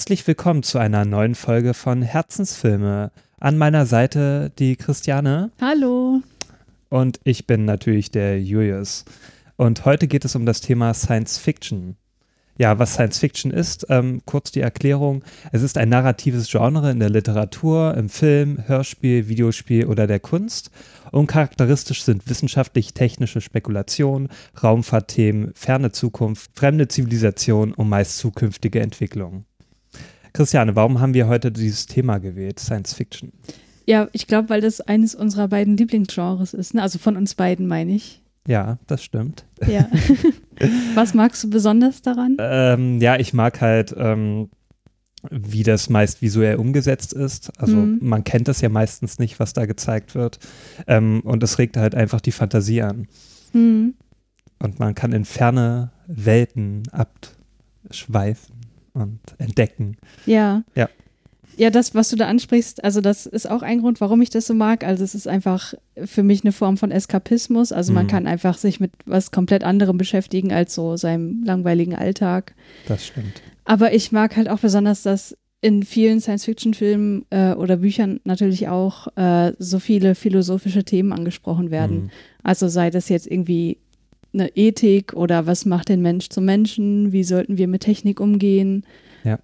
[0.00, 3.12] Herzlich willkommen zu einer neuen Folge von Herzensfilme.
[3.38, 5.50] An meiner Seite die Christiane.
[5.60, 6.22] Hallo.
[6.88, 9.04] Und ich bin natürlich der Julius.
[9.56, 11.96] Und heute geht es um das Thema Science Fiction.
[12.56, 15.22] Ja, was Science Fiction ist, ähm, kurz die Erklärung.
[15.52, 20.70] Es ist ein narratives Genre in der Literatur, im Film, Hörspiel, Videospiel oder der Kunst.
[21.12, 24.30] Und charakteristisch sind wissenschaftlich-technische Spekulationen,
[24.62, 29.44] Raumfahrtthemen, ferne Zukunft, fremde Zivilisation und meist zukünftige Entwicklungen.
[30.32, 33.32] Christiane, warum haben wir heute dieses Thema gewählt, Science Fiction?
[33.86, 36.74] Ja, ich glaube, weil das eines unserer beiden Lieblingsgenres ist.
[36.74, 36.82] Ne?
[36.82, 38.22] Also von uns beiden, meine ich.
[38.46, 39.44] Ja, das stimmt.
[39.66, 39.88] Ja.
[40.94, 42.36] Was magst du besonders daran?
[42.38, 44.48] Ähm, ja, ich mag halt, ähm,
[45.30, 47.52] wie das meist visuell umgesetzt ist.
[47.60, 47.98] Also mhm.
[48.00, 50.38] man kennt das ja meistens nicht, was da gezeigt wird.
[50.86, 53.06] Ähm, und es regt halt einfach die Fantasie an.
[53.52, 53.94] Mhm.
[54.58, 58.59] Und man kann in ferne Welten abschweifen
[59.00, 59.96] und entdecken.
[60.26, 60.62] Ja.
[60.74, 60.88] Ja.
[61.56, 64.46] Ja, das, was du da ansprichst, also das ist auch ein Grund, warum ich das
[64.46, 64.82] so mag.
[64.82, 67.70] Also es ist einfach für mich eine Form von Eskapismus.
[67.70, 68.10] Also man mhm.
[68.10, 72.54] kann einfach sich mit was komplett anderem beschäftigen als so seinem langweiligen Alltag.
[72.88, 73.42] Das stimmt.
[73.64, 79.14] Aber ich mag halt auch besonders, dass in vielen Science-Fiction-Filmen äh, oder Büchern natürlich auch
[79.16, 82.04] äh, so viele philosophische Themen angesprochen werden.
[82.04, 82.10] Mhm.
[82.42, 83.78] Also sei das jetzt irgendwie
[84.32, 88.84] eine Ethik oder was macht den Mensch zum Menschen, wie sollten wir mit Technik umgehen,
[89.24, 89.38] ja.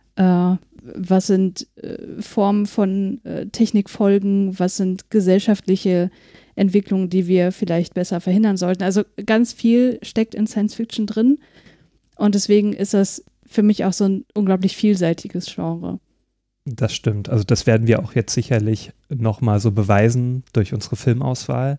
[0.55, 0.57] äh,
[0.95, 6.11] was sind äh, Formen von äh, Technikfolgen, was sind gesellschaftliche
[6.55, 8.83] Entwicklungen, die wir vielleicht besser verhindern sollten.
[8.83, 11.39] Also ganz viel steckt in Science Fiction drin
[12.17, 16.01] und deswegen ist das für mich auch so ein unglaublich vielseitiges Genre.
[16.65, 17.29] Das stimmt.
[17.29, 21.79] Also das werden wir auch jetzt sicherlich nochmal so beweisen durch unsere Filmauswahl.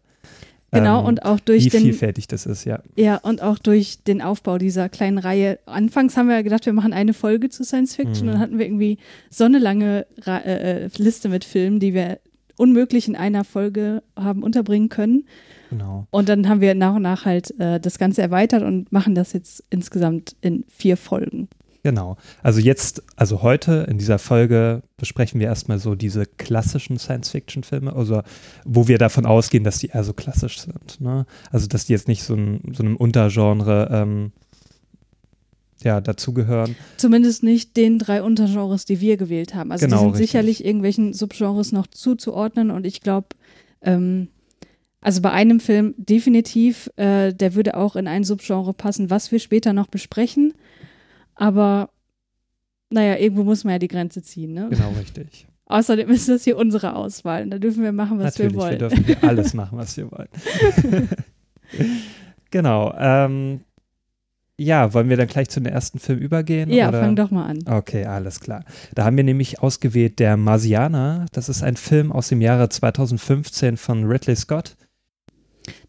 [0.72, 1.80] Genau, ähm, und auch durch wie den.
[1.82, 2.80] Wie vielfältig das ist, ja.
[2.96, 5.60] Ja, und auch durch den Aufbau dieser kleinen Reihe.
[5.66, 8.28] Anfangs haben wir gedacht, wir machen eine Folge zu Science Fiction mhm.
[8.28, 8.98] und dann hatten wir irgendwie
[9.30, 12.20] so eine lange Ra äh, äh, Liste mit Filmen, die wir
[12.58, 15.26] unmöglich in einer Folge haben unterbringen können.
[15.70, 16.08] Genau.
[16.12, 19.34] Und dann haben wir nach und nach halt äh, das Ganze erweitert und machen das
[19.34, 21.48] jetzt insgesamt in vier Folgen.
[21.88, 22.18] Genau.
[22.44, 28.24] Also jetzt, also heute in dieser Folge besprechen wir erstmal so diese klassischen Science-Fiction-Filme, also
[28.66, 31.00] wo wir davon ausgehen, dass die eher so klassisch sind.
[31.00, 31.26] Ne?
[31.50, 34.34] Also dass die jetzt nicht so, ein, so einem Untergenre ähm,
[35.82, 36.76] ja, dazugehören.
[36.98, 39.72] Zumindest nicht den drei Untergenres, die wir gewählt haben.
[39.72, 40.30] Also genau, die sind richtig.
[40.32, 43.28] sicherlich irgendwelchen Subgenres noch zuzuordnen und ich glaube,
[43.82, 44.28] ähm,
[45.00, 49.40] also bei einem Film definitiv, äh, der würde auch in ein Subgenre passen, was wir
[49.40, 50.54] später noch besprechen.
[51.38, 51.90] Aber
[52.90, 54.68] naja, irgendwo muss man ja die Grenze ziehen, ne?
[54.70, 55.48] Genau, richtig.
[55.66, 57.44] Außerdem ist das hier unsere Auswahl.
[57.44, 58.78] Und da dürfen wir machen, was Natürlich, wir wollen.
[58.80, 60.30] Natürlich, wir dürfen hier alles machen, was wir wollen.
[62.52, 62.94] genau.
[62.98, 63.62] Ähm,
[64.60, 66.72] ja, wollen wir dann gleich zu den ersten Film übergehen?
[66.72, 67.02] Ja, oder?
[67.02, 67.60] fang doch mal an.
[67.68, 68.64] Okay, alles klar.
[68.96, 71.26] Da haben wir nämlich ausgewählt Der Marsianer.
[71.34, 74.78] Das ist ein Film aus dem Jahre 2015 von Ridley Scott.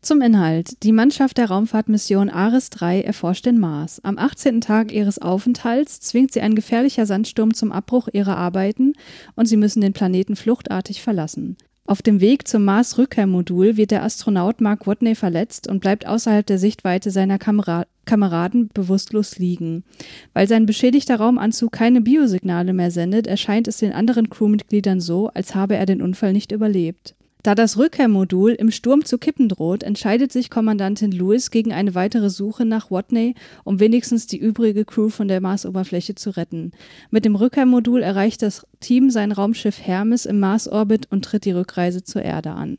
[0.00, 0.83] Zum Inhalt.
[0.84, 4.03] Die Mannschaft der Raumfahrtmission Ares 3 erforscht den Mars.
[4.05, 4.62] Am 18.
[4.62, 8.94] Tag ihres Aufenthalts zwingt sie ein gefährlicher Sandsturm zum Abbruch ihrer Arbeiten
[9.34, 11.59] und sie müssen den Planeten fluchtartig verlassen.
[11.84, 16.59] Auf dem Weg zum Mars-Rückkehrmodul wird der Astronaut Mark Watney verletzt und bleibt außerhalb der
[16.59, 19.84] Sichtweite seiner Kamera Kameraden bewusstlos liegen.
[20.33, 25.55] Weil sein beschädigter Raumanzug keine Biosignale mehr sendet, erscheint es den anderen Crewmitgliedern so, als
[25.55, 27.15] habe er den Unfall nicht überlebt.
[27.43, 32.31] Da das Rückkehrmodul im Sturm zu kippen droht, entscheidet sich Kommandantin Lewis gegen eine weitere
[32.31, 36.73] Suche nach Watney, um wenigstens die übrige Crew von der Marsoberfläche zu retten.
[37.11, 42.02] Mit dem Rückkehrmodul erreicht das Team sein Raumschiff Hermes im Marsorbit und tritt die Rückreise
[42.02, 42.76] zur Erde an.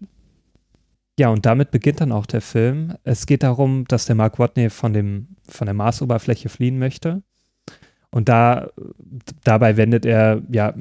[1.17, 2.95] Ja, und damit beginnt dann auch der Film.
[3.03, 7.23] Es geht darum, dass der Mark Watney von, dem, von der Marsoberfläche fliehen möchte.
[8.11, 8.69] Und da,
[9.43, 10.73] dabei wendet er ja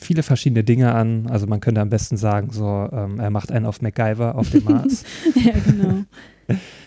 [0.00, 1.26] viele verschiedene Dinge an.
[1.28, 4.64] Also man könnte am besten sagen, so, ähm, er macht einen auf MacGyver auf dem
[4.64, 5.04] Mars.
[5.34, 6.04] ja, genau.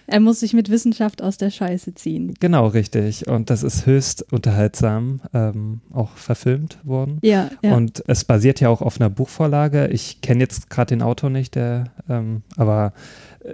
[0.08, 2.34] Er muss sich mit Wissenschaft aus der Scheiße ziehen.
[2.40, 3.28] Genau, richtig.
[3.28, 7.20] Und das ist höchst unterhaltsam ähm, auch verfilmt worden.
[7.22, 7.76] Ja, ja.
[7.76, 9.88] Und es basiert ja auch auf einer Buchvorlage.
[9.88, 12.94] Ich kenne jetzt gerade den Autor nicht, der, ähm, aber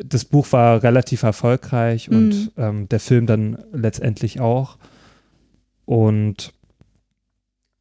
[0.03, 2.51] das Buch war relativ erfolgreich und mhm.
[2.57, 4.77] ähm, der Film dann letztendlich auch.
[5.85, 6.53] Und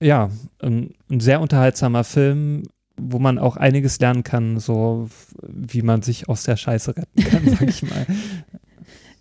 [0.00, 2.64] ja, ein, ein sehr unterhaltsamer Film,
[2.98, 5.08] wo man auch einiges lernen kann, so
[5.46, 8.06] wie man sich aus der Scheiße retten kann, sag ich mal.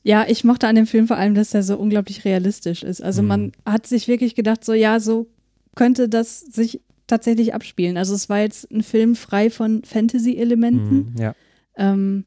[0.07, 3.01] Ja, ich mochte an dem Film vor allem, dass er so unglaublich realistisch ist.
[3.01, 3.27] Also Mhm.
[3.27, 5.25] man hat sich wirklich gedacht, so ja, so
[5.75, 7.97] könnte das sich tatsächlich abspielen.
[7.97, 10.95] Also es war jetzt ein Film frei von Fantasy-Elementen.
[10.95, 11.33] Mhm, ja.
[11.75, 12.25] Ähm,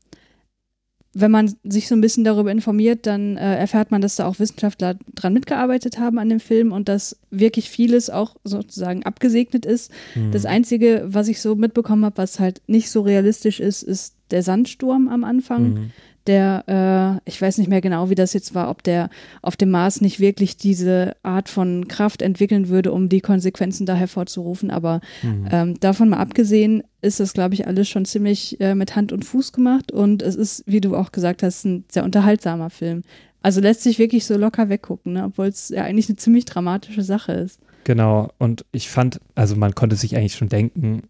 [1.20, 4.38] wenn man sich so ein bisschen darüber informiert, dann äh, erfährt man, dass da auch
[4.38, 9.91] Wissenschaftler dran mitgearbeitet haben an dem Film und dass wirklich vieles auch sozusagen abgesegnet ist.
[10.15, 10.31] Mhm.
[10.31, 14.43] Das Einzige, was ich so mitbekommen habe, was halt nicht so realistisch ist, ist der
[14.43, 15.62] Sandsturm am Anfang.
[15.62, 15.91] Mhm.
[16.28, 19.10] Der, äh, ich weiß nicht mehr genau, wie das jetzt war, ob der
[19.42, 23.94] auf dem Mars nicht wirklich diese Art von Kraft entwickeln würde, um die Konsequenzen da
[23.94, 24.70] hervorzurufen.
[24.70, 25.48] Aber Mhm.
[25.50, 29.25] ähm, davon mal abgesehen, ist das, glaube ich, alles schon ziemlich äh, mit Hand und
[29.25, 29.90] Fuß gemacht.
[29.90, 33.02] Und es ist, wie du auch gesagt hast, ein sehr unterhaltsamer Film.
[33.40, 35.25] Also lässt sich wirklich so locker weggucken, ne?
[35.25, 37.60] obwohl es ja eigentlich eine ziemlich dramatische Sache ist.
[37.84, 41.02] Genau, und ich fand, also man konnte sich eigentlich schon denken,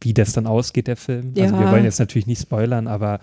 [0.00, 1.32] wie das dann ausgeht, der Film.
[1.38, 1.70] Also wir Ja.
[1.70, 3.20] wollen jetzt natürlich nicht spoilern, aber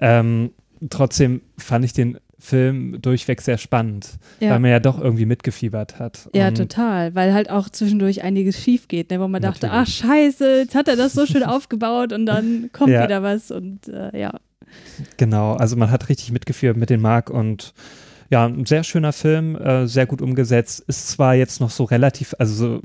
[0.00, 0.50] ähm,
[0.88, 4.50] trotzdem fand ich den Film durchweg sehr spannend, Ja.
[4.52, 6.30] weil man ja doch irgendwie mitgefiebert hat.
[6.34, 9.20] Ja, und, total, weil halt auch zwischendurch einiges schief geht, ne?
[9.20, 9.96] wo man dachte, ach Natürlich.
[9.96, 13.04] scheiße, jetzt hat er das so schön aufgebaut und dann kommt Ja.
[13.04, 14.32] wieder was und äh, ja.
[15.18, 17.74] Genau, also man hat richtig mitgeführt mit den Mark und
[18.30, 20.84] ja, ein sehr schöner Film, äh, sehr gut umgesetzt.
[20.86, 22.82] Ist zwar jetzt noch so relativ, also so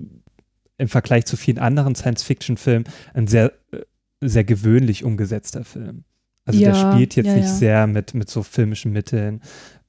[0.78, 3.82] im Vergleich zu vielen anderen Science-Fiction-Filmen, ein sehr, äh,
[4.22, 6.04] sehr gewöhnlich umgesetzter Film.
[6.46, 7.54] Also der Ja, spielt jetzt ja, nicht ja.
[7.54, 9.42] sehr mit, mit so filmischen Mitteln.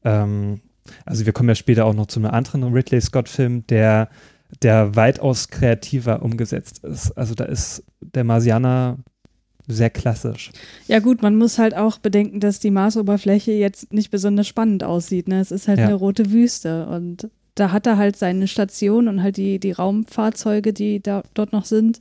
[0.05, 0.61] Ähm,
[1.05, 4.09] also wir kommen ja später auch noch zu einem anderen Ridley Scott-Film, der,
[4.63, 7.13] der weitaus kreativer umgesetzt ist.
[7.13, 8.99] Also da ist der Marsianer
[9.69, 10.53] sehr klassisch.
[10.87, 15.29] Ja gut, man muss halt auch bedenken, dass die Marsoberfläche jetzt nicht besonders spannend aussieht.
[15.29, 15.41] Ne?
[15.41, 19.37] Es ist halt eine rote Wüste und da hat er halt seine Station und halt
[19.39, 22.01] die, die Raumfahrzeuge, die da, dort noch sind.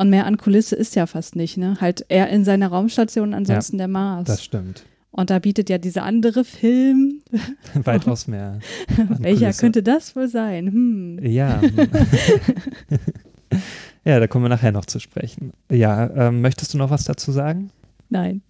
[0.00, 1.58] Und mehr an Kulisse ist ja fast nicht.
[1.58, 1.76] Ne?
[1.78, 4.28] Halt er in seiner Raumstation, ansonsten der Mars.
[4.28, 4.86] Das stimmt.
[5.10, 7.20] und da bietet ja dieser andere Film,
[7.74, 8.60] Weitaus mehr.
[8.96, 9.60] welcher Kulisse.
[9.60, 10.68] könnte das wohl sein?
[10.68, 11.18] Hm.
[11.22, 11.60] Ja.
[14.06, 15.52] ja, da kommen wir nachher noch zu sprechen.
[15.70, 17.70] Ja, ähm, möchtest du noch was dazu sagen?
[18.08, 18.40] Nein.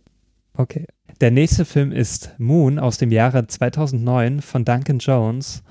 [0.54, 0.86] Okay.
[1.20, 5.64] Der nächste Film ist Moon aus dem Jahre 2009 von Duncan Jones.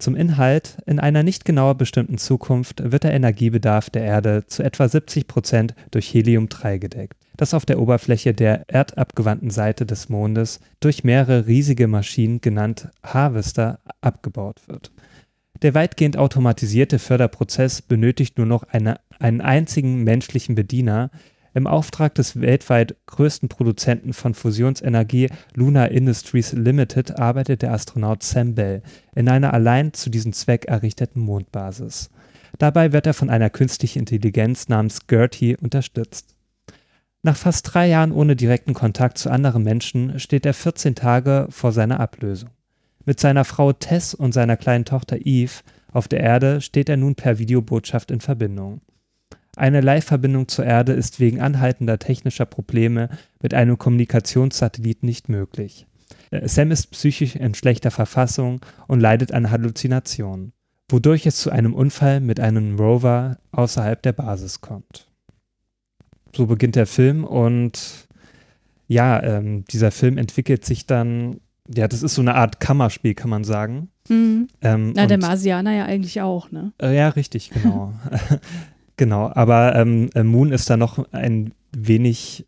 [0.00, 4.88] Zum Inhalt, in einer nicht genauer bestimmten Zukunft wird der Energiebedarf der Erde zu etwa
[4.88, 11.04] 70 Prozent durch Helium-3 gedeckt, das auf der Oberfläche der erdabgewandten Seite des Mondes durch
[11.04, 14.90] mehrere riesige Maschinen, genannt Harvester, abgebaut wird.
[15.60, 21.10] Der weitgehend automatisierte Förderprozess benötigt nur noch eine, einen einzigen menschlichen Bediener,
[21.54, 28.54] im Auftrag des weltweit größten Produzenten von Fusionsenergie Lunar Industries Limited arbeitet der Astronaut Sam
[28.54, 28.82] Bell
[29.14, 32.10] in einer allein zu diesem Zweck errichteten Mondbasis.
[32.58, 36.34] Dabei wird er von einer künstlichen Intelligenz namens Gertie unterstützt.
[37.22, 41.72] Nach fast drei Jahren ohne direkten Kontakt zu anderen Menschen steht er 14 Tage vor
[41.72, 42.50] seiner Ablösung.
[43.04, 45.62] Mit seiner Frau Tess und seiner kleinen Tochter Eve
[45.92, 48.80] auf der Erde steht er nun per Videobotschaft in Verbindung.
[49.60, 53.10] Eine Live-Verbindung zur Erde ist wegen anhaltender technischer Probleme
[53.42, 55.86] mit einem Kommunikationssatellit nicht möglich.
[56.30, 60.54] Sam ist psychisch in schlechter Verfassung und leidet an Halluzinationen,
[60.88, 65.08] wodurch es zu einem Unfall mit einem Rover außerhalb der Basis kommt.
[66.34, 68.08] So beginnt der Film und
[68.88, 73.28] ja, ähm, dieser Film entwickelt sich dann, ja, das ist so eine Art Kammerspiel, kann
[73.28, 73.90] man sagen.
[74.08, 74.48] Hm.
[74.62, 76.72] Ähm, Na, der Marsianer ja eigentlich auch, ne?
[76.80, 77.92] äh, ja, richtig, genau.
[79.00, 82.46] genau, aber ähm, äh, Moon ist da noch ein wenig,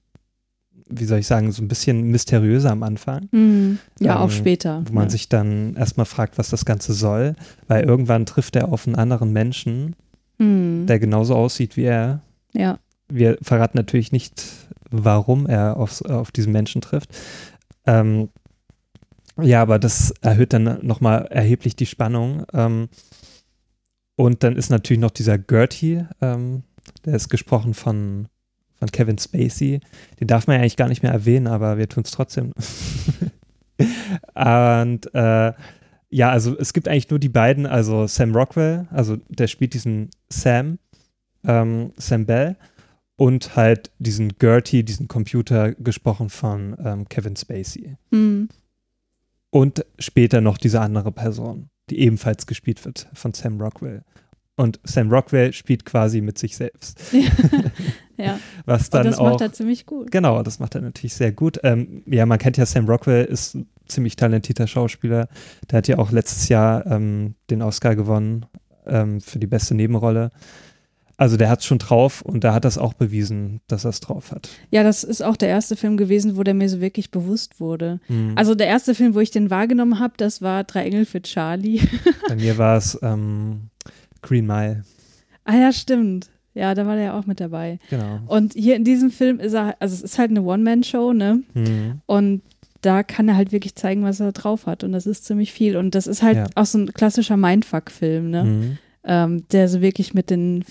[0.88, 3.78] wie soll ich sagen, so ein bisschen mysteriöser am Anfang, Hm.
[3.98, 4.82] Ja, Ähm, auch später.
[4.86, 5.10] wo man ne?
[5.10, 7.34] sich dann erstmal fragt, was das Ganze soll,
[7.68, 9.96] weil irgendwann trifft er auf einen anderen Menschen,
[10.38, 10.84] Hm.
[10.86, 12.20] der genauso aussieht wie er.
[12.52, 12.78] Ja.
[13.08, 14.44] Wir verraten natürlich nicht,
[14.90, 17.08] warum er auf, auf diesen Menschen trifft.
[17.86, 18.28] Ähm,
[19.40, 22.44] ja, aber das erhöht dann nochmal erheblich die Spannung.
[22.52, 22.88] Ähm,
[24.16, 26.62] und dann ist natürlich noch dieser Gertie, ähm,
[27.04, 28.28] der ist gesprochen von,
[28.78, 29.80] von Kevin Spacey.
[30.20, 32.52] Den darf man ja eigentlich gar nicht mehr erwähnen, aber wir tun es trotzdem.
[34.34, 35.52] und äh,
[36.10, 40.10] ja, also es gibt eigentlich nur die beiden, also Sam Rockwell, also der spielt diesen
[40.28, 40.78] Sam,
[41.44, 42.56] ähm, Sam Bell
[43.16, 47.96] und halt diesen Gertie, diesen Computer, gesprochen von ähm, Kevin Spacey.
[48.10, 48.48] Hm.
[49.50, 54.02] Und später noch diese andere Person, die ebenfalls gespielt wird von Sam Rockwell.
[54.56, 57.00] Und Sam Rockwell spielt quasi mit sich selbst.
[58.16, 58.38] ja.
[58.64, 59.30] Was Und dann das auch.
[59.30, 60.10] macht er ziemlich gut.
[60.10, 61.58] Genau, das macht er natürlich sehr gut.
[61.62, 63.58] Ähm, ja, man kennt ja Sam Rockwell, ist
[63.88, 65.28] ziemlich talentierter Schauspieler.
[65.70, 68.46] Der hat ja auch letztes Jahr ähm, den Oscar gewonnen
[68.86, 70.30] ähm, für die beste Nebenrolle.
[71.16, 74.00] Also der hat es schon drauf und da hat das auch bewiesen, dass er es
[74.00, 74.48] drauf hat.
[74.70, 78.00] Ja, das ist auch der erste Film gewesen, wo der mir so wirklich bewusst wurde.
[78.08, 78.32] Mhm.
[78.36, 81.80] Also der erste Film, wo ich den wahrgenommen habe, das war Drei Engel für Charlie.
[82.28, 83.68] Bei mir war es ähm,
[84.22, 84.84] Green Mile.
[85.44, 86.28] ah ja, stimmt.
[86.54, 87.78] Ja, da war der ja auch mit dabei.
[87.88, 88.20] Genau.
[88.26, 91.42] Und hier in diesem Film ist er, also es ist halt eine One-Man-Show, ne?
[91.54, 92.00] Mhm.
[92.06, 92.42] Und
[92.82, 94.82] da kann er halt wirklich zeigen, was er drauf hat.
[94.84, 95.76] Und das ist ziemlich viel.
[95.76, 96.46] Und das ist halt Ja.
[96.56, 98.44] auch so ein klassischer Mindfuck-Film, ne?
[98.44, 98.78] Mhm.
[99.04, 100.64] Ähm, der so wirklich mit den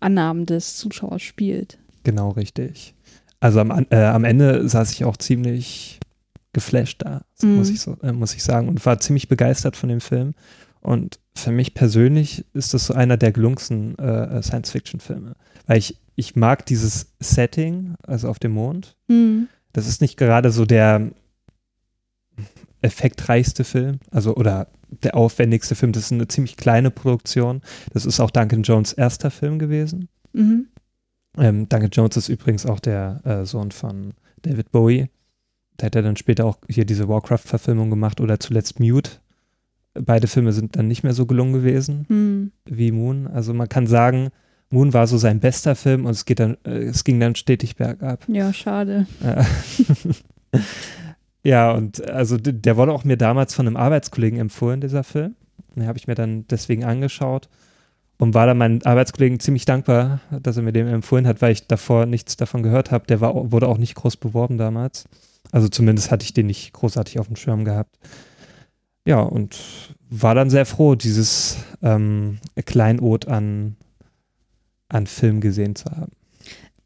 [0.00, 1.78] Annahmen des Zuschauers spielt.
[2.02, 2.94] Genau, richtig.
[3.40, 6.00] Also am, äh, am Ende saß ich auch ziemlich
[6.54, 7.56] geflasht da, Mhm.
[7.56, 10.34] muss, ich so, äh, muss ich sagen, und war ziemlich begeistert von dem Film.
[10.80, 15.34] Und für mich persönlich ist das so einer der gelungensten äh, Science-Fiction-Filme.
[15.66, 18.96] Weil ich, ich mag dieses Setting, also auf dem Mond.
[19.08, 19.48] Mhm.
[19.72, 21.10] Das ist nicht gerade so der
[22.82, 24.68] effektreichste Film, also oder
[25.02, 25.92] der aufwendigste Film.
[25.92, 27.60] Das ist eine ziemlich kleine Produktion.
[27.92, 30.08] Das ist auch Duncan Jones' erster Film gewesen.
[30.32, 30.66] Mhm.
[31.38, 35.08] Ähm, Duncan Jones ist übrigens auch der äh, Sohn von David Bowie.
[35.80, 39.10] Der hat ja dann später auch hier diese Warcraft-Verfilmung gemacht oder zuletzt Mute.
[39.94, 42.52] Beide Filme sind dann nicht mehr so gelungen gewesen Mhm.
[42.64, 43.26] wie Moon.
[43.26, 44.28] Also man kann sagen,
[44.70, 47.76] Moon war so sein bester Film und es, geht dann, äh, es ging dann stetig
[47.76, 48.24] bergab.
[48.28, 49.06] Ja, schade.
[49.22, 49.44] Ja.
[51.44, 55.36] ja, und also der wurde auch mir damals von einem Arbeitskollegen empfohlen, dieser Film.
[55.76, 57.48] Den habe ich mir dann deswegen angeschaut
[58.18, 61.66] und war dann meinen Arbeitskollegen ziemlich dankbar, dass er mir den empfohlen hat, weil ich
[61.66, 63.06] davor nichts davon gehört habe.
[63.06, 65.04] Der war, wurde auch nicht groß beworben damals.
[65.52, 67.98] Also zumindest hatte ich den nicht großartig auf dem Schirm gehabt.
[69.06, 69.58] Ja, und
[70.08, 73.76] war dann sehr froh, dieses ähm, Kleinod an,
[74.88, 76.12] an Film gesehen zu haben.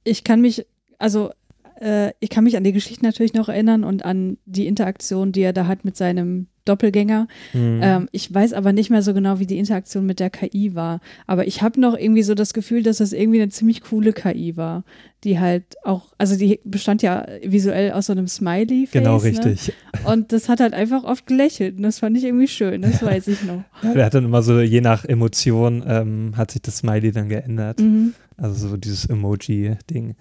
[0.03, 0.67] Ich kann mich,
[0.99, 1.31] also
[1.80, 5.42] äh, ich kann mich an die Geschichte natürlich noch erinnern und an die Interaktion, die
[5.42, 7.28] er da hat mit seinem Doppelgänger.
[7.54, 7.80] Mhm.
[7.82, 11.00] Ähm, ich weiß aber nicht mehr so genau, wie die Interaktion mit der KI war.
[11.26, 14.56] Aber ich habe noch irgendwie so das Gefühl, dass das irgendwie eine ziemlich coole KI
[14.56, 14.85] war,
[15.25, 19.25] die halt auch, also die bestand ja visuell aus so einem genau, Ne?
[19.25, 19.73] richtig.
[20.04, 23.28] Und das hat halt einfach oft gelächelt und das fand ich irgendwie schön, das weiß
[23.28, 23.64] ich noch.
[23.82, 27.28] Ja, der hat dann immer so, je nach Emotion, ähm, hat sich das Smiley dann
[27.28, 27.80] geändert.
[27.80, 28.14] Mhm.
[28.37, 30.16] Also so dieses Emoji-Ding.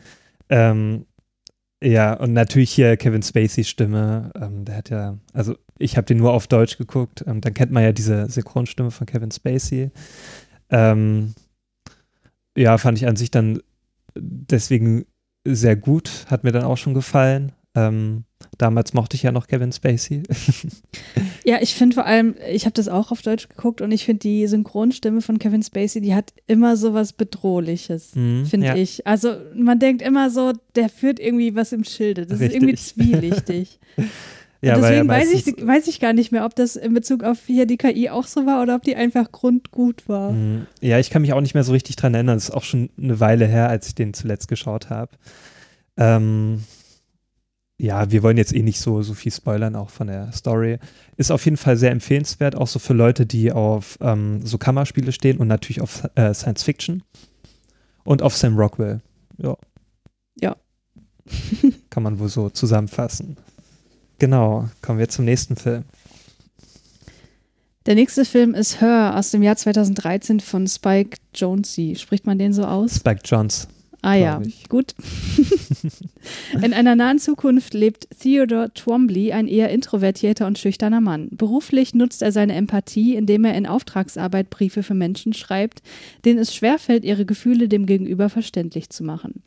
[0.50, 1.06] Ähm,
[1.84, 4.32] ja, und natürlich hier Kevin Spaceys Stimme.
[4.40, 7.24] Ähm, der hat ja, also ich habe den nur auf Deutsch geguckt.
[7.28, 9.92] Ähm, dann kennt man ja diese Synchronstimme von Kevin Spacey.
[10.70, 11.36] Ähm,
[12.58, 13.62] ja, fand ich an sich dann
[14.16, 15.06] deswegen
[15.46, 16.26] sehr gut.
[16.30, 17.52] Hat mir dann auch schon gefallen.
[17.76, 18.24] Ähm,
[18.58, 20.24] damals mochte ich ja noch Kevin Spacey.
[21.48, 24.20] Ja, ich finde vor allem, ich habe das auch auf Deutsch geguckt und ich finde
[24.20, 28.76] die Synchronstimme von Kevin Spacey, die hat immer so was Bedrohliches, Mhm, finde ja.
[28.76, 29.08] ich.
[29.08, 32.26] Also man denkt immer so, der führt irgendwie was im Schilde.
[32.26, 32.94] Das ist irgendwie Richtig.
[32.96, 33.80] zwielichtig.
[34.60, 37.68] Ja, deswegen weiß ich, weiß ich gar nicht mehr, ob das in Bezug auf hier
[37.68, 40.32] die KI auch so war oder ob die einfach grundgut war.
[40.32, 42.38] Mm, Ja, ich kann mich auch nicht mehr so richtig dran erinnern.
[42.38, 45.12] Das ist auch schon eine Weile her, als ich den zuletzt geschaut habe.
[45.96, 46.64] Ähm,
[47.80, 50.80] ja, wir wollen jetzt eh nicht so, so viel spoilern, auch von der Story.
[51.16, 55.12] Ist auf jeden Fall sehr empfehlenswert, auch so für Leute, die auf ähm, so Kammerspiele
[55.12, 57.04] stehen und natürlich auf äh, Science Fiction
[58.04, 59.02] und auf Sam Rockwell.
[59.38, 59.56] Ja.
[60.40, 60.56] Ja.
[61.92, 63.38] kann man wohl so zusammenfassen.
[64.18, 65.84] Genau, kommen wir zum nächsten Film.
[67.86, 71.96] Der nächste Film ist Her aus dem Jahr 2013 von Spike Jonze.
[71.96, 72.96] Spricht man den so aus?
[72.96, 73.68] Spike Johns.
[74.08, 74.70] Ah ja, ich.
[74.70, 74.96] gut.
[76.64, 81.28] In einer nahen Zukunft lebt Theodore Twombly, ein eher introvertierter und schüchterner Mann.
[81.32, 85.82] Beruflich nutzt er seine Empathie, indem er in Auftragsarbeit Briefe für Menschen schreibt,
[86.24, 89.44] denen es schwerfällt, ihre Gefühle dem Gegenüber verständlich zu machen.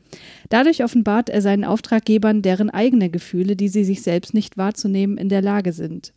[0.50, 5.30] Dadurch offenbart er seinen Auftraggebern deren eigene Gefühle, die sie sich selbst nicht wahrzunehmen in
[5.30, 6.12] der Lage sind.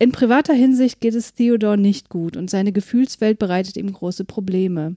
[0.00, 4.96] In privater Hinsicht geht es Theodore nicht gut und seine Gefühlswelt bereitet ihm große Probleme.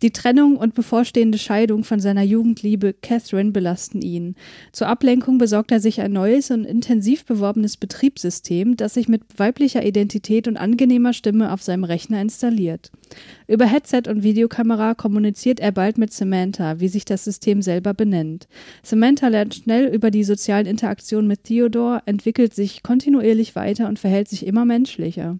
[0.00, 4.36] Die Trennung und bevorstehende Scheidung von seiner Jugendliebe Catherine belasten ihn.
[4.70, 9.84] Zur Ablenkung besorgt er sich ein neues und intensiv beworbenes Betriebssystem, das sich mit weiblicher
[9.84, 12.92] Identität und angenehmer Stimme auf seinem Rechner installiert.
[13.48, 18.46] Über Headset und Videokamera kommuniziert er bald mit Samantha, wie sich das System selber benennt.
[18.84, 24.28] Samantha lernt schnell über die sozialen Interaktionen mit Theodore, entwickelt sich kontinuierlich weiter und verhält
[24.28, 25.38] sich immer menschlicher.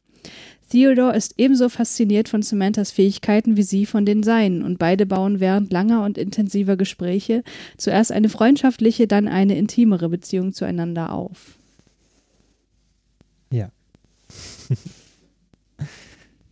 [0.70, 5.40] Theodore ist ebenso fasziniert von Samanthas Fähigkeiten wie sie von den seinen und beide bauen
[5.40, 7.42] während langer und intensiver Gespräche
[7.78, 11.58] zuerst eine freundschaftliche, dann eine intimere Beziehung zueinander auf.
[13.50, 13.70] Ja,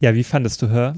[0.14, 0.96] wie fandest du Her?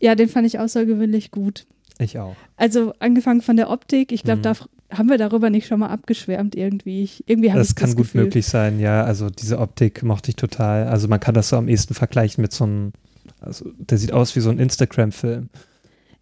[0.00, 1.66] Ja, den fand ich außergewöhnlich gut.
[1.98, 2.34] Ich auch.
[2.56, 4.42] Also angefangen von der Optik, ich glaube, Mhm.
[4.42, 4.54] da
[4.96, 7.02] haben wir darüber nicht schon mal abgeschwärmt irgendwie?
[7.02, 8.24] Ich, irgendwie habe Das kann das gut Gefühl.
[8.24, 9.04] möglich sein, ja.
[9.04, 10.86] Also diese Optik mochte ich total.
[10.88, 12.92] Also man kann das so am ehesten vergleichen mit so einem,
[13.40, 15.48] also der sieht aus wie so ein Instagram-Film.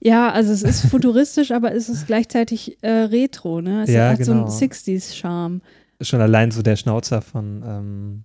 [0.00, 3.85] Ja, also es ist futuristisch, aber es ist gleichzeitig äh, retro, ne?
[3.85, 4.49] Es Ja, hat genau.
[4.49, 5.61] so einen 60s-Charme.
[6.00, 8.25] Schon allein so der Schnauzer von, ähm,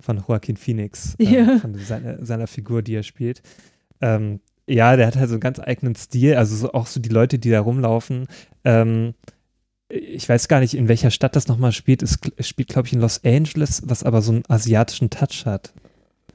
[0.00, 1.58] von Joaquin Phoenix, ähm, Ja.
[1.58, 3.40] von seiner, seiner Figur, die er spielt.
[4.02, 7.08] Ähm, ja, der hat halt so einen ganz eigenen Stil, also so, auch so die
[7.08, 8.26] Leute, die da rumlaufen.
[8.64, 9.14] Ähm,
[9.92, 12.02] ich weiß gar nicht, in welcher Stadt das nochmal spielt.
[12.02, 15.72] Es, spielt, glaube ich, in Los Angeles, was aber so einen asiatischen Touch hat.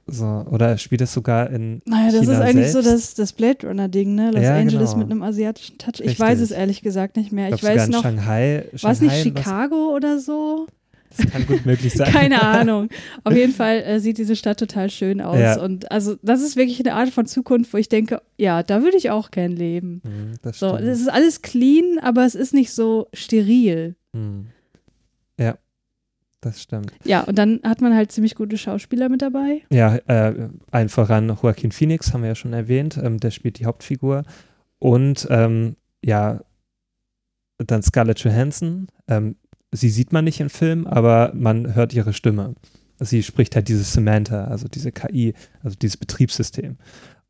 [0.09, 3.09] So, oder spielt es sogar in Naja, das China ist eigentlich so selbst?
[3.09, 4.31] das, das Blade Runner-Ding, ne?
[4.31, 5.03] Los Ja, Angeles genau.
[5.03, 5.95] mit einem asiatischen Touch.
[5.95, 6.19] Ich Richtig.
[6.21, 7.49] weiß es ehrlich gesagt nicht mehr.
[7.49, 8.63] Ich Ich weiß noch, Shanghai.
[8.81, 10.67] war es nicht Shanghai, was- Chicago oder so?
[11.15, 12.11] Das kann gut möglich sein.
[12.11, 12.89] Keine Ahnung.
[13.23, 15.39] Auf jeden Fall äh, sieht diese Stadt total schön aus.
[15.39, 15.61] Ja.
[15.61, 18.97] Und also das ist wirklich eine Art von Zukunft, wo ich denke, ja, da würde
[18.97, 20.01] ich auch gern leben.
[20.03, 23.95] Hm, das So, es ist alles clean, aber es ist nicht so steril.
[24.13, 24.47] Hm.
[25.39, 25.57] Ja,
[26.41, 26.91] das stimmt.
[27.03, 29.63] Ja, und dann hat man halt ziemlich gute Schauspieler mit dabei.
[29.71, 33.65] Ja, äh, allen voran Joaquin Phoenix, haben wir ja schon erwähnt, ähm, der spielt die
[33.65, 34.23] Hauptfigur.
[34.79, 36.41] Und ähm, ja,
[37.57, 38.87] dann Scarlett Johansson.
[39.07, 39.35] Ähm,
[39.71, 42.55] sie sieht man nicht im Film, aber man hört ihre Stimme.
[42.99, 46.77] Sie spricht halt diese Samantha, also diese KI, also dieses Betriebssystem.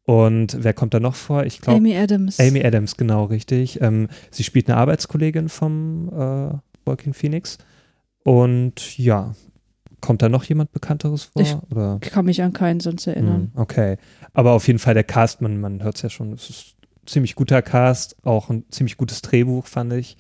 [0.03, 1.46] Und wer kommt da noch vor?
[1.46, 2.39] Ich glaube, Amy Adams.
[2.39, 3.82] Amy Adams, genau, richtig.
[3.82, 7.58] Ähm, sie spielt eine Arbeitskollegin vom äh, Joaquin Phoenix.
[8.24, 9.36] Und ja,
[10.00, 11.41] kommt da noch jemand Bekannteres vor?
[11.41, 11.98] Ich- oder?
[12.00, 13.51] Kann mich an keinen sonst erinnern.
[13.53, 13.98] Hm, okay.
[14.34, 17.08] Aber auf jeden Fall der Cast, man, man hört es ja schon, es ist ein
[17.08, 20.15] ziemlich guter Cast, auch ein ziemlich gutes Drehbuch, fand ich.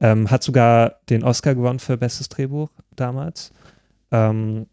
[0.00, 3.52] Ähm, hat sogar den Oscar gewonnen für Bestes Drehbuch damals.
[4.12, 4.66] Ähm,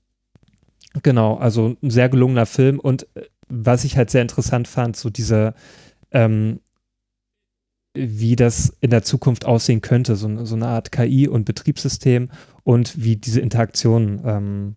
[1.02, 5.10] genau, also ein sehr gelungener Film und äh, was ich halt sehr interessant fand, so
[5.10, 5.54] diese,
[6.12, 6.60] ähm,
[7.94, 12.30] wie das in der Zukunft aussehen könnte, so, so eine Art KI und Betriebssystem
[12.64, 14.76] und wie diese Interaktion ähm,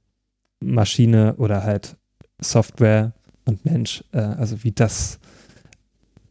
[0.61, 1.97] Maschine oder halt
[2.41, 3.13] Software
[3.45, 5.19] und Mensch, äh, also wie das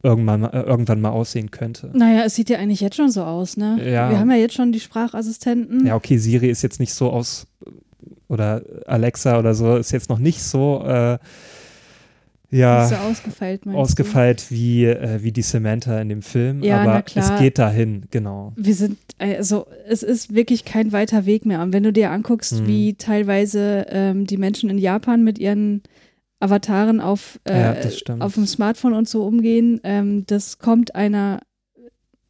[0.07, 1.89] irgendwann mal, äh, irgendwann mal aussehen könnte.
[1.93, 3.77] Naja, es sieht ja eigentlich jetzt schon so aus, ne?
[3.83, 4.09] Ja.
[4.09, 5.85] Wir haben ja jetzt schon die Sprachassistenten.
[5.85, 7.47] Ja, okay, Siri ist jetzt nicht so aus,
[8.27, 11.17] oder Alexa oder so, ist jetzt noch nicht so, äh,
[12.49, 17.03] ja, Nicht so ausgefeilt, ausgefeilt wie, äh, wie die Samantha in dem Film, Ja, aber
[17.13, 18.53] es geht dahin, genau.
[18.55, 18.63] du?
[18.65, 21.61] Wir sind, also es ist wirklich kein weiter Weg mehr.
[21.61, 22.67] Und wenn du dir anguckst, Hm.
[22.67, 25.81] wie teilweise ähm, die Menschen in Japan mit ihren
[26.39, 31.41] Avataren auf, äh, Ja, auf dem Smartphone und so umgehen, ähm, das kommt einer,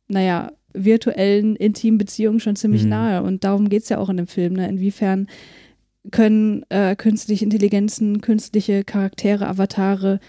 [0.07, 2.89] naja, virtuellen, intimen Beziehung schon ziemlich Hm.
[2.89, 3.23] nahe.
[3.23, 4.53] Und darum geht es ja auch in dem Film.
[4.53, 4.69] Ne?
[4.69, 5.27] Inwiefern
[6.11, 10.19] können äh, künstliche Intelligenzen, künstliche Charaktere, Avatare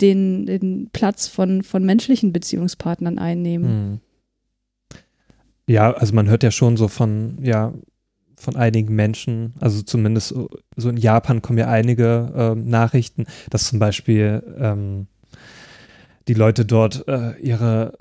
[0.00, 3.68] den, den Platz von, von menschlichen Beziehungspartnern einnehmen?
[3.68, 4.00] Hm.
[5.66, 7.72] Ja, also man hört ja schon so von, ja,
[8.36, 10.34] von einigen Menschen, also zumindest
[10.76, 15.06] so, in Japan kommen ja einige ähm, Nachrichten, dass zum Beispiel ähm,
[16.28, 17.98] die Leute dort äh, ihre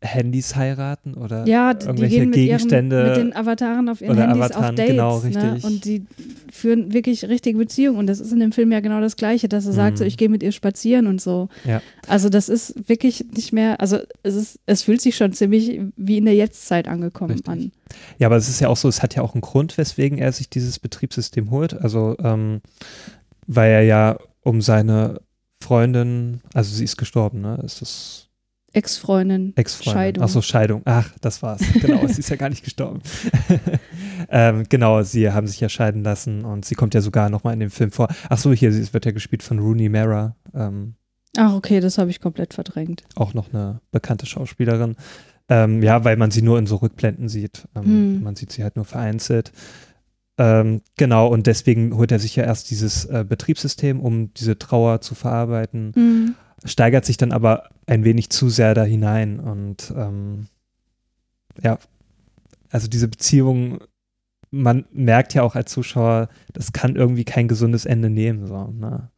[0.00, 4.52] Handys heiraten oder Ja, irgendwelche mit, Gegenstände ihren, mit den Avataren auf ihren oder Handys
[4.52, 4.90] Avataren, auf Dates.
[4.90, 5.52] genau, Ne?
[5.54, 5.64] richtig.
[5.64, 6.06] Und die
[6.52, 7.98] führen wirklich richtige Beziehungen.
[7.98, 10.08] Und das ist in dem Film ja genau das Gleiche, dass er sagt, so, Mhm.
[10.08, 11.48] ich gehe mit ihr spazieren und so.
[11.64, 11.82] Ja.
[12.06, 16.18] Also das ist wirklich nicht mehr, also es ist, es fühlt sich schon ziemlich wie
[16.18, 17.48] in der Jetztzeit angekommen Richtig.
[17.48, 17.72] an.
[18.18, 20.30] Ja, aber es ist ja auch so, es hat ja auch einen Grund, weswegen er
[20.30, 21.74] sich dieses Betriebssystem holt.
[21.74, 22.60] Also, ähm,
[23.48, 25.20] weil er ja um seine
[25.60, 27.60] Freundin, also sie ist gestorben, ne?
[27.64, 28.27] Ist das
[28.72, 29.52] Ex-Freundin.
[29.56, 29.92] Ex-Freundin?
[29.92, 30.24] Scheidung.
[30.24, 30.82] Achso, Scheidung.
[30.84, 31.60] Ach, das war's.
[31.80, 33.00] Genau, sie ist ja gar nicht gestorben.
[34.28, 37.60] ähm, genau, sie haben sich ja scheiden lassen und sie kommt ja sogar nochmal in
[37.60, 38.08] dem Film vor.
[38.28, 40.36] Achso, hier, sie wird ja gespielt von Rooney Mara.
[40.54, 40.94] Ähm,
[41.36, 43.04] Ach, okay, das habe ich komplett verdrängt.
[43.16, 44.96] auch noch eine bekannte Schauspielerin.
[45.48, 47.66] Ähm, ja, weil man sie nur in so Rückblenden sieht.
[47.74, 48.22] Ähm, Hm.
[48.22, 49.52] Man sieht sie halt nur vereinzelt.
[50.36, 55.00] Ähm, genau, und deswegen holt er sich ja erst dieses äh, Betriebssystem, um diese Trauer
[55.00, 56.34] zu verarbeiten, Hm.
[56.64, 59.40] steigert sich dann aber ein wenig zu sehr da hinein.
[59.40, 60.46] Und ähm,
[61.62, 61.78] ja,
[62.70, 63.78] also diese Beziehung,
[64.50, 68.46] man merkt ja auch als Zuschauer, das kann irgendwie kein gesundes Ende nehmen.
[68.46, 69.10] So, ne?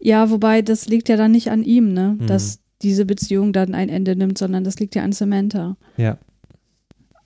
[0.00, 2.16] Ja, wobei das liegt ja dann nicht an ihm, ne?
[2.18, 2.26] Hm.
[2.26, 5.76] Dass diese Beziehung dann ein Ende nimmt, sondern das liegt ja an Samantha.
[5.96, 6.18] Ja.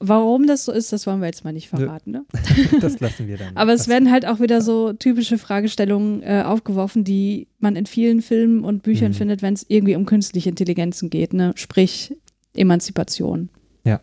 [0.06, 2.24] Warum das so ist, das wollen wir jetzt mal nicht verraten, ne?
[2.80, 3.56] Das lassen wir dann.
[3.56, 8.20] Aber es werden halt auch wieder so typische Fragestellungen äh, aufgeworfen, die man in vielen
[8.22, 9.14] Filmen und Büchern Mhm.
[9.14, 11.52] findet, wenn es irgendwie um künstliche Intelligenzen geht, ne?
[11.56, 12.14] Sprich
[12.54, 13.48] Emanzipation.
[13.84, 14.00] Ja.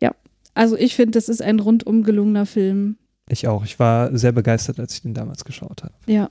[0.00, 0.12] Ja.
[0.54, 2.96] Also ich finde, das ist ein rundum gelungener Film.
[3.28, 3.64] Ich auch.
[3.64, 5.94] Ich war sehr begeistert, als ich den damals geschaut habe.
[6.06, 6.30] Ja.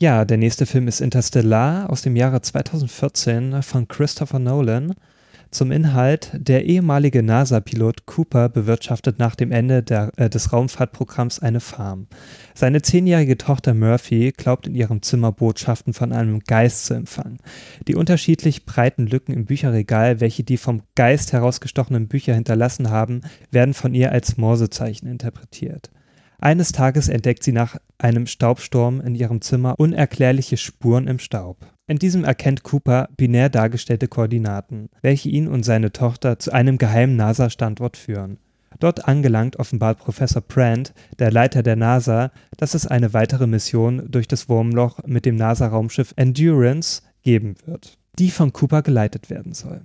[0.00, 4.94] Ja, der nächste Film ist Interstellar aus dem Jahre 2014 von Christopher Nolan
[5.50, 6.30] Zum Inhalt.
[6.34, 12.06] Der ehemalige NASA-Pilot Cooper bewirtschaftet nach dem Ende der, äh, des Raumfahrtprogramms eine Farm.
[12.54, 17.38] Seine zehnjährige Tochter Murphy glaubt in ihrem Zimmer Botschaften von einem Geist zu empfangen.
[17.86, 23.72] Die unterschiedlich breiten Lücken im Bücherregal, welche die vom Geist herausgestochenen Bücher hinterlassen haben, werden
[23.72, 25.90] von ihr als Morsezeichen interpretiert.
[26.40, 31.77] Eines Tages entdeckt sie nach einem Staubsturm in ihrem Zimmer unerklärliche Spuren im Staub.
[31.88, 37.16] In diesem erkennt Cooper binär dargestellte Koordinaten, welche ihn und seine Tochter zu einem geheimen
[37.16, 38.36] NASA-Standort führen.
[38.78, 44.28] Dort angelangt offenbart Professor Prand, der Leiter der NASA, dass es eine weitere Mission durch
[44.28, 49.80] das Wurmloch mit dem NASA-Raumschiff Endurance geben wird, die von Cooper geleitet werden soll.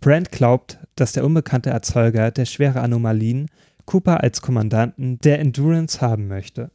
[0.00, 3.48] Brand glaubt, dass der unbekannte Erzeuger der schwere Anomalien
[3.84, 6.70] Cooper als Kommandanten der Endurance haben möchte.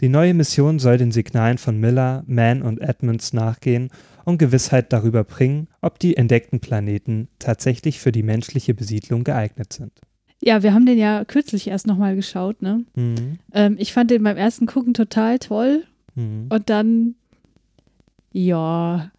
[0.00, 3.90] Die neue Mission soll den Signalen von Miller, Mann und Edmonds nachgehen
[4.24, 9.92] und Gewissheit darüber bringen, ob die entdeckten Planeten tatsächlich für die menschliche Besiedlung geeignet sind.
[10.40, 12.84] Ja, wir haben den ja kürzlich erst nochmal geschaut, ne?
[12.94, 13.38] Mhm.
[13.52, 15.84] Ähm, ich fand den beim ersten Gucken total toll
[16.14, 16.46] Mhm.
[16.48, 17.14] und dann,
[18.32, 19.10] ja,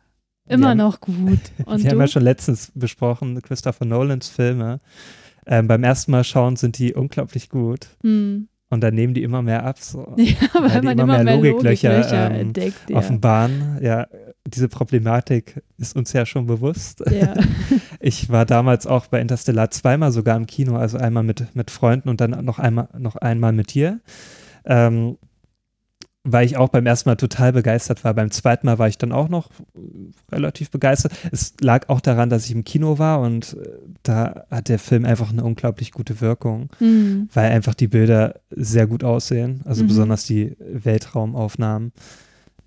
[0.47, 1.39] immer haben- noch gut.
[1.65, 4.79] Und Wir haben ja schon letztens besprochen, Christopher Nolans Filme.
[5.45, 8.48] Ähm, beim ersten Mal schauen sind die unglaublich gut Hm.
[8.69, 9.79] Und dann nehmen die immer mehr ab.
[9.79, 10.15] So.
[10.17, 12.89] Ja, weil die man immer immer mehr mehr Logiklöcher, Logiklöcher, ähm, entdeckt.
[12.89, 12.97] Ja.
[12.97, 14.07] Offenbaren, ja,
[14.45, 17.03] diese Problematik ist uns ja schon bewusst.
[17.09, 17.35] Ja.
[18.01, 22.07] Ich war damals auch bei Interstellar zweimal sogar im Kino, also einmal mit, mit Freunden
[22.07, 23.99] und dann noch einmal, noch einmal mit dir.
[24.63, 25.17] Ähm,
[26.25, 28.13] weil ich auch beim ersten Mal total begeistert war.
[28.13, 31.13] Beim zweiten Mal war ich dann auch noch äh, relativ begeistert.
[31.31, 33.69] Es lag auch daran, dass ich im Kino war und äh,
[34.03, 37.29] da hat der Film einfach eine unglaublich gute Wirkung, Hm.
[37.33, 39.87] weil einfach die Bilder sehr gut aussehen, also Mhm.
[39.87, 41.91] besonders die Weltraumaufnahmen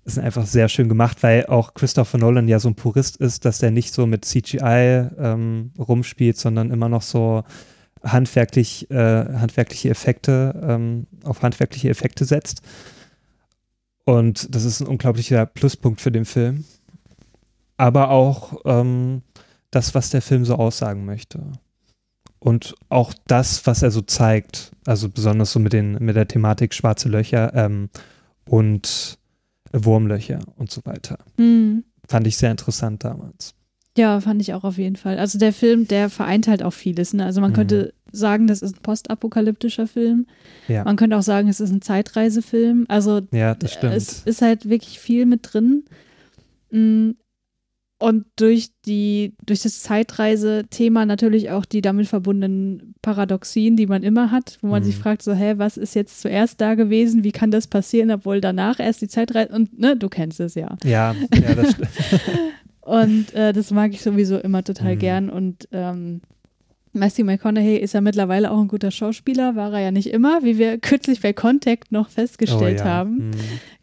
[0.05, 3.59] sind einfach sehr schön gemacht, weil auch Christopher Nolan ja so ein Purist ist, dass
[3.59, 7.43] der nicht so mit CGI ähm, rumspielt, sondern immer noch so
[8.03, 12.61] handwerklich, äh, handwerkliche Effekte, ähm, auf handwerkliche Effekte setzt.
[14.05, 16.65] Und das ist ein unglaublicher Pluspunkt für den Film.
[17.77, 19.21] Aber auch ähm,
[19.71, 21.41] das, was der Film so aussagen möchte.
[22.39, 26.73] Und auch das, was er so zeigt, also besonders so mit, den, mit der Thematik
[26.73, 27.89] schwarze Löcher ähm,
[28.49, 29.17] und
[29.71, 31.17] Wurmlöcher und so weiter.
[31.37, 31.83] Hm.
[32.07, 33.55] Fand ich sehr interessant damals.
[33.97, 35.17] Ja, fand ich auch auf jeden Fall.
[35.19, 37.13] Also der Film, der vereint halt auch vieles.
[37.13, 37.25] Ne?
[37.25, 37.55] Also man Mhm.
[37.55, 40.27] könnte sagen, das ist ein postapokalyptischer Film.
[40.69, 40.83] Ja.
[40.85, 42.85] Man könnte auch sagen, es ist ein Zeitreisefilm.
[42.87, 43.93] Also Ja, das stimmt.
[43.95, 45.83] es ist halt wirklich viel mit drin.
[46.71, 47.11] Mm,
[47.99, 54.29] Und durch die, durch das Zeitreise-Thema natürlich auch die damit verbundenen Paradoxien, die man immer
[54.29, 54.85] hat, wo man Mhm.
[54.87, 57.23] sich fragt, so, hä, was ist jetzt zuerst da gewesen?
[57.23, 60.75] Wie kann das passieren, obwohl danach erst die Zeitreise und ne, du kennst es ja.
[60.83, 61.89] ja, ja, das stimmt.
[62.81, 64.99] Und äh, das mag ich sowieso immer total Mhm.
[64.99, 65.29] gern.
[65.29, 66.19] Und ähm,
[66.93, 70.57] Matthew McConaughey ist ja mittlerweile auch ein guter Schauspieler, war er ja nicht immer, wie
[70.57, 72.89] wir kürzlich bei Contact noch festgestellt oh, ja.
[72.89, 73.29] haben.
[73.29, 73.31] Mhm.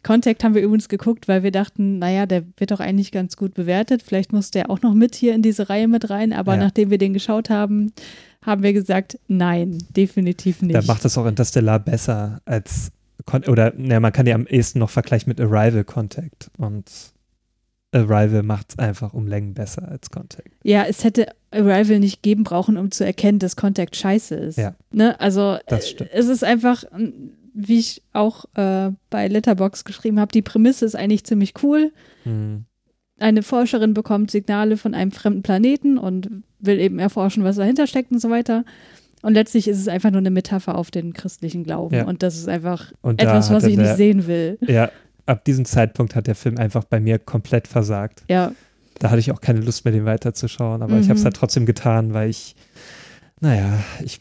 [0.03, 3.53] Contact haben wir übrigens geguckt, weil wir dachten, naja, der wird doch eigentlich ganz gut
[3.53, 4.01] bewertet.
[4.01, 6.33] Vielleicht muss der auch noch mit hier in diese Reihe mit rein.
[6.33, 6.61] Aber Ja.
[6.61, 7.91] nachdem wir den geschaut haben,
[8.43, 10.75] haben wir gesagt, nein, definitiv nicht.
[10.75, 12.91] Da macht das auch Interstellar besser als,
[13.25, 16.85] Con oder ne, man kann ja am ehesten noch vergleichen mit Arrival Contact und
[17.93, 20.49] Arrival macht es einfach um Längen besser als Contact.
[20.63, 24.57] ja, es hätte Arrival nicht geben brauchen, um zu erkennen, dass Contact scheiße ist.
[24.57, 24.75] Ja.
[24.91, 25.19] Ne?
[25.19, 26.09] Also Das äh, stimmt.
[26.13, 26.85] es ist einfach,
[27.53, 31.91] wie ich auch äh, bei Letterbox geschrieben habe, die Prämisse ist eigentlich ziemlich cool.
[32.23, 32.65] Mhm.
[33.19, 38.11] eine Forscherin bekommt Signale von einem fremden Planeten und will eben erforschen, was dahinter steckt
[38.11, 38.63] und so weiter.
[39.21, 41.95] Und letztlich ist es einfach nur eine Metapher auf den christlichen Glauben.
[41.95, 42.05] Ja.
[42.05, 44.57] Und das ist einfach Und etwas, was ich nicht sehen will.
[44.61, 44.89] Ja,
[45.25, 48.23] ab diesem Zeitpunkt hat der Film einfach bei mir komplett versagt.
[48.29, 48.51] Ja,
[48.99, 51.25] Da hatte ich auch keine Lust mehr, den weiterzuschauen, aber ich habe es Mhm.
[51.25, 52.55] halt trotzdem getan, weil ich,
[53.39, 54.19] naja, ich,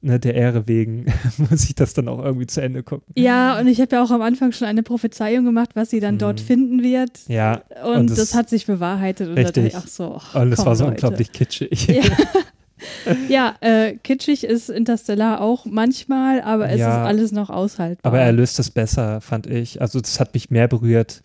[0.00, 1.06] ne, der Ehre wegen
[1.50, 3.12] muss ich das dann auch irgendwie zu Ende gucken.
[3.16, 6.18] ja und ich habe ja auch am Anfang schon eine Prophezeiung gemacht, was sie dann
[6.18, 6.44] dort Mhm.
[6.46, 7.20] finden wird.
[7.28, 9.28] Ja, Und, Und das, das- hat sich bewahrheitet.
[9.28, 9.66] Und Richtig.
[9.66, 10.94] ich, ach so, ach, und es komm, war so Leute.
[10.94, 11.86] unglaublich kitschig.
[11.86, 12.02] Ja,
[13.28, 17.02] ja äh, kitschig ist Interstellar auch manchmal, aber es Ja.
[17.02, 18.12] ist alles noch aushaltbar.
[18.12, 19.80] Aber er löst es besser, fand ich.
[19.80, 21.22] Also das hat mich mehr berührt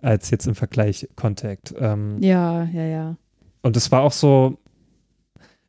[0.00, 1.74] als jetzt im Vergleich Contact.
[1.78, 3.16] Ähm, ja, ja, ja.
[3.62, 4.58] Und es war auch so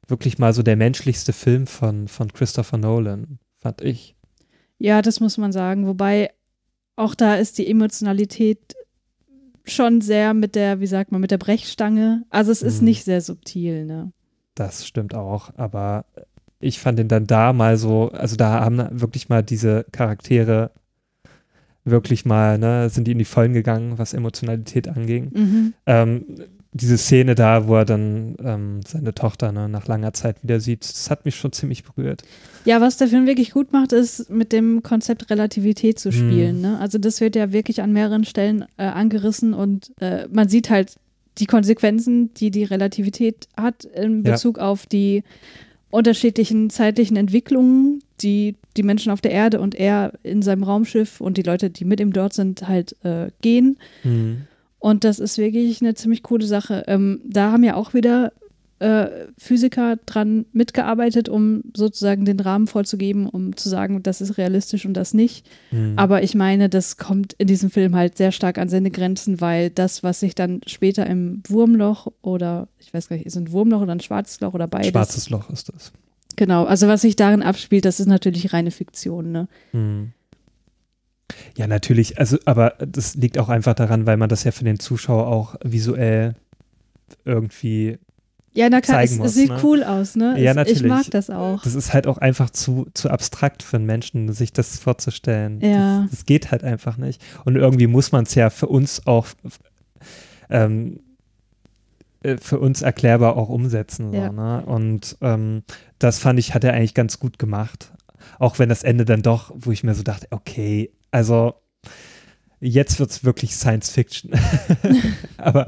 [0.08, 4.16] wirklich mal so der menschlichste Film von, von Christopher Nolan, fand ich.
[4.78, 5.86] Ja, das muss man sagen.
[5.88, 6.32] Wobei
[6.96, 8.76] auch da ist die Emotionalität
[9.66, 12.24] schon sehr mit der, wie sagt man, mit der Brechstange.
[12.30, 12.86] Also es ist Mhm.
[12.86, 14.12] nicht sehr subtil, ne?
[14.60, 16.04] Das stimmt auch, aber
[16.60, 20.72] ich fand ihn dann da mal so, also da haben wirklich mal diese Charaktere
[21.86, 25.32] wirklich mal, ne, sind die in die Vollen gegangen, was Emotionalität anging.
[25.34, 25.74] Mhm.
[25.86, 26.26] Ähm,
[26.74, 30.84] diese Szene da, wo er dann ähm, seine Tochter ne, nach langer Zeit wieder sieht,
[30.84, 32.24] das hat mich schon ziemlich berührt.
[32.66, 36.58] Ja, was der Film wirklich gut macht, ist mit dem Konzept Relativität zu spielen.
[36.58, 36.62] Mhm.
[36.62, 36.80] Ne?
[36.80, 40.98] Also das wird ja wirklich an mehreren Stellen äh, angerissen und äh, man sieht halt
[41.40, 44.64] die Konsequenzen, die die Relativität hat in Bezug ja.
[44.64, 45.24] auf die
[45.92, 51.38] unterschiedlichen zeitlichen Entwicklungen, die die Menschen auf der Erde und er in seinem Raumschiff und
[51.38, 53.78] die Leute, die mit ihm dort sind, halt äh, gehen.
[54.04, 54.42] Mhm.
[54.78, 56.84] Und das ist wirklich eine ziemlich coole Sache.
[56.88, 58.32] Ähm, da haben ja auch wieder
[59.38, 64.94] Physiker dran mitgearbeitet, um sozusagen den Rahmen vorzugeben, um zu sagen, das ist realistisch und
[64.94, 65.46] das nicht.
[65.72, 65.94] Mhm.
[65.98, 69.70] Aber ich meine, das kommt in diesem Film halt sehr stark an seine Grenzen, weil
[69.70, 73.82] das, was sich dann später im Wurmloch oder ich weiß gar nicht, ist ein Wurmloch
[73.82, 74.92] oder ein schwarzes Loch oder beides?
[74.92, 75.92] Schwarzes Loch ist das.
[76.38, 79.48] Genau, also was sich darin abspielt, das ist natürlich reine Fiktion, ne?
[79.74, 80.14] Mhm.
[81.58, 84.80] Ja, natürlich, also, aber das liegt auch einfach daran, weil man das ja für den
[84.80, 86.36] Zuschauer auch visuell
[87.26, 87.98] irgendwie
[88.54, 89.60] ja, na klar, es, muss, sieht ne?
[89.64, 90.36] cool aus, ne?
[90.40, 90.82] Ja, natürlich.
[90.82, 91.62] Ich mag das auch.
[91.64, 95.62] Das ist halt auch einfach zu, zu abstrakt für einen Menschen, sich das vorzustellen.
[95.62, 96.02] Ja.
[96.02, 97.22] Das, das geht halt einfach nicht.
[97.46, 99.28] Und irgendwie muss man es ja für uns auch
[100.50, 101.00] ähm,
[102.24, 104.12] äh, für uns erklärbar auch umsetzen.
[104.12, 104.32] So, ja.
[104.32, 104.64] ne?
[104.66, 105.64] Und ähm,
[106.00, 107.92] das fand ich, hat er eigentlich ganz gut gemacht.
[108.40, 111.54] Auch wenn das Ende dann doch, wo ich mir so dachte, okay, also
[112.60, 114.32] jetzt wird es wirklich Science Fiction.
[115.38, 115.66] Aber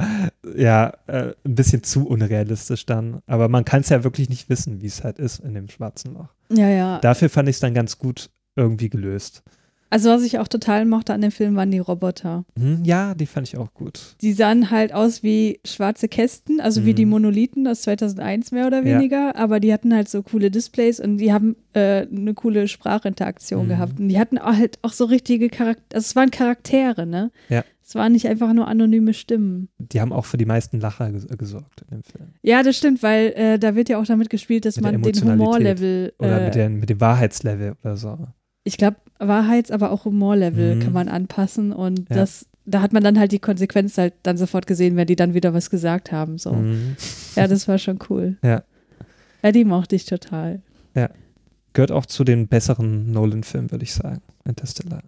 [0.55, 3.21] ja, äh, ein bisschen zu unrealistisch dann.
[3.27, 6.13] Aber man kann es ja wirklich nicht wissen, wie es halt ist in dem schwarzen
[6.13, 6.29] Loch.
[6.49, 6.99] Ja, ja.
[6.99, 9.43] Dafür fand ich es dann ganz gut irgendwie gelöst.
[9.91, 12.45] Also was ich auch total mochte an dem Film waren die Roboter.
[12.57, 14.15] Hm, ja, die fand ich auch gut.
[14.21, 16.85] Die sahen halt aus wie schwarze Kästen, also mhm.
[16.85, 17.11] wie die mhm.
[17.11, 19.35] Monolithen aus 2001 mehr oder weniger, ja.
[19.35, 23.69] aber die hatten halt so coole Displays und die haben äh, eine coole Sprachinteraktion mhm.
[23.69, 23.99] gehabt.
[23.99, 27.31] Und die hatten halt auch so richtige Charaktere, also es waren Charaktere, ne?
[27.49, 27.65] Ja.
[27.83, 29.67] Es waren nicht einfach nur anonyme Stimmen.
[29.77, 32.29] Die haben auch für die meisten Lacher ges gesorgt in dem Film.
[32.41, 35.21] Ja, das stimmt, weil äh, da wird ja auch damit gespielt, dass mit man den
[35.21, 36.13] Humorlevel.
[36.17, 38.17] Äh, oder mit, den, mit dem Wahrheitslevel oder so
[38.63, 40.79] ich glaube, Wahrheits-, aber auch Humorlevel mhm.
[40.81, 42.15] kann man anpassen und ja.
[42.15, 45.33] das, da hat man dann halt die Konsequenz halt dann sofort gesehen, wenn die dann
[45.33, 46.37] wieder was gesagt haben.
[46.37, 46.53] So.
[46.53, 46.95] Mhm.
[47.35, 48.37] Ja, das war schon cool.
[48.43, 48.63] Ja.
[49.43, 50.61] Ja, die mochte ich total.
[50.95, 51.09] Ja.
[51.73, 54.21] Gehört auch zu den besseren Nolan-Filmen, würde ich sagen.
[54.45, 55.01] Interstellar.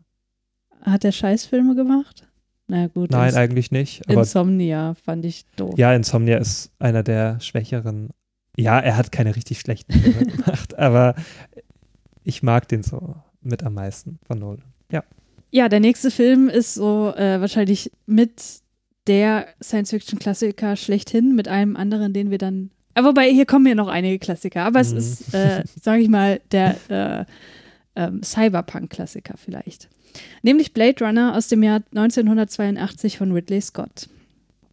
[0.81, 2.27] Hat der Scheißfilme gemacht?
[2.67, 3.11] Na gut.
[3.11, 4.05] Nein, Ins eigentlich nicht.
[4.07, 5.75] Insomnia fand ich doof.
[5.77, 8.09] Ja, Insomnia ist einer der schwächeren.
[8.57, 11.15] Ja, er hat keine richtig schlechten Filme gemacht, aber
[12.23, 14.63] ich mag den so mit am meisten von Nolan.
[14.91, 15.03] Ja.
[15.51, 18.61] Ja, der nächste Film ist so äh, wahrscheinlich mit
[19.07, 22.71] der Science-Fiction-Klassiker schlechthin, mit einem anderen, den wir dann.
[22.95, 24.97] Äh, wobei, hier kommen ja noch einige Klassiker, aber es mhm.
[24.97, 27.25] ist, äh, sage ich mal, der äh,
[27.95, 29.89] ähm, Cyberpunk-Klassiker vielleicht.
[30.41, 34.09] Nämlich Blade Runner aus dem Jahr 1982 von Ridley Scott.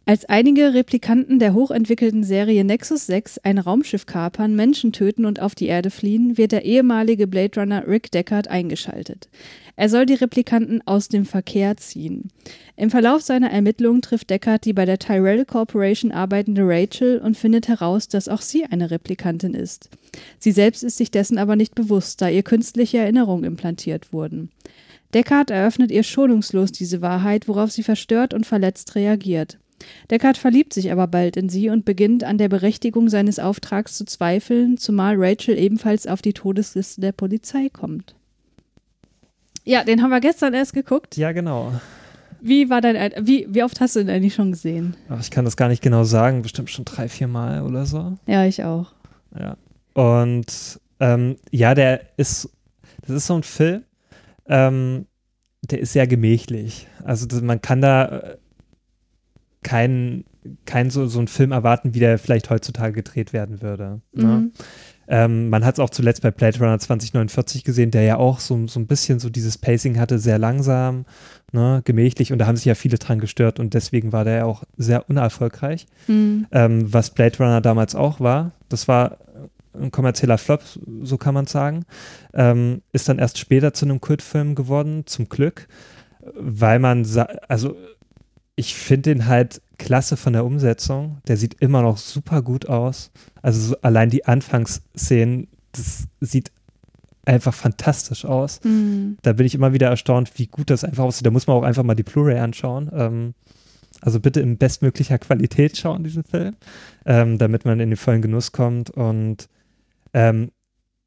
[0.07, 5.53] Als einige Replikanten der hochentwickelten Serie Nexus 6 ein Raumschiff kapern, Menschen töten und auf
[5.53, 9.29] die Erde fliehen, wird der ehemalige Blade Runner Rick Deckard eingeschaltet.
[9.75, 12.29] Er soll die Replikanten aus dem Verkehr ziehen.
[12.75, 17.67] Im Verlauf seiner Ermittlungen trifft Deckard die bei der Tyrell Corporation arbeitende Rachel und findet
[17.67, 19.91] heraus, dass auch sie eine Replikantin ist.
[20.39, 24.49] Sie selbst ist sich dessen aber nicht bewusst, da ihr künstliche Erinnerungen implantiert wurden.
[25.13, 29.59] Deckard eröffnet ihr schonungslos diese Wahrheit, worauf sie verstört und verletzt reagiert.
[30.09, 34.05] Deckard verliebt sich aber bald in sie und beginnt an der Berechtigung seines Auftrags zu
[34.05, 38.15] zweifeln, zumal Rachel ebenfalls auf die Todesliste der Polizei kommt.
[39.63, 41.17] Ja, den haben wir gestern erst geguckt.
[41.17, 41.73] Ja, genau.
[42.41, 44.95] Wie war dein, wie, wie oft hast du den eigentlich schon gesehen?
[45.09, 48.17] Ach, ich kann das gar nicht genau sagen, bestimmt schon drei, vier Mal oder so.
[48.25, 48.93] Ja, ich auch.
[49.39, 49.57] Ja.
[49.93, 52.49] Und ähm, ja, der ist,
[53.01, 53.83] das ist so ein Film,
[54.47, 55.05] ähm,
[55.61, 56.87] der ist sehr gemächlich.
[57.03, 58.37] Also man kann da äh,
[59.71, 60.25] keinen
[60.65, 64.01] kein so, so einen Film erwarten, wie der vielleicht heutzutage gedreht werden würde.
[64.11, 64.23] Ne?
[64.23, 64.29] Mhm.
[64.29, 64.51] Ne?
[65.07, 68.67] Ähm, man hat es auch zuletzt bei Blade Runner 2049 gesehen, der ja auch so,
[68.67, 71.05] so ein bisschen so dieses Pacing hatte, sehr langsam,
[71.51, 74.45] ne, gemächlich und da haben sich ja viele dran gestört und deswegen war der ja
[74.45, 75.85] auch sehr unerfolgreich.
[76.07, 76.47] Mhm.
[76.51, 79.17] Ähm, was Blade Runner damals auch war, das war
[79.73, 80.63] ein kommerzieller Flop,
[81.01, 81.85] so kann man sagen,
[82.33, 85.67] ähm, ist dann erst später zu einem Kultfilm geworden, zum Glück,
[86.33, 87.05] weil man,
[87.47, 87.75] also
[88.61, 91.17] ich finde den halt klasse von der Umsetzung.
[91.27, 93.09] Der sieht immer noch super gut aus.
[93.41, 96.51] Also so allein die Anfangsszenen, das sieht
[97.25, 98.59] einfach fantastisch aus.
[98.63, 99.17] Mhm.
[99.23, 101.25] Da bin ich immer wieder erstaunt, wie gut das einfach aussieht.
[101.25, 102.91] Da muss man auch einfach mal die Blu-ray anschauen.
[102.93, 103.33] Ähm,
[103.99, 106.55] also bitte in bestmöglicher Qualität schauen, diesen Film,
[107.05, 108.91] ähm, damit man in den vollen Genuss kommt.
[108.91, 109.49] Und
[110.13, 110.51] ähm,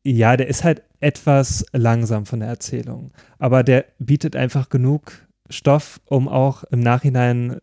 [0.02, 3.12] ja, der ist halt etwas langsam von der Erzählung.
[3.38, 7.60] Aber der bietet einfach genug Stoff, um auch im Nachhinein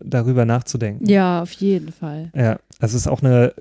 [0.00, 1.06] darüber nachzudenken.
[1.06, 2.30] Ja, auf jeden Fall.
[2.34, 3.54] Ja, also es ist auch eine,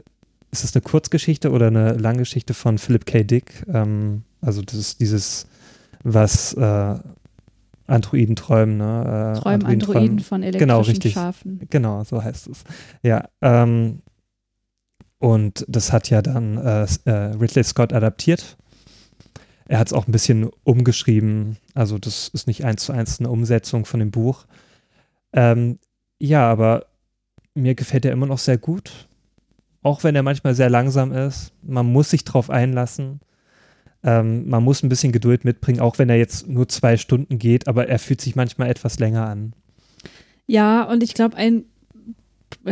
[0.52, 3.24] ist es eine Kurzgeschichte oder eine Langgeschichte von Philip K.
[3.24, 3.66] Dick?
[3.72, 5.48] Ähm, also das ist dieses,
[6.04, 6.96] was äh,
[7.88, 9.34] Androiden träumen, ne?
[9.36, 11.14] Äh, träumen Androiden, von elektrischen genau, richtig.
[11.14, 11.62] Schafen.
[11.70, 12.64] Genau, so heißt es.
[13.02, 14.00] Ja, ähm,
[15.20, 18.58] und das hat ja dann äh, äh Ridley Scott adaptiert.
[19.68, 21.58] Er hat es auch ein bisschen umgeschrieben.
[21.74, 24.46] Also das ist nicht eins zu eins eine Umsetzung von dem Buch.
[25.34, 25.80] Ähm,
[26.20, 26.86] ja, aber
[27.54, 29.08] mir gefällt er immer noch sehr gut.
[29.84, 31.54] Auch wenn er manchmal sehr langsam ist.
[31.62, 33.20] Man muss sich drauf einlassen.
[34.04, 37.68] Ähm, man muss ein bisschen Geduld mitbringen, auch wenn er jetzt nur zwei Stunden geht,
[37.68, 39.54] aber er fühlt sich manchmal etwas länger an.
[40.46, 41.66] Ja, und ich glaube, ein,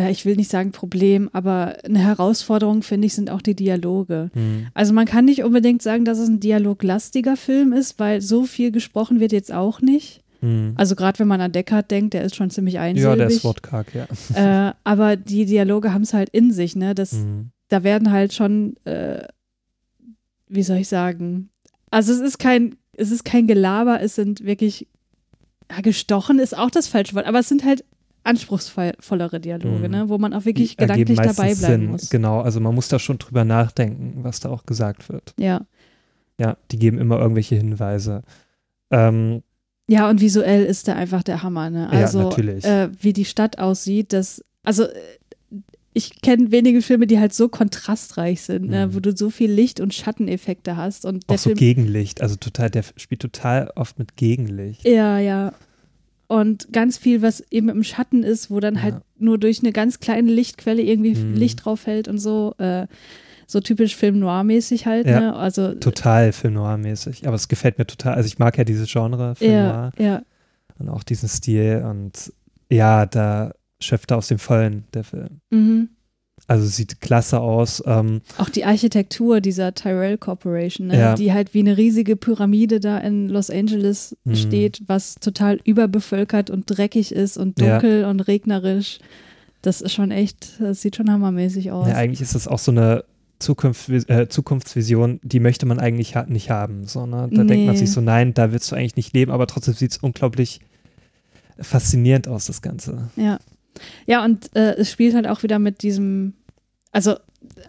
[0.10, 4.30] ich will nicht sagen Problem, aber eine Herausforderung, finde ich, sind auch die Dialoge.
[4.34, 4.68] Mhm.
[4.74, 8.72] Also man kann nicht unbedingt sagen, dass es ein dialoglastiger Film ist, weil so viel
[8.72, 10.22] gesprochen wird jetzt auch nicht.
[10.42, 10.74] Mhm.
[10.76, 13.10] Also gerade wenn man an Deckard denkt, der ist schon ziemlich einsilbig.
[13.10, 14.08] Ja, der ist wortkarg, ja.
[14.70, 16.96] Äh, aber die Dialoge haben es halt in sich, ne?
[16.96, 17.52] Das, mhm.
[17.70, 19.24] Da werden halt schon äh,
[20.48, 21.50] wie soll ich sagen?
[21.92, 24.88] Also es ist kein, es ist kein Gelaber, es sind wirklich,
[25.70, 27.84] ja, gestochen ist auch das falsche Wort, aber es sind halt
[28.26, 29.92] anspruchsvollere Dialoge, mhm.
[29.92, 31.86] ne, wo man auch wirklich Die gedanklich dabei bleiben Sinn.
[31.88, 32.10] muss.
[32.10, 35.34] Genau, also man muss da schon drüber nachdenken, was da auch gesagt wird.
[35.38, 35.66] Ja.
[36.38, 38.24] Ja, die geben immer irgendwelche Hinweise.
[38.92, 39.42] Ähm,
[39.88, 41.90] ja, und visuell ist der einfach der Hammer, ne?
[41.90, 42.66] Also, ja, natürlich.
[42.66, 44.88] Äh, wie die Stadt aussieht, das, also
[45.94, 48.96] ich kenne wenige Filme, die halt so kontrastreich sind, ne, mhm.
[48.96, 51.06] wo du so viel Licht- und Schatteneffekte hast.
[51.06, 54.86] Und Auch so Film, Gegenlicht, also total, der spielt total oft mit Gegenlicht.
[54.86, 55.54] Ja, ja.
[56.28, 59.00] Und ganz viel, was eben im Schatten ist, wo dann halt ja.
[59.00, 61.36] halt nur durch eine ganz kleine Lichtquelle irgendwie mhm.
[61.36, 62.56] Licht drauf fällt und so.
[62.58, 62.88] Äh,
[63.48, 65.36] so typisch Film Noir-mäßig halt, ja, ne?
[65.36, 67.28] Also, total Film Noir-mäßig.
[67.28, 68.16] Aber es gefällt mir total.
[68.16, 69.92] Also ich mag ja dieses Genre Film ja, Noir.
[70.00, 70.22] Ja.
[70.80, 71.86] Und auch diesen Stil.
[71.88, 72.34] Und
[72.72, 75.42] ja, da schöpft er aus dem Vollen, der Film.
[75.52, 75.90] Mhm.
[76.48, 77.82] Also sieht klasse aus.
[77.88, 81.00] Ähm, auch die Architektur dieser Tyrell Corporation, ne?
[81.00, 81.16] ja.
[81.16, 84.36] die halt wie eine riesige Pyramide da in Los Angeles mhm.
[84.36, 88.10] steht, was total überbevölkert und dreckig ist und dunkel ja.
[88.10, 89.00] und regnerisch.
[89.64, 91.88] Das ist schon echt, das sieht schon hammermäßig aus.
[91.88, 93.04] Ja, eigentlich ist das auch so eine
[93.40, 96.86] Zukunft, äh, Zukunftsvision, die möchte man eigentlich ha nicht haben.
[96.86, 97.28] So, ne?
[97.32, 97.48] Da nee.
[97.48, 99.98] denkt man sich so, nein, da willst du eigentlich nicht leben, aber trotzdem sieht es
[99.98, 100.62] unglaublich
[101.60, 103.10] faszinierend aus, das Ganze.
[103.16, 103.40] Ja.
[104.06, 106.34] Ja, und äh, es spielt halt auch wieder mit diesem,
[106.92, 107.16] also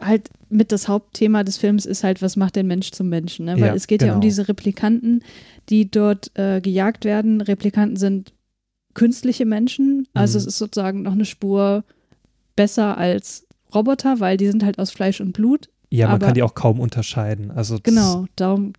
[0.01, 3.55] halt mit das Hauptthema des Films ist halt, was macht den Mensch zum Menschen, ne?
[3.55, 4.12] Weil ja, es geht genau.
[4.12, 4.29] ja um genau.
[4.29, 5.23] diese Replikanten,
[5.69, 7.40] die dort äh, gejagt werden.
[7.40, 8.33] Replikanten sind
[8.95, 10.42] künstliche Menschen, also mhm.
[10.42, 11.85] es ist sozusagen noch eine Spur
[12.55, 15.69] besser als Roboter, weil die sind halt aus Fleisch und Blut.
[15.90, 17.51] Ja, man kann die auch kaum unterscheiden.
[17.51, 18.73] Also genau, darum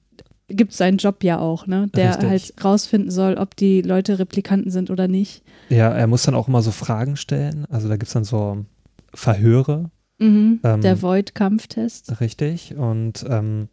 [0.48, 1.90] gibt es seinen Job ja auch, ne?
[1.96, 2.30] Der Richtig.
[2.30, 5.44] halt rausfinden soll, ob die Leute Replikanten sind oder nicht.
[5.70, 7.66] Ja, er muss dann auch immer so Fragen stellen.
[7.70, 8.66] Also da gibt es dann so
[9.14, 9.92] Verhöre.
[10.20, 12.20] Mhm, ähm, der Void-Kampftest.
[12.20, 12.76] Richtig.
[12.76, 13.70] Und ähm,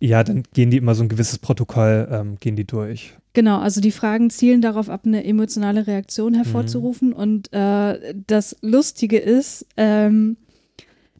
[0.00, 3.14] ja, dann gehen die immer so ein gewisses Protokoll, ähm, gehen die durch.
[3.32, 7.08] Genau, also die Fragen zielen darauf ab, eine emotionale Reaktion hervorzurufen.
[7.08, 7.14] Mhm.
[7.14, 10.36] Und äh, das Lustige ist, ähm,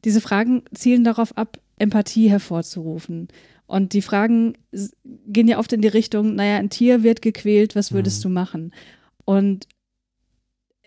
[0.04, 3.28] diese Fragen zielen darauf ab, Empathie hervorzurufen.
[3.66, 4.54] Und die Fragen
[5.28, 8.22] gehen ja oft in die Richtung, naja, ein Tier wird gequält, was würdest mhm.
[8.28, 8.72] du machen?
[9.30, 9.68] Und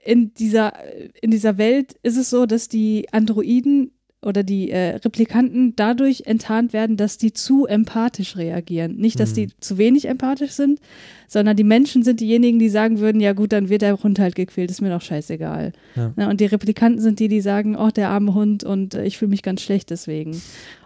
[0.03, 0.73] in dieser,
[1.21, 6.73] in dieser Welt ist es so, dass die Androiden oder die äh, Replikanten dadurch enttarnt
[6.73, 8.97] werden, dass die zu empathisch reagieren.
[8.97, 9.35] Nicht, dass mhm.
[9.35, 10.81] die zu wenig empathisch sind,
[11.29, 14.35] sondern die Menschen sind diejenigen, die sagen würden, ja gut, dann wird der Hund halt
[14.35, 15.71] gequält, ist mir doch scheißegal.
[15.95, 16.11] Ja.
[16.17, 19.17] Na, und die Replikanten sind die, die sagen, oh, der arme Hund und äh, ich
[19.17, 20.41] fühle mich ganz schlecht deswegen.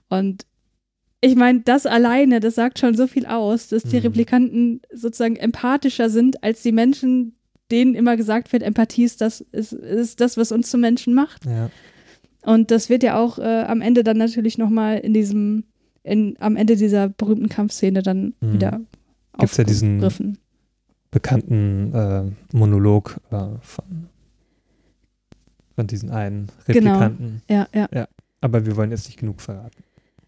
[0.10, 0.46] Und
[1.22, 4.04] ich meine, das alleine, das sagt schon so viel aus, dass die mhm.
[4.04, 7.37] Replikanten sozusagen empathischer sind als die Menschen,
[7.72, 11.46] denen immer gesagt wird, Empathie ist das, ist, ist das was uns zu Menschen macht.
[11.46, 11.70] Ja.
[12.44, 15.66] Und das wird ja auch äh, am Ende dann natürlich nochmal in diesem,
[16.04, 18.54] in, am Ende dieser berühmten Kampfszene dann mhm.
[18.54, 18.82] wieder
[19.40, 20.04] Gibt's ja diesen
[21.12, 24.10] bekannten äh, Monolog äh, von,
[25.76, 26.92] von diesen einen genau.
[26.92, 27.42] Replikanten.
[27.48, 27.68] Genau.
[27.74, 28.08] Ja, ja, ja.
[28.42, 29.84] Aber wir wollen jetzt nicht genug verraten.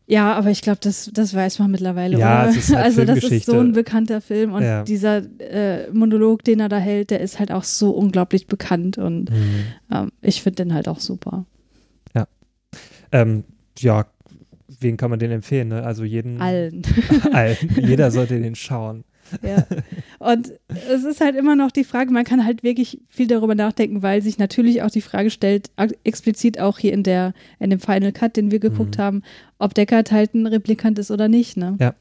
[0.10, 2.18] Ja, aber ich glaube, das, das weiß man mittlerweile.
[2.18, 2.55] Ja, oder?
[2.55, 4.84] Halt also das ist so ein bekannter Film und ja.
[4.84, 9.30] dieser äh, Monolog, den er da hält, der ist halt auch so unglaublich bekannt und
[9.30, 9.66] mhm.
[9.91, 11.45] ähm, ich finde den halt auch super.
[12.16, 12.28] Ja.
[13.12, 13.43] Ähm,
[13.78, 14.07] ja,
[14.80, 15.68] wen kann man den empfehlen?
[15.68, 15.84] Ne?
[15.84, 16.41] Also jeden.
[16.41, 16.82] Allen.
[17.32, 17.57] allen.
[17.76, 19.03] Jeder sollte den schauen.
[19.41, 19.65] Ja.
[20.19, 20.51] Und
[20.89, 24.21] es ist halt immer noch die Frage, man kann halt wirklich viel darüber nachdenken, weil
[24.21, 25.69] sich natürlich auch die Frage stellt,
[26.03, 29.01] explizit auch hier in der, in dem Final Cut, den wir geguckt mhm.
[29.01, 29.23] haben,
[29.57, 31.77] ob Deckard halt ein Replikant ist oder nicht, ne?
[31.80, 31.93] Ja.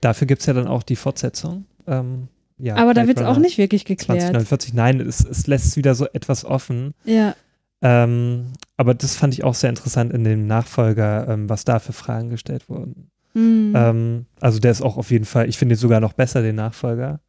[0.00, 1.66] Dafür gibt es ja dann auch die Fortsetzung.
[1.86, 2.28] Ähm,
[2.58, 2.76] ja.
[2.76, 4.20] Aber da wird es auch nicht wirklich geklärt.
[4.20, 6.94] 2049, nein, es, es lässt es wieder so etwas offen.
[7.04, 7.34] Ja.
[7.82, 11.92] Ähm, aber das fand ich auch sehr interessant in dem Nachfolger, ähm, was da für
[11.92, 13.10] Fragen gestellt wurden.
[13.34, 13.72] Mhm.
[13.74, 16.56] Ähm, also der ist auch auf jeden Fall, ich finde ihn sogar noch besser, den
[16.56, 17.20] Nachfolger.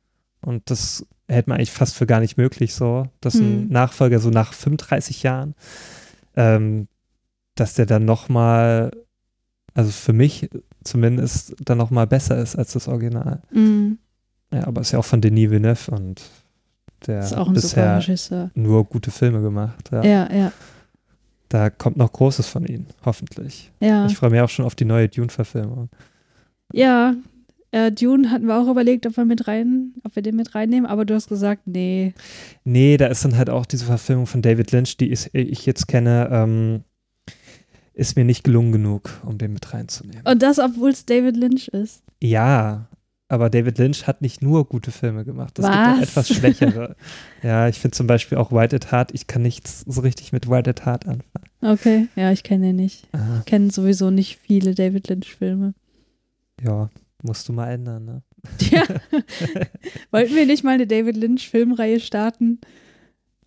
[0.41, 3.67] Und das hält man eigentlich fast für gar nicht möglich so, dass ein Hm.
[3.69, 5.55] Nachfolger so nach 35 Jahren,
[6.35, 6.87] ähm,
[7.55, 8.91] dass der dann nochmal,
[9.73, 10.49] also für mich
[10.83, 13.41] zumindest, dann nochmal besser ist als das Original.
[13.51, 13.99] Mhm.
[14.53, 16.21] Ja, aber ist ja auch von Denis Villeneuve und
[17.07, 18.01] der super bisher
[18.53, 19.89] nur gute Filme gemacht.
[19.91, 20.03] Ja.
[20.03, 20.51] Ja, ja,
[21.51, 23.73] Da kommt noch Großes von ihm, hoffentlich.
[23.81, 24.05] ja.
[24.05, 25.89] Ich freue mich auch schon auf die neue Dune-Verfilmung.
[26.71, 27.13] Ja,
[27.71, 30.89] äh, Dune hatten wir auch überlegt, ob wir mit rein, ob wir den mit reinnehmen,
[30.89, 32.13] aber du hast gesagt, nee.
[32.63, 35.89] Nee, da ist dann halt auch diese Verfilmung von David Lynch, die ist, ich jetzt
[35.89, 36.83] kenne, ähm,
[37.93, 40.25] ist mir nicht gelungen genug, um den mit reinzunehmen.
[40.25, 42.01] Und das, obwohl es David Lynch ist.
[42.21, 42.87] ja,
[43.31, 45.57] aber David Lynch hat nicht nur gute Filme gemacht.
[45.57, 46.95] Es gibt auch etwas schwächere.
[47.43, 50.49] ja, ich finde zum Beispiel auch White at Heart, ich kann nichts so richtig mit
[50.49, 51.45] White at Heart anfangen.
[51.61, 53.07] Okay, ja, ich kenne den nicht.
[53.13, 55.73] Ah, Ich kenne sowieso nicht viele David Lynch-Filme.
[56.61, 56.89] ja,
[57.23, 58.21] musst du mal ändern, ne?
[58.69, 58.83] Ja.
[60.11, 62.59] Wollten wir nicht mal eine David Lynch-Filmreihe starten?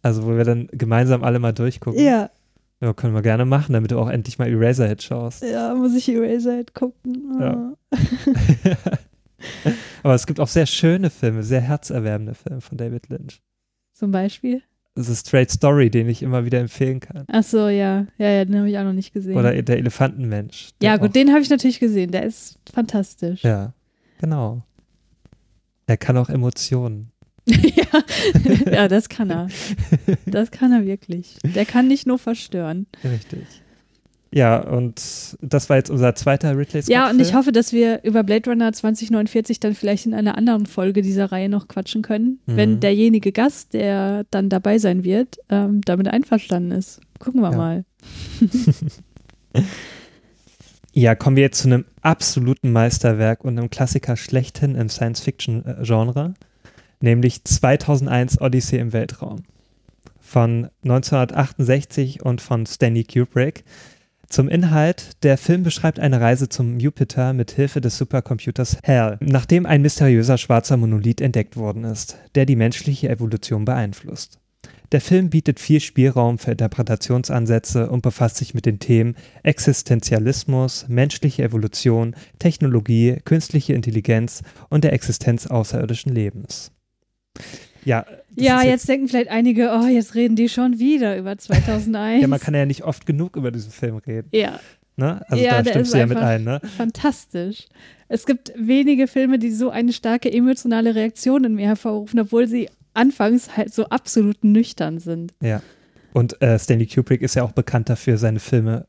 [0.03, 2.01] Also, wo wir dann gemeinsam alle mal durchgucken.
[2.01, 2.31] Ja,
[2.81, 5.43] Ja, können wir gerne machen, damit du auch endlich mal Eraserhead schaust.
[5.43, 7.37] ja, muss ich Eraserhead gucken.
[7.41, 7.73] Ja.
[10.03, 13.41] Aber es gibt auch sehr schöne Filme, sehr herzerwärmende Filme von David Lynch.
[13.93, 14.63] Zum Beispiel?
[14.97, 17.25] The Straight Story, den ich immer wieder empfehlen kann.
[17.29, 18.07] Ach so, ja.
[18.17, 19.37] Ja, ja, den habe ich auch noch nicht gesehen.
[19.37, 20.71] Oder Der Elefantenmensch.
[20.81, 22.13] der ja, auch- gut, den habe ich natürlich gesehen.
[22.13, 23.43] Der ist fantastisch.
[23.43, 23.73] Ja,
[24.21, 24.63] genau.
[25.87, 27.11] Er kann auch Emotionen.
[27.47, 28.05] ja.
[28.73, 29.49] ja, das kann er.
[30.27, 31.37] Das kann er wirklich.
[31.43, 32.87] Der kann nicht nur verstören.
[33.03, 33.47] Richtig.
[34.37, 35.01] Ja, und
[35.43, 38.51] das war jetzt unser zweiter Ridley Scott Ja, und ich hoffe, dass wir über Blade
[38.51, 42.57] Runner 2049 dann vielleicht in einer anderen Folge dieser Reihe noch quatschen können, Mhm.
[42.57, 47.01] wenn derjenige Gast, der dann dabei sein wird, ähm, damit einverstanden ist.
[47.21, 47.57] Gucken wir Ja.
[47.57, 47.85] mal.
[50.97, 56.35] Ja, kommen wir jetzt zu einem absoluten Meisterwerk und einem Klassiker schlechthin im Science-Fiction-Genre,
[57.01, 59.43] nämlich 2001 Odyssey im Weltraum
[60.21, 63.65] von 1968 und von Stanley Kubrick.
[64.29, 69.67] Zum Inhalt, der Film beschreibt eine Reise zum Jupiter mit Hilfe des Supercomputers HAL, nachdem
[69.67, 74.39] ein mysteriöser schwarzer Monolith entdeckt worden ist, der die menschliche Evolution beeinflusst.
[74.93, 81.43] Der Film bietet viel Spielraum für Interpretationsansätze und befasst sich mit den Themen Existenzialismus, menschliche
[81.43, 86.71] Evolution, Technologie, künstliche Intelligenz und der Existenz außerirdischen Lebens.
[87.85, 92.23] Ja, Ja, ist jetzt denken vielleicht einige, oh, jetzt reden die schon wieder über 2001.
[92.23, 94.29] ja, man kann ja nicht oft genug über diesen Film reden.
[94.33, 94.59] ja,
[94.97, 95.25] Ne?
[95.29, 96.61] Also Ja, da stimmst du ja mit ein, ne?
[96.77, 97.67] fantastisch.
[98.09, 102.69] Es gibt wenige Filme, die so eine starke emotionale Reaktion in mir hervorrufen, obwohl sie
[102.93, 105.33] anfangs halt so absolut nüchtern sind.
[105.43, 105.63] Ja.
[106.13, 108.87] Und äh, Stanley Kubrick ist ja auch bekannt dafür, seine Filme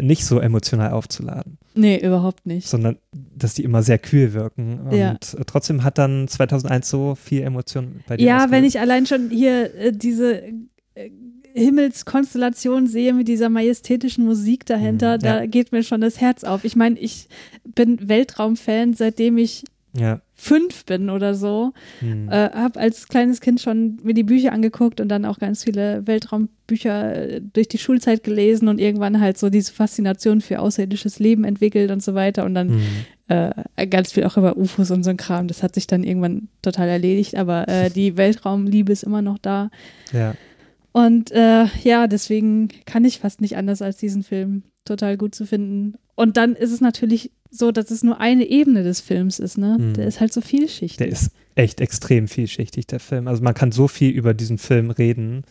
[0.00, 2.66] nicht so emotional aufzuladen, Nee, überhaupt nicht.
[2.68, 4.80] sondern dass die immer sehr kühl wirken.
[4.80, 5.12] Und Ja.
[5.12, 9.30] äh, trotzdem hat dann 2001 so viel Emotion bei dir Ja, wenn ich allein schon
[9.30, 10.42] hier äh, diese
[10.94, 11.10] äh,
[11.54, 15.46] Himmelskonstellation sehe mit dieser majestätischen Musik dahinter, Mhm, da ja.
[15.46, 16.64] geht mir schon das Herz auf.
[16.64, 17.28] Ich meine, ich
[17.64, 19.64] bin Weltraumfan, seitdem ich
[19.96, 20.20] Ja.
[20.40, 21.72] Fünf bin oder so.
[21.98, 22.28] Hm.
[22.28, 26.06] Äh, habe als kleines Kind schon mir die Bücher angeguckt und dann auch ganz viele
[26.06, 31.42] Weltraumbücher äh, durch die Schulzeit gelesen und irgendwann halt so diese Faszination für außerirdisches Leben
[31.44, 32.80] entwickelt und so weiter und dann Hm.
[33.76, 35.48] äh, ganz viel auch über UFOs und so ein Kram.
[35.48, 39.70] Das hat sich dann irgendwann total erledigt, aber äh, die Weltraumliebe ist immer noch da.
[40.12, 40.34] Ja.
[40.92, 45.46] Und äh, ja, deswegen kann ich fast nicht anders, als diesen Film total gut zu
[45.46, 45.94] finden.
[46.14, 49.76] Und dann ist es natürlich so, dass es nur eine Ebene des Films ist, ne?
[49.78, 49.94] Mhm.
[49.94, 50.96] Der ist halt so vielschichtig.
[50.98, 53.28] Der ist echt extrem vielschichtig, der Film.
[53.28, 55.44] Also man kann so viel über diesen Film reden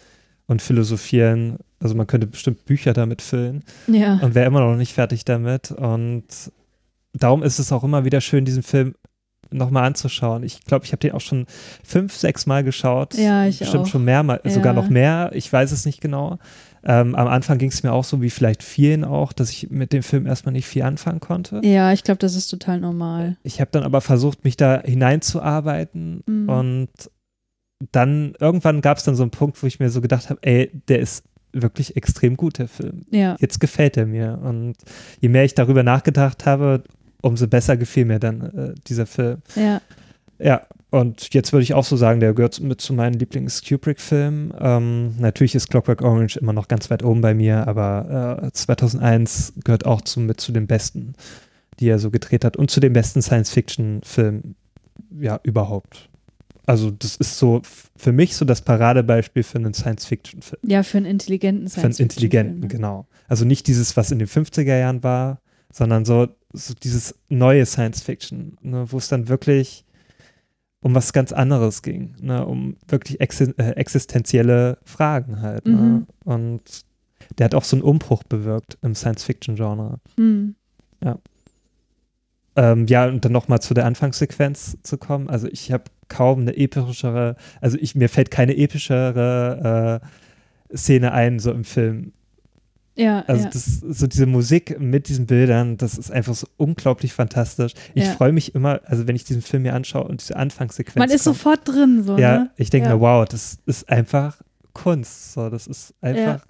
[0.45, 1.57] und philosophieren.
[1.79, 4.19] Also man könnte bestimmt Bücher damit füllen ja.
[4.21, 5.71] und wäre immer noch nicht fertig damit.
[5.71, 6.25] Und
[7.13, 8.95] darum ist es auch immer wieder schön, diesen Film
[9.49, 10.43] nochmal anzuschauen.
[10.43, 11.45] Ich glaube, ich habe den auch schon
[11.83, 13.13] fünf, sechs Mal geschaut.
[13.15, 13.87] Ja, ich Bestimmt auch.
[13.87, 14.81] schon mehrmal, sogar Ja.
[14.81, 15.31] noch mehr.
[15.33, 16.37] Ich weiß es nicht genau.
[16.83, 19.93] Ähm, am Anfang ging es mir auch so, wie vielleicht vielen auch, dass ich mit
[19.93, 21.61] dem Film erstmal nicht viel anfangen konnte.
[21.63, 23.37] Ja, ich glaube, das ist total normal.
[23.43, 26.49] Ich habe dann aber versucht, mich da hineinzuarbeiten Mhm.
[26.49, 26.89] und
[27.91, 30.71] dann irgendwann gab es dann so einen Punkt, wo ich mir so gedacht habe, ey,
[30.87, 31.23] der ist
[31.53, 33.05] wirklich extrem gut, der Film.
[33.11, 33.35] Ja.
[33.39, 34.75] Jetzt gefällt er mir und
[35.21, 36.83] je mehr ich darüber nachgedacht habe,
[37.21, 39.41] umso besser gefiel mir dann äh, dieser Film.
[39.55, 39.81] Ja.
[40.39, 44.53] Ja, und jetzt würde ich auch so sagen, der gehört mit zu meinen Lieblings-Kubrick-Filmen.
[44.59, 49.53] Ähm, natürlich ist Clockwork Orange immer noch ganz weit oben bei mir, aber äh, 2001
[49.63, 51.13] gehört auch zu, mit zu den besten,
[51.79, 54.55] die er so gedreht hat und zu den besten Science-Fiction-Filmen,
[55.19, 56.09] ja, überhaupt.
[56.65, 57.61] Also das ist so
[57.95, 60.61] für mich so das Paradebeispiel für einen Science-Fiction-Film.
[60.63, 62.67] Ja, für einen intelligenten Für einen intelligenten, ne?
[62.67, 63.07] genau.
[63.27, 68.57] Also nicht dieses, was in den 50er Jahren war, sondern so, so dieses neue Science-Fiction,
[68.61, 69.85] ne, wo es dann wirklich
[70.87, 75.65] um was ganz anderes ging, ne, um wirklich exi äh, existenzielle Fragen halt.
[75.65, 75.73] Ne?
[75.73, 76.07] Mhm.
[76.23, 76.61] Und
[77.37, 79.99] der hat auch so einen Umbruch bewirkt im Science-Fiction-Genre.
[80.15, 80.55] Hm.
[82.55, 85.29] Ähm, ja, und dann nochmal zu der Anfangssequenz zu kommen.
[85.29, 89.99] Also ich habe kaum eine epischere, also ich, mir fällt keine epischere
[90.71, 92.13] äh, Szene ein, so im Film.
[92.97, 93.49] Ja, Also ja.
[93.51, 97.73] das, so diese Musik mit diesen Bildern, das ist einfach so unglaublich fantastisch.
[97.93, 98.11] Ich Ja.
[98.13, 101.23] freue mich immer, also wenn ich diesen Film mir anschaue und diese Anfangssequenz Man ist
[101.25, 102.49] kommt, sofort drin, so, ja, ne?
[102.57, 102.95] ich denke Ja.
[102.95, 104.41] mir, wow, das ist einfach
[104.73, 105.33] Kunst.
[105.33, 106.45] So, das ist einfach,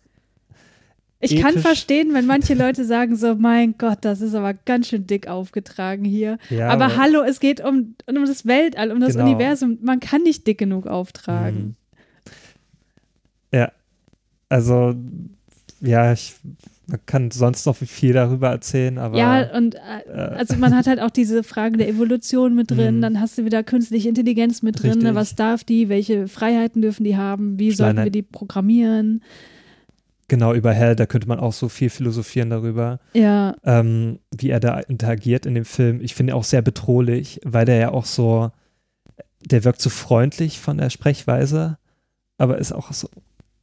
[1.19, 4.87] Ich kann ethisch- verstehen, wenn manche Leute sagen so, mein Gott, das ist aber ganz
[4.87, 6.37] schön dick aufgetragen hier.
[6.49, 9.25] ja, aber hallo, es geht um, um das Weltall, um das Genau.
[9.25, 9.79] Universum.
[9.81, 11.75] Man kann nicht dick genug auftragen.
[13.51, 13.57] Mhm.
[13.57, 13.71] Ja,
[14.49, 14.93] also
[15.81, 16.35] ja, ich
[16.89, 19.79] man kann sonst noch viel darüber erzählen, aber Ja, und äh,
[20.37, 23.01] also man hat halt auch diese Frage der Evolution mit drin, Mhm.
[23.01, 24.95] dann hast du wieder künstliche Intelligenz mit drin, ne?
[25.09, 25.15] Richtig.
[25.15, 29.21] was darf die, welche Freiheiten dürfen die haben, wie sollten Kleiner- wir die programmieren.
[30.29, 34.61] genau über Hell, da könnte man auch so viel philosophieren darüber, Ja, ähm, wie er
[34.61, 35.99] da interagiert in dem Film.
[36.01, 38.49] Ich finde ihn auch sehr bedrohlich, weil der ja auch so,
[39.45, 41.77] der wirkt so freundlich von der Sprechweise,
[42.37, 43.09] aber ist auch so,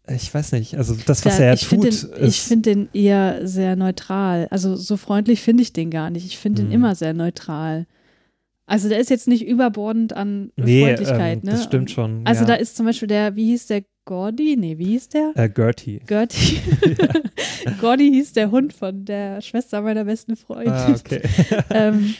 [0.08, 2.48] ich weiß nicht, also das, was der, er ja ich finde tut, den, ich ist,
[2.48, 4.48] find den eher sehr neutral.
[4.50, 6.26] Also so freundlich finde ich den gar nicht.
[6.26, 6.74] Ich finde den Mhm.
[6.74, 7.86] immer sehr neutral.
[8.66, 11.50] Also der ist jetzt nicht überbordend an nee, Freundlichkeit, ähm, ne?
[11.52, 12.22] das stimmt schon.
[12.24, 12.48] Also ja.
[12.48, 14.56] da ist zum Beispiel der, wie hieß der Gordy?
[14.58, 15.32] Nee, wie hieß der?
[15.34, 16.00] äh, Gertie.
[16.06, 16.58] Gertie.
[17.80, 20.72] Gordy hieß der Hund von der Schwester meiner besten Freundin.
[20.72, 21.22] Ah, okay.
[21.70, 22.14] ähm,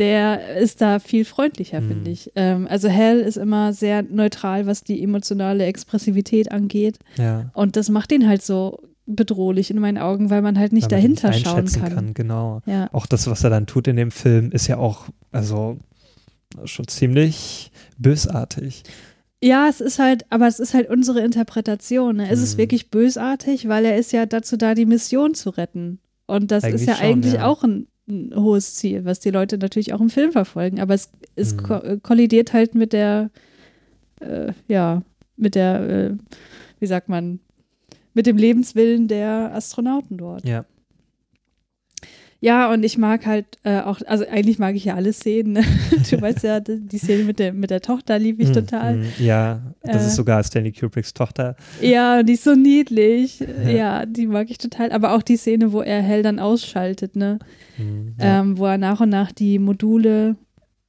[0.00, 1.88] der ist da viel freundlicher, Mhm.
[1.88, 2.32] finde ich.
[2.34, 6.98] Ähm, also Hell ist immer sehr neutral, was die emotionale Expressivität angeht.
[7.16, 7.50] ja.
[7.54, 10.98] Und das macht ihn halt so bedrohlich in meinen Augen, weil man halt nicht Weil
[10.98, 12.14] dahinter schauen einschätzen kann.
[12.14, 12.60] Genau.
[12.66, 12.88] Ja.
[12.92, 15.78] Auch das, was er dann tut in dem Film, ist ja auch, also
[16.64, 18.82] schon ziemlich bösartig.
[19.42, 22.16] ja, es ist halt, aber es ist halt unsere Interpretation.
[22.16, 22.28] Ne?
[22.30, 22.58] Es ist Mhm.
[22.62, 25.98] wirklich bösartig, weil er ist ja dazu da, die Mission zu retten.
[26.26, 27.46] Und das ist Eigentlich ja schon, eigentlich ja.
[27.46, 30.80] auch ein, ein hohes Ziel, was die Leute natürlich auch im Film verfolgen.
[30.80, 31.62] Aber es, es Mhm.
[31.62, 33.30] ko kollidiert halt mit der,
[34.20, 35.02] äh, ja,
[35.36, 36.16] mit der, äh,
[36.80, 37.40] wie sagt man,
[38.12, 40.46] mit dem Lebenswillen der Astronauten dort.
[40.46, 40.64] Ja.
[42.42, 45.52] Ja, und ich mag halt äh, auch, also eigentlich mag ich ja alle Szenen.
[45.52, 45.62] Ne?
[46.10, 48.96] Du weißt ja, die Szene mit der, mit der Tochter liebe ich Mm, total.
[48.96, 51.54] mm, Ja, das Äh, ist sogar Stanley Kubricks Tochter.
[51.82, 53.44] Ja, die ist so niedlich.
[53.66, 54.90] Ja, die mag ich total.
[54.92, 57.38] Aber auch die Szene, wo er Hell dann ausschaltet, ne?
[57.76, 58.40] Mm, ja.
[58.40, 60.36] Ähm, wo er nach und nach die Module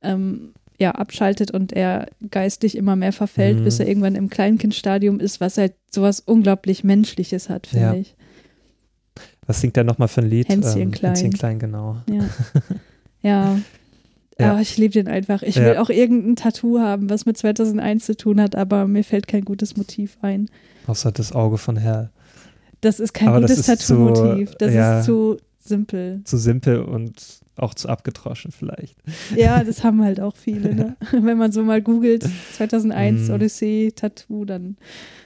[0.01, 5.39] ähm, ja, abschaltet und er geistig immer mehr verfällt, bis er irgendwann im Kleinkindstadium ist,
[5.41, 7.93] was halt sowas unglaublich Menschliches hat, finde Ja.
[7.95, 8.15] ich.
[9.51, 10.47] Was singt er nochmal für ein Lied?
[10.47, 11.13] Hänschen Klein.
[11.15, 11.97] Hänschen Klein, genau.
[12.09, 12.23] Ja.
[13.21, 13.59] ja.
[14.39, 14.55] Ja.
[14.55, 15.43] Ach, ich liebe den einfach.
[15.43, 19.27] Ich will auch irgendein Tattoo haben, was mit 2001 zu tun hat, aber mir fällt
[19.27, 20.49] kein gutes Motiv ein.
[20.87, 22.09] Außer das Auge von Hell.
[22.79, 24.55] Das ist kein Aber gutes Tattoo-Motiv.
[24.57, 26.21] Das ist zu simpel.
[26.23, 27.13] Zu simpel und
[27.57, 28.95] auch zu abgedroschen vielleicht.
[29.35, 30.73] Ja, das haben halt auch viele.
[30.73, 30.95] Ne?
[31.11, 33.35] Wenn man so mal googelt, 2001 Mhm.
[33.35, 34.77] Odyssee, Tattoo, dann,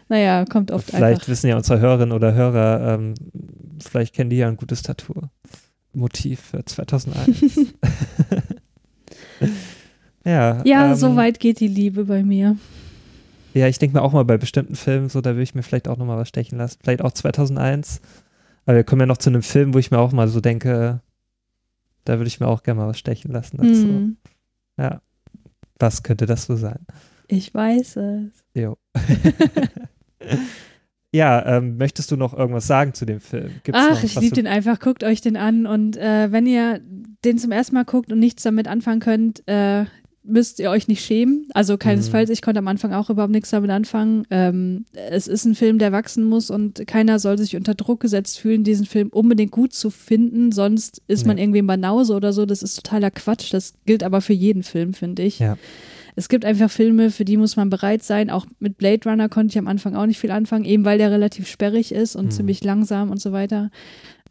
[0.10, 1.28] naja, kommt oft vielleicht einfach.
[1.30, 3.14] wissen ja unsere Hörerinnen oder Hörer, ähm,
[3.84, 7.74] vielleicht kennen die ja ein gutes Tattoo-Motiv für 2001.
[10.26, 12.58] ja, Ja, ähm, so weit geht die Liebe bei mir.
[13.54, 15.88] Ja, ich denke mir auch mal bei bestimmten Filmen, so da würde ich mir vielleicht
[15.88, 16.80] auch nochmal was stechen lassen.
[16.84, 18.02] Vielleicht auch 2001.
[18.66, 21.00] Aber wir kommen ja noch zu einem Film, wo ich mir auch mal so denke,
[22.04, 23.70] da würde ich mir auch gerne mal was stechen lassen dazu.
[23.84, 24.18] Hm,
[24.78, 25.02] Ja.
[25.80, 26.80] Was könnte das so sein?
[27.28, 28.44] ich weiß es.
[28.54, 28.78] Jo.
[31.16, 33.50] ja, ähm, möchtest du noch irgendwas sagen zu dem Film?
[33.64, 34.80] Gibt's Ach, noch ich liebe den einfach.
[34.80, 35.66] Guckt euch den an.
[35.66, 36.82] Und äh, wenn ihr
[37.24, 39.86] den zum ersten Mal guckt und nichts damit anfangen könnt, äh,
[40.28, 41.48] müsst ihr euch nicht schämen.
[41.54, 44.26] Also keinesfalls, ich konnte am Anfang auch überhaupt nichts damit anfangen.
[44.32, 48.40] Ähm, es ist ein Film, der wachsen muss und keiner soll sich unter Druck gesetzt
[48.40, 50.52] fühlen, diesen Film unbedingt gut zu finden.
[50.52, 51.44] Sonst ist man Ja.
[51.44, 52.46] irgendwie in Banause oder so.
[52.48, 53.54] Das ist totaler Quatsch.
[53.54, 55.38] Das gilt aber für jeden Film, finde ich.
[55.40, 55.58] Ja.
[56.16, 58.30] Es gibt einfach Filme, für die muss man bereit sein.
[58.30, 61.12] Auch mit Blade Runner konnte ich am Anfang auch nicht viel anfangen, eben weil der
[61.12, 62.32] relativ sperrig ist und Mhm.
[62.32, 63.70] ziemlich langsam und so weiter.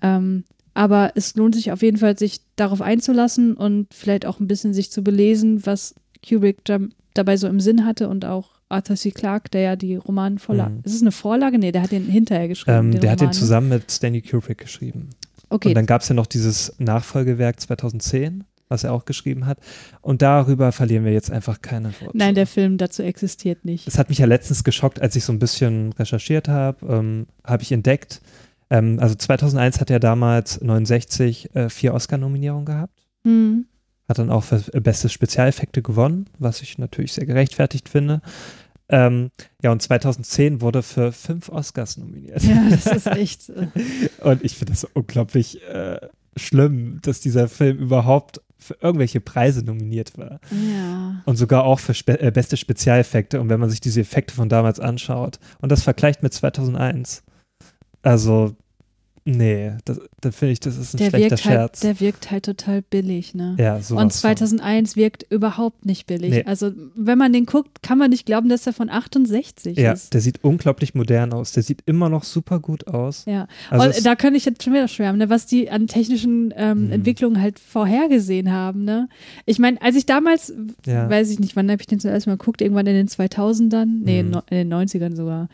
[0.02, 4.48] Ähm, aber es lohnt sich auf jeden Fall, sich darauf einzulassen und vielleicht auch ein
[4.48, 5.94] bisschen sich zu belesen, was
[6.26, 6.78] Kubrick da,
[7.12, 9.10] dabei so im Sinn hatte und auch Arthur C.
[9.10, 10.76] Clarke, der ja die Romanvorlage.
[10.76, 10.80] Mhm.
[10.84, 11.58] Ist es eine Vorlage?
[11.58, 12.78] Nee, der hat den hinterher geschrieben.
[12.78, 13.40] Ähm, den der hat den Roman, ne?
[13.40, 15.10] zusammen mit Stanley Kubrick geschrieben.
[15.50, 18.44] Okay, Und dann gab es ja noch dieses Nachfolgewerk 2010.
[18.68, 19.58] was er auch geschrieben hat.
[20.00, 22.16] Und darüber verlieren wir jetzt einfach keine Worte.
[22.16, 23.86] Nein, der Film dazu existiert nicht.
[23.86, 27.62] Es hat mich ja letztens geschockt, als ich so ein bisschen recherchiert habe, ähm, habe
[27.62, 28.20] ich entdeckt,
[28.70, 33.06] ähm, also 2001 hat er damals 69 äh, vier Oscar-Nominierungen gehabt.
[33.24, 33.66] Mhm.
[34.08, 38.20] Hat dann auch für beste Spezialeffekte gewonnen, was ich natürlich sehr gerechtfertigt finde.
[38.88, 39.30] Ähm,
[39.62, 42.42] ja, und 2010 wurde für fünf Oscars nominiert.
[42.42, 43.48] Ja, das ist echt.
[43.48, 43.68] Äh,
[44.20, 46.00] und ich finde das unglaublich äh,
[46.36, 50.40] schlimm, dass dieser Film überhaupt für irgendwelche Preise nominiert war.
[50.50, 51.22] ja.
[51.26, 53.40] Und sogar auch für spe äh, beste Spezialeffekte.
[53.40, 57.22] Und wenn man sich diese Effekte von damals anschaut und das vergleicht mit 2001,
[58.02, 58.56] also
[59.26, 59.94] Nee, da,
[60.32, 61.80] finde ich, das ist ein Der schlechter halt, Scherz.
[61.80, 63.56] der wirkt halt total billig, ne?
[63.58, 64.20] ja, sowas Und von.
[64.20, 66.30] 2001 wirkt überhaupt nicht billig.
[66.30, 66.44] Nee.
[66.44, 70.12] Also, wenn man den guckt, kann man nicht glauben, dass er von 68 Ja, ist.
[70.12, 71.52] der sieht unglaublich modern aus.
[71.52, 73.24] Der sieht immer noch super gut aus.
[73.26, 76.52] Ja, Also und da könnte ich jetzt schon wieder schwärmen, ne, was die an technischen
[76.54, 76.92] ähm, Mhm.
[76.92, 78.84] Entwicklungen halt vorhergesehen haben.
[78.84, 79.08] Ne?
[79.46, 80.52] Ich meine, als ich damals,
[80.84, 81.08] Ja.
[81.08, 84.22] weiß ich nicht, wann habe ich den zuerst mal geguckt, irgendwann in den 2000ern, nee,
[84.22, 84.34] Mhm.
[84.50, 85.48] in den 90ern sogar.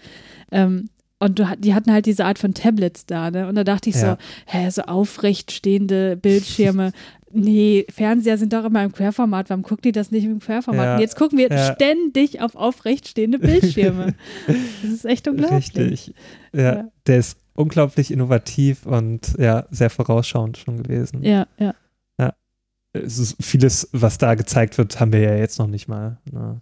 [0.50, 0.88] Ähm,
[1.20, 3.46] und du, die hatten halt diese Art von Tablets da, ne?
[3.48, 4.12] Und da dachte ich Ja.
[4.12, 4.16] so,
[4.46, 6.92] hä, so aufrecht stehende Bildschirme.
[7.32, 9.50] nee, Fernseher sind doch immer im Querformat.
[9.50, 10.84] Warum guckt die das nicht im Querformat?
[10.84, 10.94] Ja.
[10.94, 11.74] Und jetzt gucken wir Ja.
[11.74, 14.14] ständig auf aufrecht stehende Bildschirme.
[14.82, 15.76] das ist echt unglaublich.
[15.76, 16.14] Richtig.
[16.52, 16.84] Ja, Ja.
[17.06, 21.22] der ist unglaublich innovativ und ja, sehr vorausschauend schon gewesen.
[21.22, 21.74] Ja, ja.
[22.92, 26.18] Es ist vieles, was da gezeigt wird, haben wir ja jetzt noch nicht mal.
[26.32, 26.60] Ne?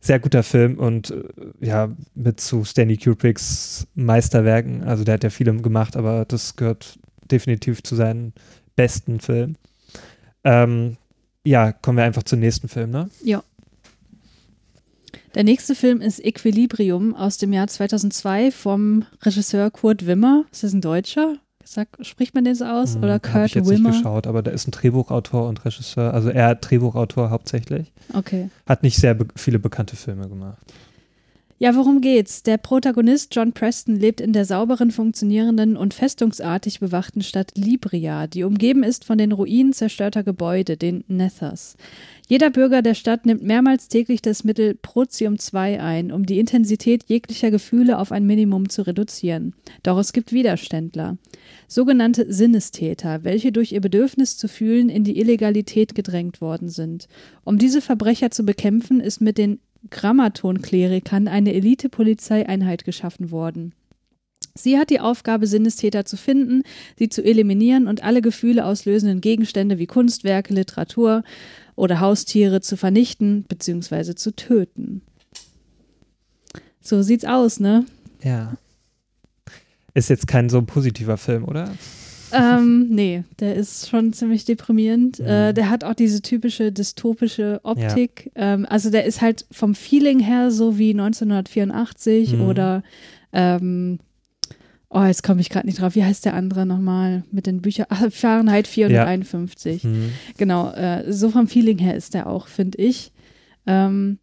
[0.00, 1.22] Ja, sehr guter Film und äh,
[1.60, 4.82] ja, mit zu Stanley Kubricks Meisterwerken.
[4.84, 6.98] Also der hat ja viele gemacht, aber das gehört
[7.30, 8.32] definitiv zu seinen
[8.76, 9.56] besten Filmen.
[10.44, 10.96] Ähm,
[11.44, 13.10] ja, kommen wir einfach zum nächsten Film, ne?
[15.34, 20.44] Der nächste Film ist Equilibrium aus dem Jahr 2002 vom Regisseur Kurt Wimmer.
[20.50, 21.36] Ist das ein Deutscher?
[21.72, 22.96] Sag, spricht man den so aus?
[22.96, 23.90] Hm, Oder hab ich Kurt jetzt Wimmer?
[23.90, 26.12] nicht geschaut, aber der ist ein Drehbuchautor und Regisseur.
[26.12, 27.92] Also er Drehbuchautor hauptsächlich.
[28.12, 28.50] Okay.
[28.66, 30.58] Hat nicht sehr be viele bekannte Filme gemacht.
[31.62, 32.42] Ja, worum geht's?
[32.42, 38.44] Der Protagonist John Preston lebt in der sauberen, funktionierenden und festungsartig bewachten Stadt Libria, die
[38.44, 41.76] umgeben ist von den Ruinen zerstörter Gebäude, den Nethers.
[42.28, 47.04] Jeder Bürger der Stadt nimmt mehrmals täglich das Mittel Protium 2 ein, um die Intensität
[47.08, 49.52] jeglicher Gefühle auf ein Minimum zu reduzieren.
[49.82, 51.18] Doch es gibt Widerständler.
[51.68, 57.06] Sogenannte Sinnestäter, welche durch ihr Bedürfnis zu fühlen in die Illegalität gedrängt worden sind.
[57.44, 59.58] Um diese Verbrecher zu bekämpfen, ist mit den
[59.88, 63.72] Grammaton-Klerikern eine Elite-Polizeieinheit geschaffen worden.
[64.54, 66.62] Sie hat die Aufgabe, Sinnestäter zu finden,
[66.98, 71.22] sie zu eliminieren und alle Gefühle auslösenden Gegenstände wie Kunstwerke, Literatur
[71.76, 74.14] oder Haustiere zu vernichten bzw.
[74.14, 75.02] zu töten.
[76.80, 77.86] So sieht's aus, ne?
[78.22, 78.54] Ja.
[79.94, 81.72] Ist jetzt kein so positiver Film, oder?
[82.32, 85.18] Ähm, nee, der ist schon ziemlich deprimierend.
[85.18, 85.26] Mhm.
[85.26, 88.30] Äh, der hat auch diese typische dystopische Optik.
[88.34, 92.40] Ähm, also der ist halt vom Feeling her so wie 1984 Mhm.
[92.42, 92.82] oder
[93.32, 93.98] ähm,
[94.88, 95.94] oh, jetzt komme ich gerade nicht drauf.
[95.94, 97.86] Wie heißt der andere nochmal mit den Büchern?
[97.90, 99.84] Ach, Fahrenheit 451.
[99.84, 100.10] Hm.
[100.36, 103.12] Genau, äh, so vom Feeling her ist der auch, finde ich.
[103.66, 104.18] Ähm,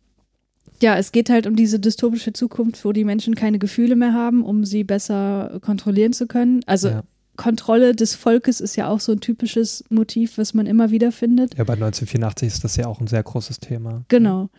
[0.81, 4.43] ja, es geht halt um diese dystopische Zukunft, wo die Menschen keine Gefühle mehr haben,
[4.43, 6.59] um sie besser kontrollieren zu können.
[6.67, 7.03] Also Ja.
[7.37, 11.55] Kontrolle des Volkes ist ja auch so ein typisches Motiv, was man immer wieder findet.
[11.57, 14.03] ja, bei 1984 ist das ja auch ein sehr großes Thema.
[14.09, 14.49] Genau.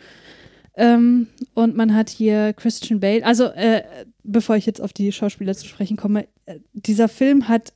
[0.77, 3.25] Ähm, und man hat hier Christian Bale.
[3.25, 3.83] Also, äh,
[4.23, 7.73] bevor ich jetzt auf die Schauspieler zu sprechen komme, äh, dieser Film hat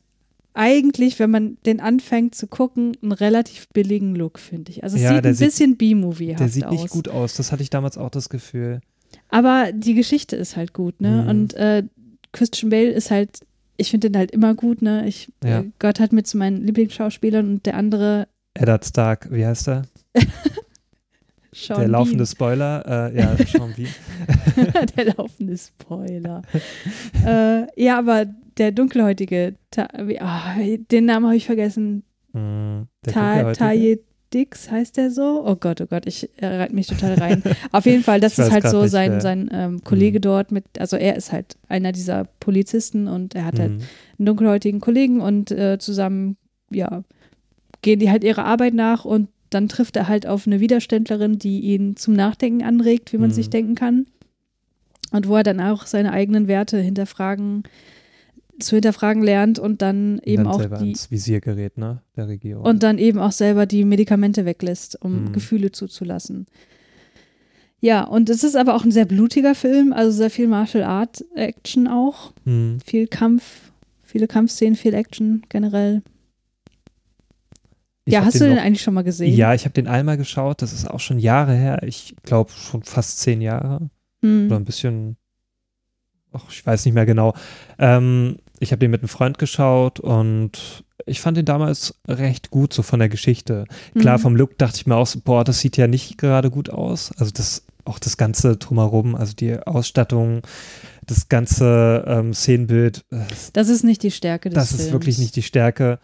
[0.54, 4.84] eigentlich, wenn man den anfängt zu gucken, einen relativ billigen Look, finde ich.
[4.84, 6.72] Also es Ja, sieht ein sieht- bisschen B-Movie-haft Der sieht aus.
[6.82, 7.34] nicht gut aus.
[7.34, 8.80] Das hatte ich damals auch das Gefühl.
[9.30, 11.22] Aber die Geschichte ist halt gut, ne?
[11.22, 11.28] Mhm.
[11.28, 11.82] Und äh,
[12.32, 13.40] Christian Bale ist halt,
[13.76, 15.06] ich finde den halt immer gut, ne?
[15.06, 15.60] Ich, Ja.
[15.60, 19.82] äh, Gott hat mit zu meinen Lieblingsschauspielern und der andere Eddard Stark, wie heißt er?
[21.54, 22.26] Sean der laufende Bean.
[22.26, 23.10] Spoiler.
[23.12, 23.88] Äh, ja, Sean Bean.
[24.96, 26.42] der laufende Spoiler.
[27.26, 28.26] äh, ja, aber
[28.58, 29.88] der dunkelhäutige, Ta
[30.20, 30.54] ah,
[30.90, 32.04] den Namen habe ich vergessen.
[32.32, 33.58] Dunkelhäutige.
[33.58, 33.98] Taye
[34.32, 35.42] Dix heißt der so?
[35.46, 37.42] Oh Gott, oh Gott, ich reite mich total rein.
[37.72, 40.22] Auf jeden Fall, das Ich ist halt so nicht, sein, sein ähm, Kollege Mhm.
[40.22, 43.78] dort mit, also er ist halt einer dieser Polizisten und er hat halt Hm.
[44.18, 46.36] einen dunkelhäutigen Kollegen und äh, zusammen,
[46.70, 47.02] ja,
[47.82, 51.60] gehen die halt ihrer Arbeit nach und dann trifft er halt auf eine Widerständlerin, die
[51.60, 53.34] ihn zum Nachdenken anregt, wie man Mhm.
[53.34, 54.06] sich denken kann.
[55.10, 57.64] Und wo er dann auch seine eigenen Werte hinterfragen,
[58.60, 62.02] zu hinterfragen lernt und dann Und eben dann auch selber die ins Visier gerät, ne?
[62.16, 62.64] Der Regierung.
[62.64, 65.32] und dann eben auch selber die Medikamente weglässt, um Mhm.
[65.32, 66.46] Gefühle zuzulassen.
[67.80, 71.24] Ja, und es ist aber auch ein sehr blutiger Film, also sehr viel Martial Art
[71.34, 72.78] Action auch, Hm.
[72.84, 73.72] viel Kampf,
[74.02, 76.02] viele Kampfszenen, viel Action generell.
[78.04, 79.34] Ich ja, hast du den noch- eigentlich schon mal gesehen?
[79.34, 80.60] Ja, ich habe den einmal geschaut.
[80.60, 81.82] Das ist auch schon Jahre her.
[81.84, 83.90] Ich glaube schon fast zehn Jahre.
[84.22, 84.46] Hm.
[84.46, 85.16] Oder ein bisschen.
[86.32, 87.34] Ach, ich weiß nicht mehr genau.
[87.78, 92.72] Ähm, ich habe den mit einem Freund geschaut und ich fand den damals recht gut,
[92.72, 93.64] so von der Geschichte.
[93.98, 94.22] Klar, Mhm.
[94.22, 97.12] vom Look dachte ich mir auch so, boah, das sieht ja nicht gerade gut aus.
[97.18, 100.42] Also das, auch das ganze drumherum, also die Ausstattung,
[101.04, 103.16] das ganze ähm, Szenenbild, äh,
[103.52, 104.84] Das ist nicht die Stärke des das Films.
[104.84, 105.98] ist wirklich nicht die Stärke.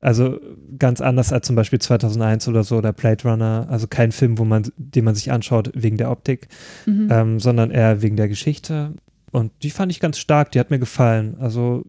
[0.00, 0.40] Also
[0.78, 3.66] ganz anders als zum Beispiel 2001 oder so oder Blade Runner.
[3.70, 6.48] Also kein Film, wo man, den man sich anschaut wegen der Optik,
[6.86, 7.08] Mhm.
[7.12, 8.94] ähm, sondern eher wegen der Geschichte.
[9.32, 11.36] Und die fand ich ganz stark, die hat mir gefallen.
[11.38, 11.84] Also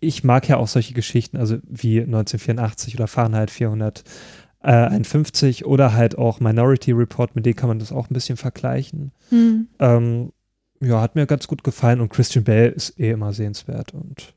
[0.00, 6.40] ich mag ja auch solche Geschichten, also wie 1984 oder Fahrenheit 451 oder halt auch
[6.40, 9.12] Minority Report, mit denen kann man das auch ein bisschen vergleichen.
[9.30, 9.68] Hm.
[9.78, 10.32] Ähm,
[10.80, 14.34] ja, hat mir ganz gut gefallen und Christian Bale ist eh immer sehenswert und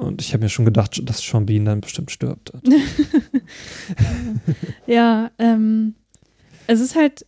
[0.00, 2.52] und ich habe mir schon gedacht, dass Sean Bean dann bestimmt stirbt.
[4.86, 5.94] Ja, ähm,
[6.66, 7.26] es ist halt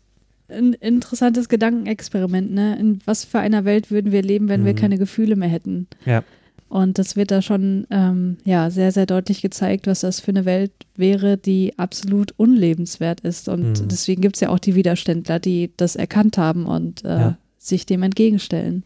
[0.53, 2.79] ein interessantes Gedankenexperiment, ne?
[2.79, 4.77] In was für einer Welt würden wir leben, wenn wir Mhm.
[4.77, 5.87] keine Gefühle mehr hätten?
[6.05, 6.23] Ja.
[6.69, 10.47] Und das wird da schon ähm, ja, sehr, sehr deutlich gezeigt, was das für eine
[10.47, 13.49] Welt wäre, die absolut unlebenswert ist.
[13.49, 13.89] Und Mhm.
[13.89, 17.39] deswegen gibt es ja auch die Widerständler, die das erkannt haben und äh, Ja.
[17.59, 18.85] sich dem entgegenstellen.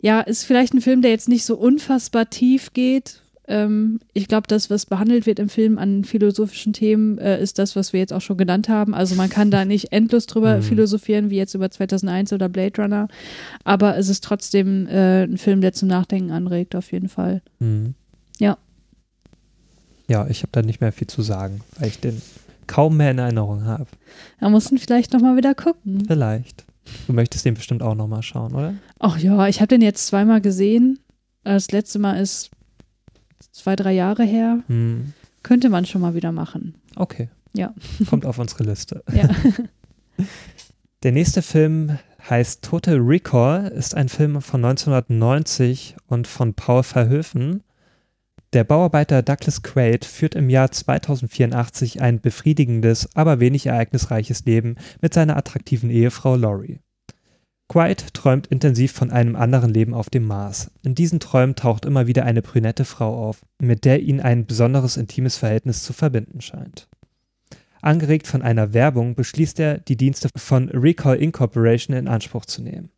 [0.00, 3.22] Ja, ist vielleicht ein Film, der jetzt nicht so unfassbar tief geht.
[3.50, 7.74] Ähm, ich glaube, das, was behandelt wird im Film an philosophischen Themen, äh, ist das,
[7.76, 8.94] was wir jetzt auch schon genannt haben.
[8.94, 10.62] Also man kann da nicht endlos drüber Mhm.
[10.62, 13.08] philosophieren, wie jetzt über 2001 oder Blade Runner.
[13.64, 17.42] Aber es ist trotzdem äh, ein Film, der zum Nachdenken anregt, auf jeden Fall.
[17.58, 17.94] Mhm.
[18.38, 18.56] Ja.
[20.08, 22.20] Ja, ich habe da nicht mehr viel zu sagen, weil ich den
[22.66, 23.86] kaum mehr in Erinnerung habe.
[24.40, 26.04] Da mussten vielleicht nochmal wieder gucken.
[26.06, 26.64] Vielleicht.
[27.06, 28.74] Du möchtest den bestimmt auch nochmal schauen, oder?
[28.98, 30.98] Ach ja, ich habe den jetzt zweimal gesehen.
[31.44, 32.50] Das letzte Mal ist
[33.52, 34.60] zwei, drei Jahre her.
[34.66, 35.12] Hm.
[35.42, 36.74] Könnte man schon mal wieder machen.
[36.96, 37.28] Okay.
[37.52, 37.74] Ja.
[38.08, 39.02] Kommt auf unsere Liste.
[39.12, 39.28] Ja.
[41.02, 47.62] Der nächste Film heißt Total Recall, ist ein Film von 1990 und von Paul Verhoeven.
[48.52, 55.14] Der Bauarbeiter Douglas Quaid führt im Jahr 2084 ein befriedigendes, aber wenig ereignisreiches Leben mit
[55.14, 56.80] seiner attraktiven Ehefrau Laurie.
[57.70, 60.72] Quaid träumt intensiv von einem anderen Leben auf dem Mars.
[60.82, 64.96] In diesen Träumen taucht immer wieder eine brünette Frau auf, mit der ihn ein besonderes
[64.96, 66.88] intimes Verhältnis zu verbinden scheint.
[67.80, 72.90] Angeregt von einer Werbung beschließt er, die Dienste von Recall Incorporation in Anspruch zu nehmen.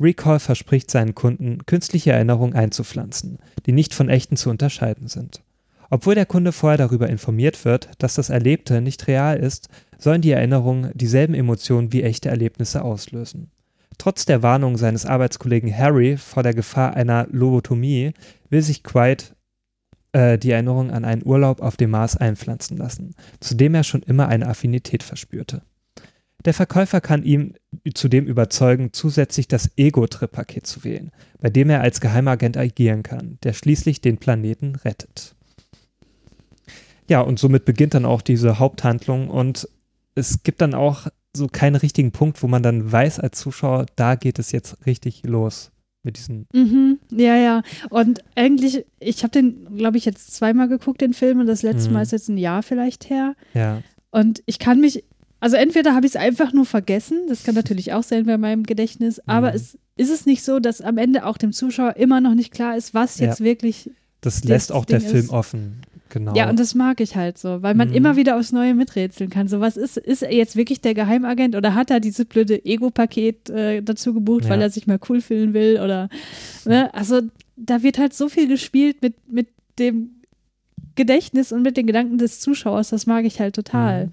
[0.00, 5.44] Recall verspricht seinen Kunden, künstliche Erinnerungen einzupflanzen, die nicht von echten zu unterscheiden sind.
[5.90, 10.32] Obwohl der Kunde vorher darüber informiert wird, dass das Erlebte nicht real ist, sollen die
[10.32, 13.52] Erinnerungen dieselben Emotionen wie echte Erlebnisse auslösen.
[13.96, 18.12] Trotz der Warnung seines Arbeitskollegen Harry vor der Gefahr einer Lobotomie
[18.50, 19.34] will sich Quaid
[20.12, 24.02] äh, die Erinnerung an einen Urlaub auf dem Mars einpflanzen lassen, zu dem er schon
[24.02, 25.62] immer eine Affinität verspürte.
[26.44, 27.54] Der Verkäufer kann ihm
[27.94, 31.10] zudem überzeugen, zusätzlich das Ego-Trip-Paket zu wählen,
[31.40, 35.34] bei dem er als Geheimagent agieren kann, der schließlich den Planeten rettet.
[37.08, 39.68] Ja, und somit beginnt dann auch diese Haupthandlung und
[40.14, 44.14] es gibt dann auch so keinen richtigen Punkt, wo man dann weiß als Zuschauer, da
[44.14, 45.70] geht es jetzt richtig los
[46.02, 46.46] mit diesen.
[46.54, 47.62] Mhm, ja, ja.
[47.90, 51.88] Und eigentlich, ich habe den, glaube ich, jetzt zweimal geguckt, den Film, und das letzte
[51.90, 51.94] Mhm.
[51.94, 53.34] Mal ist jetzt ein Jahr vielleicht her.
[53.54, 55.04] Ja, Und ich kann mich,
[55.40, 58.62] also entweder habe ich es einfach nur vergessen, das kann natürlich auch sein bei meinem
[58.62, 59.56] Gedächtnis, aber Mhm.
[59.56, 62.76] es ist es nicht so, dass am Ende auch dem Zuschauer immer noch nicht klar
[62.76, 63.26] ist, was Ja.
[63.28, 63.90] jetzt wirklich.
[64.22, 65.82] das lässt auch der Ding Film ist- offen.
[66.10, 66.34] Genau.
[66.34, 67.94] Ja, und das mag ich halt so, weil man Mhm.
[67.94, 69.46] immer wieder aufs Neue miträtseln kann.
[69.48, 73.50] So, was ist, ist er jetzt wirklich der Geheimagent oder hat er dieses blöde Ego-Paket
[73.50, 74.66] äh, dazu gebucht, weil Ja.
[74.66, 76.08] er sich mal cool fühlen will oder,
[76.64, 76.92] ne?
[76.94, 77.20] Also,
[77.56, 79.48] da wird halt so viel gespielt mit, mit
[79.78, 80.10] dem
[80.94, 84.06] Gedächtnis und mit den Gedanken des Zuschauers, das mag ich halt total.
[84.06, 84.12] Mhm.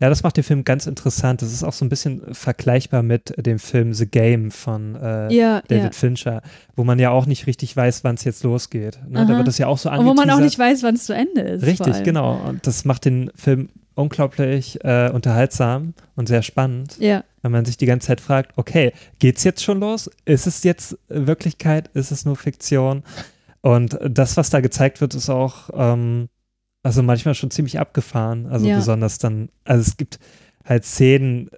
[0.00, 1.42] Ja, das macht den Film ganz interessant.
[1.42, 5.60] Das ist auch so ein bisschen vergleichbar mit dem Film The Game von äh, Ja,
[5.66, 5.90] David ja.
[5.90, 6.42] Fincher,
[6.76, 8.98] wo man ja auch nicht richtig weiß, wann es jetzt losgeht.
[9.08, 9.26] Ne?
[9.26, 10.42] Da wird das ja auch so Und wo man auch angeteasert.
[10.44, 11.64] nicht weiß, wann es zu Ende ist.
[11.64, 12.36] Richtig, genau.
[12.46, 17.76] Und das macht den Film unglaublich äh, unterhaltsam und sehr spannend, Ja, wenn man sich
[17.76, 20.08] die ganze Zeit fragt, okay, geht's jetzt schon los?
[20.24, 21.90] Ist es jetzt Wirklichkeit?
[21.94, 23.02] Ist es nur Fiktion?
[23.60, 26.28] Und das, was da gezeigt wird, ist auch ähm,
[26.82, 28.46] also manchmal schon ziemlich abgefahren.
[28.46, 28.76] Also Ja.
[28.76, 30.18] besonders dann, also es gibt
[30.64, 31.50] halt Szenen,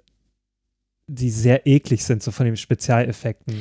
[1.07, 3.55] die sehr eklig sind, so von den Spezialeffekten.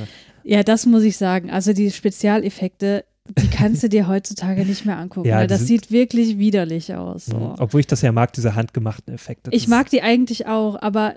[0.44, 1.50] ja, das muss ich sagen.
[1.50, 3.04] Also die Spezialeffekte,
[3.40, 5.28] die kannst du dir heutzutage nicht mehr angucken.
[5.28, 7.26] Ja, weil die das sieht wirklich widerlich aus.
[7.26, 7.36] So.
[7.36, 7.54] Mhm.
[7.58, 9.50] Obwohl ich das ja mag, diese handgemachten Effekte.
[9.52, 11.16] Ich mag die eigentlich auch, aber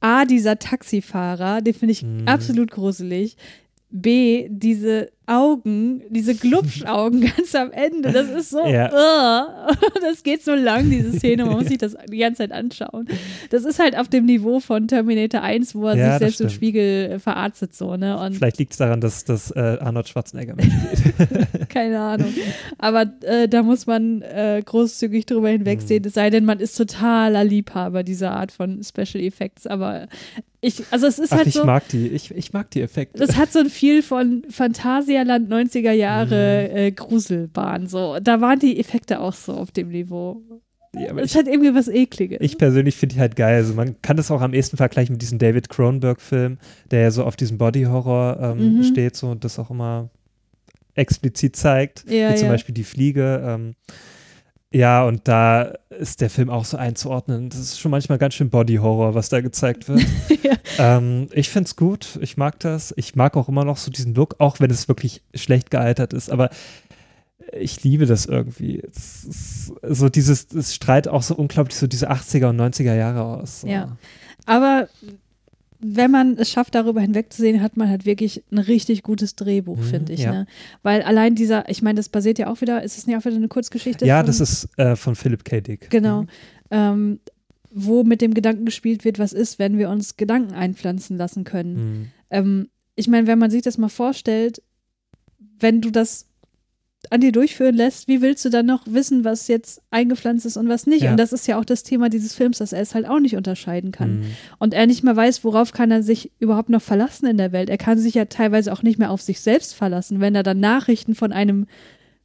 [0.00, 2.28] A, dieser Taxifahrer, den finde ich Mhm.
[2.28, 3.36] absolut gruselig.
[3.90, 8.86] B, diese Augen, diese Glubschaugen ganz am Ende, das ist so, Ja.
[8.92, 13.08] uh, das geht so lang, diese Szene, man muss sich das die ganze Zeit anschauen.
[13.50, 16.48] Das ist halt auf dem Niveau von Terminator 1, wo er Ja, sich selbst im.
[16.50, 18.18] Spiegel äh, verarztet, so, ne?
[18.18, 21.68] Und Vielleicht liegt es daran, dass, dass äh, Arnold Schwarzenegger mitspielt.
[21.68, 22.32] keine Ahnung.
[22.78, 27.42] Aber äh, da muss man äh, großzügig drüber hinwegsehen, es sei denn, man ist totaler
[27.44, 29.66] Liebhaber dieser Art von Special Effects.
[29.66, 30.06] Aber
[30.60, 31.64] ich, also es ist Ach, halt ich so.
[31.64, 33.18] mag die, ich, ich mag die Effekte.
[33.18, 34.42] Das hat so ein viel von
[35.24, 36.76] Phantasialand 90er Jahre Mhm.
[36.76, 37.86] äh, Gruselbahn.
[37.86, 38.18] So.
[38.22, 40.42] Da waren die Effekte auch so auf dem Niveau.
[40.94, 42.38] Ja, Es hat irgendwie was Ekliges.
[42.40, 43.56] ich persönlich finde die halt geil.
[43.56, 46.58] Also man kann das auch am ehesten vergleichen mit diesem David Cronenberg-Film,
[46.90, 48.82] der ja so auf diesem Body-Horror ähm, Mhm.
[48.84, 50.08] steht so und das auch immer
[50.94, 52.52] explizit zeigt, Ja, wie zum ja.
[52.52, 53.42] Beispiel die Fliege.
[53.46, 53.74] Ähm,
[54.76, 57.48] ja, und da ist der Film auch so einzuordnen.
[57.48, 60.04] Das ist schon manchmal ganz schön Body-Horror, was da gezeigt wird.
[60.42, 60.98] Ja.
[60.98, 62.94] ähm, ich finde es gut, ich mag das.
[62.96, 66.30] Ich mag auch immer noch so diesen Look, auch wenn es wirklich schlecht gealtert ist,
[66.30, 66.50] aber
[67.52, 68.80] ich liebe das irgendwie.
[68.80, 73.22] Es ist so dieses, es strahlt auch so unglaublich so diese 80er und 90er Jahre
[73.22, 73.62] aus.
[73.62, 73.66] So.
[73.66, 73.96] Ja.
[74.44, 74.88] Aber
[75.78, 79.82] wenn man es schafft, darüber hinwegzusehen, hat man halt wirklich ein richtig gutes Drehbuch, Mhm,
[79.82, 80.20] finde ich.
[80.20, 80.32] ja.
[80.32, 80.46] Ne?
[80.82, 83.36] Weil allein dieser, ich meine, das basiert ja auch wieder, ist es nicht auch wieder
[83.36, 84.06] eine Kurzgeschichte?
[84.06, 85.60] Ja, von, das ist äh, von Philip K.
[85.60, 85.90] Dick.
[85.90, 86.22] Genau.
[86.22, 86.28] Mhm.
[86.70, 87.20] Ähm,
[87.70, 91.74] wo mit dem Gedanken gespielt wird, was ist, wenn wir uns Gedanken einpflanzen lassen können.
[91.74, 92.06] Mhm.
[92.30, 94.62] Ähm, ich meine, wenn man sich das mal vorstellt,
[95.58, 96.26] wenn du das
[97.10, 100.68] an dir durchführen lässt, wie willst du dann noch wissen, was jetzt eingepflanzt ist und
[100.68, 101.02] was nicht?
[101.02, 101.10] Ja.
[101.12, 103.36] Und das ist ja auch das Thema dieses Films, dass er es halt auch nicht
[103.36, 104.20] unterscheiden kann.
[104.20, 104.24] Mhm.
[104.58, 107.70] Und er nicht mehr weiß, worauf kann er sich überhaupt noch verlassen in der Welt.
[107.70, 110.60] Er kann sich ja teilweise auch nicht mehr auf sich selbst verlassen, wenn er dann
[110.60, 111.66] Nachrichten von einem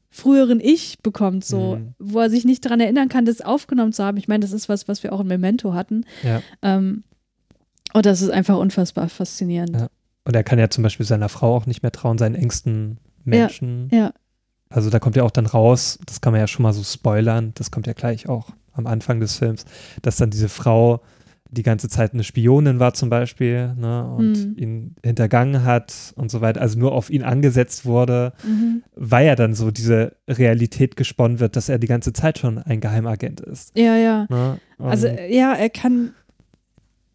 [0.10, 1.94] früheren Ich bekommt, so, Mhm.
[1.98, 4.18] wo er sich nicht daran erinnern kann, das aufgenommen zu haben.
[4.18, 6.04] Ich meine, das ist was, was wir auch in Memento hatten.
[6.24, 6.42] Ja.
[6.62, 7.04] Ähm,
[7.94, 9.76] und das ist einfach unfassbar faszinierend.
[9.76, 9.88] Ja.
[10.26, 13.90] Und er kann ja zum Beispiel seiner Frau auch nicht mehr trauen, seinen engsten Menschen.
[13.92, 14.14] Ja.
[14.72, 17.52] Also da kommt ja auch dann raus, das kann man ja schon mal so spoilern,
[17.56, 19.66] das kommt ja gleich auch am Anfang des Films,
[20.02, 21.02] dass dann diese Frau
[21.54, 24.54] die ganze Zeit eine Spionin war zum Beispiel ne, und Mhm.
[24.58, 28.84] ihn hintergangen hat und so weiter, also nur auf ihn angesetzt wurde, Mhm.
[28.96, 32.80] weil ja dann so diese Realität gesponnen wird, dass er die ganze Zeit schon ein
[32.80, 33.78] Geheimagent ist.
[33.78, 34.28] Ja, ja.
[34.30, 34.58] Ne?
[34.78, 36.14] Also ja, er kann,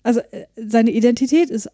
[0.02, 1.70] also äh, seine Identität ist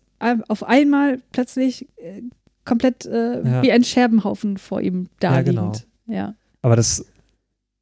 [0.46, 2.22] auf einmal plötzlich äh,
[2.64, 3.62] komplett äh, Ja.
[3.62, 5.72] wie ein Scherbenhaufen vor ihm da Ja, genau.
[6.06, 7.06] Ja, Aber das,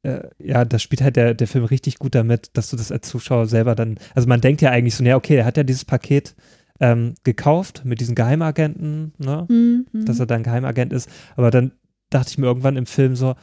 [0.03, 3.07] äh, ja, das spielt halt der, der Film richtig gut damit, dass du das als
[3.07, 5.85] Zuschauer selber dann, also man denkt ja eigentlich so, ja, okay, er hat ja dieses
[5.85, 6.35] Paket
[6.79, 9.85] ähm, gekauft mit diesen Geheimagenten, ne, mhm.
[10.05, 11.73] dass er dann Geheimagent ist, aber dann
[12.09, 13.35] dachte ich mir irgendwann im Film so,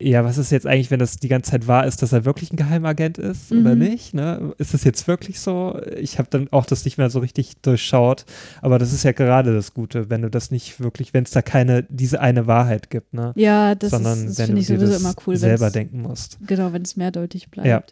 [0.00, 2.52] ja, was ist jetzt eigentlich, wenn das die ganze Zeit wahr ist, dass er wirklich
[2.52, 3.78] ein Geheimagent ist oder Mhm.
[3.78, 4.14] nicht?
[4.14, 4.54] Ne?
[4.58, 5.78] Ist das jetzt wirklich so?
[5.98, 8.24] Ich habe dann auch das nicht mehr so richtig durchschaut,
[8.62, 11.42] aber das ist ja gerade das Gute, wenn du das nicht wirklich, wenn es da
[11.42, 13.32] keine, diese eine Wahrheit gibt, ne?
[13.36, 16.38] ja, das, sondern ist, das wenn finde du ich sowieso immer cool, selber denken musst.
[16.46, 17.68] genau, wenn es mehrdeutig bleibt.
[17.68, 17.82] Ja.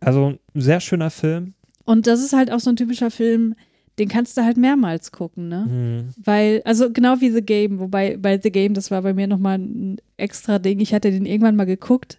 [0.00, 1.54] Also ein sehr schöner Film.
[1.84, 3.54] Und das ist halt auch so ein typischer Film,
[3.98, 5.66] den kannst du halt mehrmals gucken, ne?
[5.68, 6.08] Hm.
[6.24, 9.58] Weil, also genau wie The Game, wobei bei The Game, das war bei mir nochmal
[9.58, 10.80] ein extra Ding.
[10.80, 12.18] Ich hatte den irgendwann mal geguckt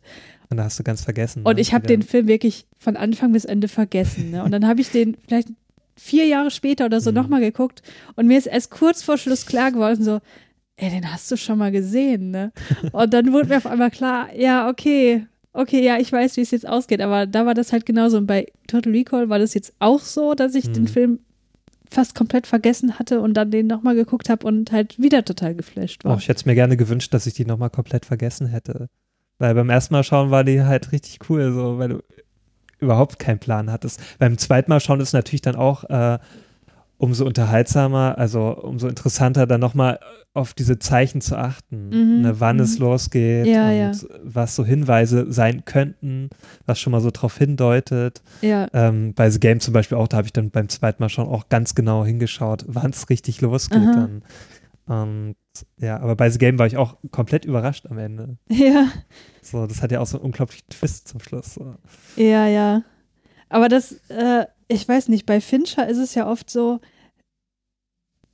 [0.49, 1.43] Und da hast du ganz vergessen.
[1.43, 1.61] Und ne?
[1.61, 4.32] ich habe den Film wirklich von Anfang bis Ende vergessen.
[4.32, 4.43] Ne?
[4.43, 5.49] Und dann habe ich den vielleicht
[5.97, 7.15] vier Jahre später oder so Mhm.
[7.15, 7.82] nochmal geguckt
[8.15, 10.19] und mir ist erst kurz vor Schluss klar geworden, so,
[10.78, 12.51] ey, den hast du schon mal gesehen, ne?
[12.91, 16.51] Und dann wurde mir auf einmal klar, ja, okay, okay, ja, ich weiß, wie es
[16.51, 18.17] jetzt ausgeht, aber da war das halt genauso.
[18.17, 20.88] Und bei Total Recall war das jetzt auch so, dass ich den Mhm.
[20.88, 21.19] Film
[21.90, 26.04] fast komplett vergessen hatte und dann den nochmal geguckt habe und halt wieder total geflasht
[26.04, 26.16] war.
[26.16, 28.90] Oh, ich hätte es mir gerne gewünscht, dass ich die nochmal komplett vergessen hätte.
[29.38, 32.04] Weil beim ersten Mal schauen war die halt richtig cool, so, weil du
[32.80, 34.00] überhaupt keinen Plan hattest.
[34.20, 36.20] Beim zweiten Mal schauen ist natürlich dann auch äh,
[36.98, 40.00] umso unterhaltsamer, also umso interessanter, dann nochmal
[40.34, 42.64] auf diese Zeichen zu achten, Mhm, ne, wann mhm.
[42.64, 43.91] es losgeht Ja, und ja.
[44.24, 46.30] was so Hinweise sein könnten,
[46.66, 48.22] was schon mal so drauf hindeutet.
[48.41, 51.10] ja, Ähm, bei The Game zum Beispiel auch, da habe ich dann beim zweiten Mal
[51.10, 53.93] schon auch ganz genau hingeschaut, wann es richtig losgeht Aha.
[53.93, 54.24] dann.
[54.88, 55.36] Und
[55.80, 58.38] ja, aber bei The Game war ich auch komplett überrascht am Ende.
[58.50, 58.88] ja.
[59.41, 61.54] So, das hat ja auch so einen unglaublichen Twist zum Schluss.
[61.56, 61.76] So.
[62.18, 62.84] Ja, ja.
[63.56, 66.82] Aber das, äh, ich weiß nicht, bei Fincher ist es ja oft so,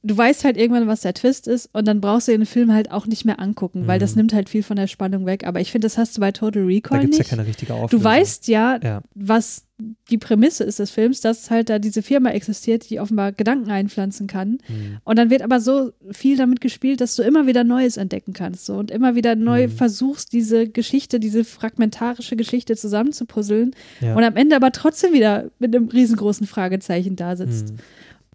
[0.04, 2.90] du weißt halt irgendwann, was der Twist ist und dann brauchst du den Film halt
[2.92, 4.22] auch nicht mehr angucken, weil das Mhm.
[4.22, 5.46] nimmt halt viel von der Spannung weg.
[5.46, 7.30] Aber ich finde, das hast du bei Total Da Recall gibt es ja nicht.
[7.30, 8.00] keine richtige Auflösung.
[8.00, 9.02] du weißt ja, Ja.
[9.14, 9.66] was
[10.12, 14.28] die Prämisse ist des Films, dass halt da diese Firma existiert, die offenbar Gedanken einpflanzen
[14.28, 14.60] kann.
[14.68, 14.98] Hm.
[15.04, 18.66] Und dann wird aber so viel damit gespielt, dass du immer wieder Neues entdecken kannst
[18.68, 19.72] so, und immer wieder neu Mhm.
[19.72, 23.72] versuchst, diese Geschichte, diese fragmentarische Geschichte zusammenzupuzzeln
[24.02, 24.16] Ja.
[24.16, 27.74] und am Ende aber trotzdem wieder mit einem riesengroßen Fragezeichen da sitzt.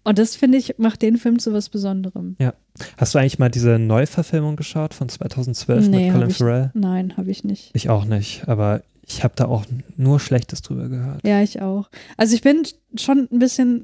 [0.07, 2.35] Und das, finde ich, macht den Film zu was Besonderem.
[2.39, 2.53] Ja.
[2.97, 6.71] Hast du eigentlich mal diese Neuverfilmung geschaut von 2012 Nee, mit Colin ich- Farrell?
[6.73, 7.71] Nein, habe ich nicht.
[7.73, 9.65] Ich auch nicht, aber ich habe da auch
[9.97, 11.25] nur Schlechtes drüber gehört.
[11.25, 11.89] Ja, ich auch.
[12.17, 12.63] Also ich bin
[12.95, 13.83] schon ein bisschen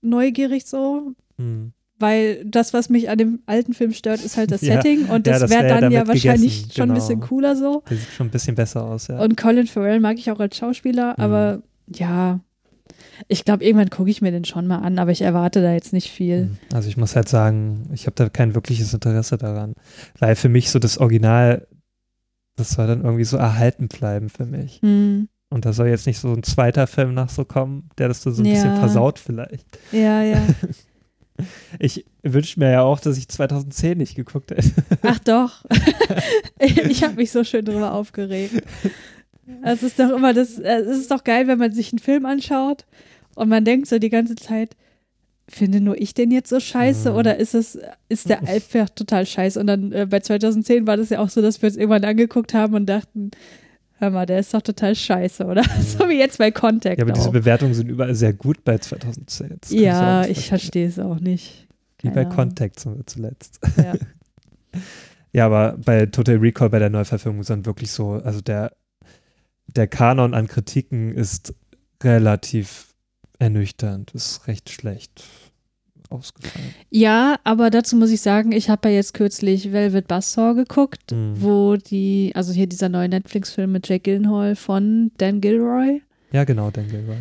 [0.00, 1.72] neugierig so, Hm.
[1.98, 4.74] weil das, was mich an dem alten Film stört, ist halt das Ja.
[4.76, 7.00] Setting und Ja, das das wäre wär dann ja wahrscheinlich gegessen, schon ein genau.
[7.00, 7.82] bisschen cooler so.
[7.90, 9.18] Der sieht schon ein bisschen besser aus, ja.
[9.20, 11.22] Und Colin Farrell mag ich auch als Schauspieler, Mhm.
[11.24, 11.62] aber
[11.94, 12.40] ja,
[13.26, 15.92] ich glaube, irgendwann gucke ich mir den schon mal an, aber ich erwarte da jetzt
[15.92, 16.42] nicht viel.
[16.42, 16.58] Hm.
[16.72, 19.74] Also ich muss halt sagen, ich habe da kein wirkliches Interesse daran,
[20.18, 21.66] weil für mich so das Original,
[22.56, 24.80] das soll dann irgendwie so erhalten bleiben für mich.
[24.82, 25.28] Hm.
[25.50, 28.30] Und da soll jetzt nicht so ein zweiter Film nach so kommen, der das so
[28.30, 28.76] ein bisschen Ja.
[28.76, 29.66] versaut vielleicht.
[29.92, 30.40] Ja, ja.
[31.78, 34.72] Ich wünsche mir ja auch, dass ich 2010 nicht geguckt hätte.
[35.02, 35.64] Ach doch.
[36.58, 38.60] ich habe mich so schön drüber aufgeregt.
[39.62, 42.86] Es ist doch immer das, es ist doch geil, wenn man sich einen Film anschaut
[43.38, 44.76] und man denkt so die ganze Zeit,
[45.48, 47.16] finde nur ich den jetzt so scheiße Mhm.
[47.16, 47.78] oder ist es,
[48.08, 49.58] ist der einfach total scheiße?
[49.58, 52.52] Und dann äh, bei 2010 war das ja auch so, dass wir uns irgendwann angeguckt
[52.54, 53.30] haben und dachten,
[53.98, 55.62] hör mal, der ist doch total scheiße, oder?
[55.80, 57.32] so wie jetzt bei Contact Ja, aber diese auch.
[57.32, 59.56] Bewertungen sind überall sehr gut bei 2010.
[59.60, 60.48] Das Ja, ich verstehen.
[60.48, 61.66] verstehe es auch nicht.
[62.00, 62.36] Wie bei Keine Ahnung.
[62.36, 63.60] Contact sind wir zuletzt.
[63.76, 63.94] Ja.
[65.32, 68.72] Ja, aber bei Total Recall, bei der Neuverfilmung, ist dann wirklich so, also der,
[69.66, 71.54] der Kanon an Kritiken ist
[72.02, 72.87] relativ
[73.38, 75.22] ernüchternd, ist recht schlecht
[76.10, 76.74] ausgefallen.
[76.90, 81.34] Ja, aber dazu muss ich sagen, ich habe ja jetzt kürzlich Velvet Buzzsaw geguckt, Mhm.
[81.42, 86.00] wo die, also hier dieser neue Netflix-Film mit Jake Gyllenhaal von Dan Gilroy.
[86.32, 87.16] Ja, genau, Dan Gilroy.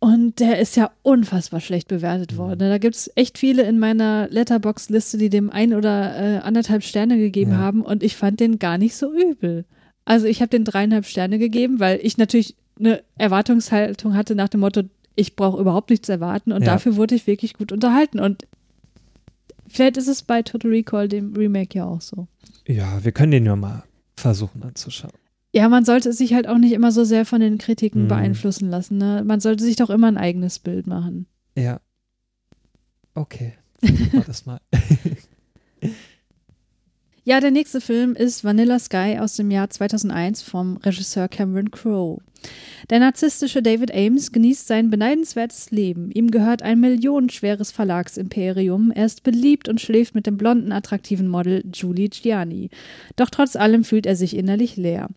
[0.00, 2.36] Und der ist ja unfassbar schlecht bewertet Mhm.
[2.38, 2.58] worden.
[2.70, 7.18] Da gibt es echt viele in meiner Letterbox-Liste, die dem ein oder äh, anderthalb Sterne
[7.18, 7.58] gegeben Ja.
[7.58, 9.64] haben und ich fand den gar nicht so übel.
[10.04, 14.60] Also ich habe den dreieinhalb Sterne gegeben, weil ich natürlich eine Erwartungshaltung hatte nach dem
[14.60, 14.82] Motto,
[15.18, 16.72] ich brauche überhaupt nichts erwarten und Ja.
[16.72, 18.20] dafür wurde ich wirklich gut unterhalten.
[18.20, 18.46] Und
[19.66, 22.28] vielleicht ist es bei Total Recall, dem Remake, ja auch so.
[22.66, 23.82] Ja, wir können den ja mal
[24.16, 25.12] versuchen anzuschauen.
[25.52, 28.08] Ja, man sollte sich halt auch nicht immer so sehr von den Kritiken Mhm.
[28.08, 28.98] beeinflussen lassen.
[28.98, 29.22] Ne?
[29.24, 31.26] Man sollte sich doch immer ein eigenes Bild machen.
[31.56, 31.80] Ja.
[33.14, 33.54] Okay.
[33.80, 34.60] Wir das mal.
[37.24, 42.20] Ja, der nächste Film ist Vanilla Sky aus dem Jahr 2001 vom Regisseur Cameron Crowe.
[42.90, 46.10] Der narzisstische David Ames genießt sein beneidenswertes Leben.
[46.10, 48.92] Ihm gehört ein millionenschweres Verlagsimperium.
[48.92, 52.70] Er ist beliebt und schläft mit dem blonden, attraktiven Model Julie Gianni.
[53.16, 55.08] Doch trotz allem fühlt er sich innerlich leer.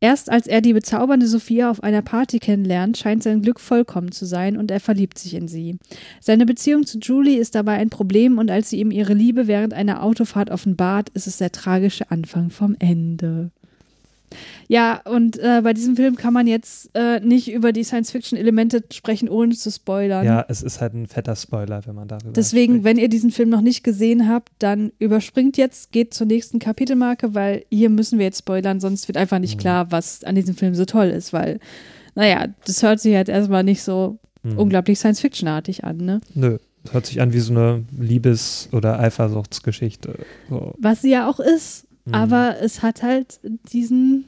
[0.00, 4.24] Erst als er die bezaubernde Sophia auf einer Party kennenlernt, scheint sein Glück vollkommen zu
[4.24, 5.76] sein und er verliebt sich in sie.
[6.20, 9.74] Seine Beziehung zu Julie ist dabei ein Problem und als sie ihm ihre Liebe während
[9.74, 13.50] einer Autofahrt offenbart, ist es der tragische Anfang vom Ende.
[14.68, 19.28] Ja, und äh, bei diesem Film kann man jetzt äh, nicht über die Science-Fiction-Elemente sprechen,
[19.28, 20.24] ohne zu spoilern.
[20.26, 22.84] Ja, es ist halt ein fetter Spoiler, wenn man darüber Deswegen, spricht.
[22.84, 27.34] wenn ihr diesen Film noch nicht gesehen habt, dann überspringt jetzt, geht zur nächsten Kapitelmarke,
[27.34, 29.60] weil hier müssen wir jetzt spoilern, sonst wird einfach nicht Mhm.
[29.60, 31.58] klar, was an diesem Film so toll ist, weil,
[32.14, 34.56] naja, das hört sich halt erstmal nicht so Hm.
[34.58, 36.20] unglaublich Science-Fiction-artig an, ne?
[36.34, 40.14] Nö, das hört sich an wie so eine Liebes- oder Eifersuchtsgeschichte.
[40.48, 40.74] So.
[40.78, 42.14] Was sie ja auch ist, Hm.
[42.14, 43.40] aber es hat halt
[43.72, 44.24] diesen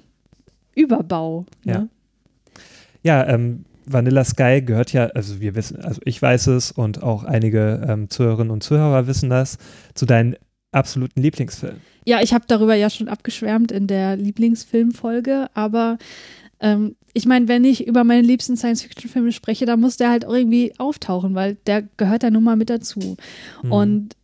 [0.75, 1.47] Überbau.
[1.65, 1.73] Ne?
[1.73, 1.89] Ja.
[3.03, 7.25] Ja, ähm, Vanilla Sky gehört ja, also wir wissen, also ich weiß es und auch
[7.25, 9.59] einige ähm, Zuhörerinnen und Zuhörer wissen das,
[9.95, 10.37] zu deinen
[10.73, 11.81] absoluten Lieblingsfilmen.
[12.05, 15.99] Ja, ich habe darüber ja schon abgeschwärmt in der Lieblingsfilmfolge, aber
[16.61, 20.35] ähm, ich meine, wenn ich über meine liebsten Science-Fiction-Filme spreche, dann muss der halt auch
[20.35, 23.17] irgendwie auftauchen, weil der gehört da nun mal mit dazu.
[23.63, 23.73] Hm.
[23.73, 24.17] Und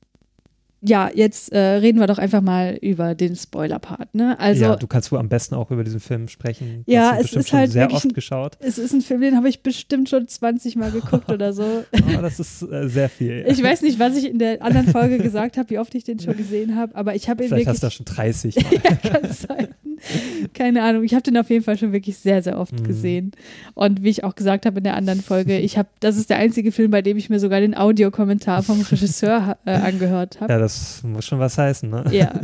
[0.86, 4.14] ja, jetzt äh, reden wir doch einfach mal über den Spoiler-Part.
[4.14, 4.38] Ne?
[4.38, 6.84] Also, ja, du kannst wohl am besten auch über diesen Film sprechen.
[6.86, 8.56] Ja, es ist schon halt sehr oft ein- geschaut.
[8.60, 11.84] es ist ein Film, den habe ich bestimmt schon 20 Mal geguckt oder so.
[11.92, 13.44] Aber das ist äh, sehr viel.
[13.48, 16.20] Ich weiß nicht, was ich in der anderen Folge gesagt habe, wie oft ich den
[16.20, 17.82] schon gesehen habe, aber ich habe ihn Vielleicht wirklich.
[17.82, 18.64] hast du da schon 30 Mal.
[18.84, 19.68] ja, kann sein.
[20.54, 21.04] Keine Ahnung.
[21.04, 22.84] Ich habe den auf jeden Fall schon wirklich sehr, sehr oft Mhm.
[22.84, 23.32] gesehen.
[23.74, 26.38] Und wie ich auch gesagt habe in der anderen Folge, ich habe, das ist der
[26.38, 30.52] einzige Film, bei dem ich mir sogar den Audiokommentar vom Regisseur äh, angehört habe.
[30.52, 32.04] Ja, das muss schon was heißen, ne?
[32.10, 32.40] Ja.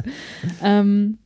[0.63, 1.19] ähm,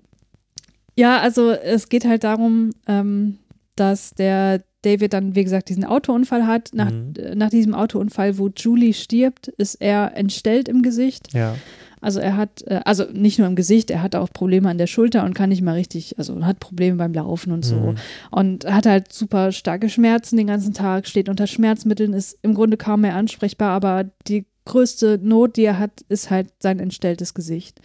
[0.96, 3.38] ja, also es geht halt darum, ähm,
[3.76, 6.70] dass der David dann, wie gesagt, diesen Autounfall hat.
[6.72, 7.12] Nach, Mhm.
[7.18, 11.34] äh, nach diesem Autounfall, wo Julie stirbt, ist er entstellt im Gesicht.
[11.34, 11.56] Ja.
[12.00, 14.86] Also er hat, äh, also nicht nur im Gesicht, er hat auch Probleme an der
[14.86, 17.76] Schulter und kann nicht mal richtig, also hat Probleme beim Laufen und so.
[17.76, 17.94] Mhm.
[18.30, 22.76] Und hat halt super starke Schmerzen den ganzen Tag, steht unter Schmerzmitteln, ist im Grunde
[22.76, 27.80] kaum mehr ansprechbar, aber die größte Not, die er hat, ist halt sein entstelltes Gesicht.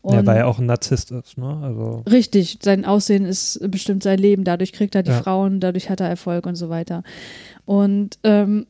[0.00, 1.60] Und ja, weil er auch ein Narzisst ist, ne?
[1.62, 4.42] Also, Richtig, sein Aussehen ist bestimmt sein Leben.
[4.42, 5.22] Dadurch kriegt er die Ja.
[5.22, 7.04] Frauen, dadurch hat er Erfolg und so weiter.
[7.66, 8.66] Und ähm,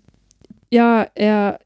[0.70, 1.59] ja, er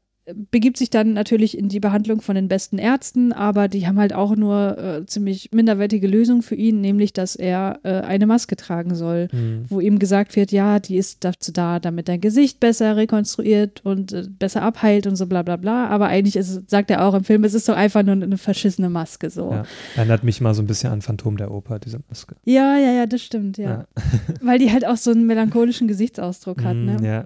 [0.51, 4.13] begibt sich dann natürlich in die Behandlung von den besten Ärzten, aber die haben halt
[4.13, 8.93] auch nur äh, ziemlich minderwertige Lösungen für ihn, nämlich dass er äh, eine Maske tragen
[8.95, 9.65] soll, Mhm.
[9.69, 14.11] wo ihm gesagt wird, ja, die ist dazu da, damit dein Gesicht besser rekonstruiert und
[14.11, 15.87] äh, besser abheilt und so bla bla bla.
[15.87, 18.89] Aber eigentlich ist, sagt er auch im Film, es ist doch einfach nur eine verschissene
[18.89, 19.51] Maske so.
[19.51, 19.63] Ja.
[19.95, 22.35] Erinnert mich mal so ein bisschen an Phantom der Oper, diese Maske.
[22.45, 23.85] Ja, ja, ja, das stimmt, ja.
[24.41, 26.97] Weil die halt auch so einen melancholischen Gesichtsausdruck hat, Mhm, ne?
[27.01, 27.25] Ja.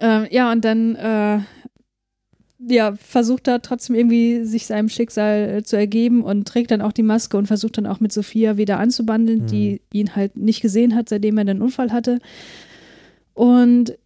[0.00, 1.38] Ähm, ja, und dann äh,
[2.68, 6.92] ja, versucht er trotzdem irgendwie sich seinem Schicksal äh, zu ergeben und trägt dann auch
[6.92, 9.46] die Maske und versucht dann auch mit Sophia wieder anzubandeln, Mhm.
[9.46, 12.18] die ihn halt nicht gesehen hat, seitdem er den Unfall hatte.
[13.34, 13.96] Und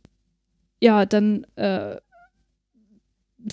[0.80, 1.96] ja, dann äh,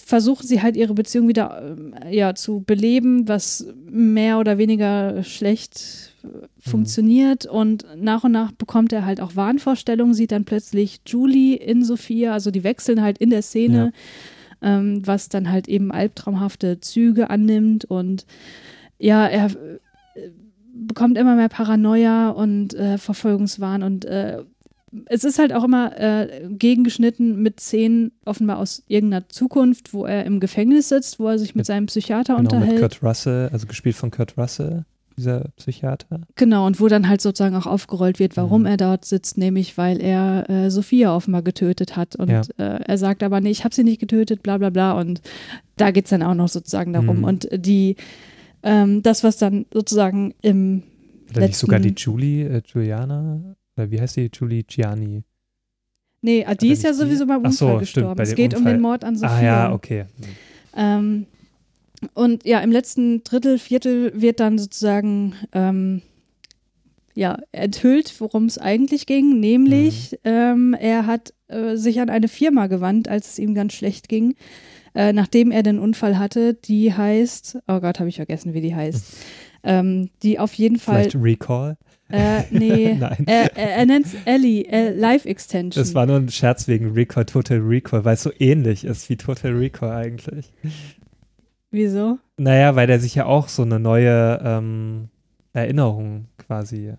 [0.03, 6.13] versuchen sie halt ihre Beziehung wieder ähm, ja, zu beleben, was mehr oder weniger schlecht
[6.23, 6.27] äh,
[6.59, 7.45] funktioniert.
[7.45, 12.33] Und nach und nach bekommt er halt auch Wahnvorstellungen, sieht dann plötzlich Julie in Sophia,
[12.33, 13.91] also die wechseln halt in der Szene,
[14.61, 17.85] ähm, was dann halt eben albtraumhafte Züge annimmt.
[17.85, 18.25] Und
[18.97, 20.29] ja, er äh,
[20.73, 24.43] bekommt immer mehr Paranoia und äh, Verfolgungswahn und äh,
[25.07, 30.25] es ist halt auch immer äh, gegengeschnitten mit Szenen offenbar aus irgendeiner Zukunft, wo er
[30.25, 32.79] im Gefängnis sitzt, wo er sich mit, Mit- seinem Psychiater Genau, mit unterhält.
[32.79, 34.85] Kurt Russell, also gespielt von Kurt Russell,
[35.17, 36.21] dieser Psychiater.
[36.35, 38.67] Genau, und wo dann halt sozusagen auch aufgerollt wird, warum Mhm.
[38.67, 42.15] er dort sitzt, nämlich weil er äh, Sophia offenbar getötet hat.
[42.15, 42.41] Und Ja.
[42.57, 44.93] äh, er sagt aber, nee, ich habe sie nicht getötet, bla bla bla.
[44.99, 45.21] Und
[45.77, 47.19] da geht es dann auch noch sozusagen darum.
[47.19, 47.23] Mhm.
[47.23, 47.95] Und die,
[48.63, 50.83] ähm, das, was dann sozusagen im
[51.31, 54.29] Oder nicht sogar die Letzten- Julie, äh, Juliana, oder wie heißt die?
[54.33, 55.23] Julie Gianni.
[56.21, 57.05] Nee, ah, die ist ja nicht die?
[57.05, 58.15] sowieso beim so, Unfall stimmt, gestorben.
[58.17, 58.73] bei es geht um Unfall.
[58.73, 59.35] den Mord an Sophia.
[59.37, 60.05] Ah ja, okay.
[60.75, 61.25] Ähm,
[62.13, 66.01] und ja, im letzten Drittel, Viertel wird dann sozusagen ähm,
[67.13, 69.39] ja, enthüllt, worum es eigentlich ging.
[69.39, 70.17] Nämlich, Mhm.
[70.25, 74.35] ähm, er hat äh, sich an eine Firma gewandt, als es ihm ganz schlecht ging,
[74.93, 76.53] äh, nachdem er den Unfall hatte.
[76.55, 79.15] Die heißt, oh Gott, habe ich vergessen, wie die heißt.
[79.63, 81.77] ähm, die auf jeden Fall, Vielleicht Recall.
[82.09, 83.23] äh, nee, Nein.
[83.27, 85.81] er, er, er nennt es Ellie, äh, Life Extension.
[85.81, 89.15] Das war nur ein Scherz wegen Recall, Total Recall, weil es so ähnlich ist wie
[89.15, 90.51] Total Recall eigentlich.
[91.75, 92.17] Wieso?
[92.37, 95.09] Naja, weil der sich ja auch so eine neue ähm,
[95.53, 96.93] Erinnerung quasi.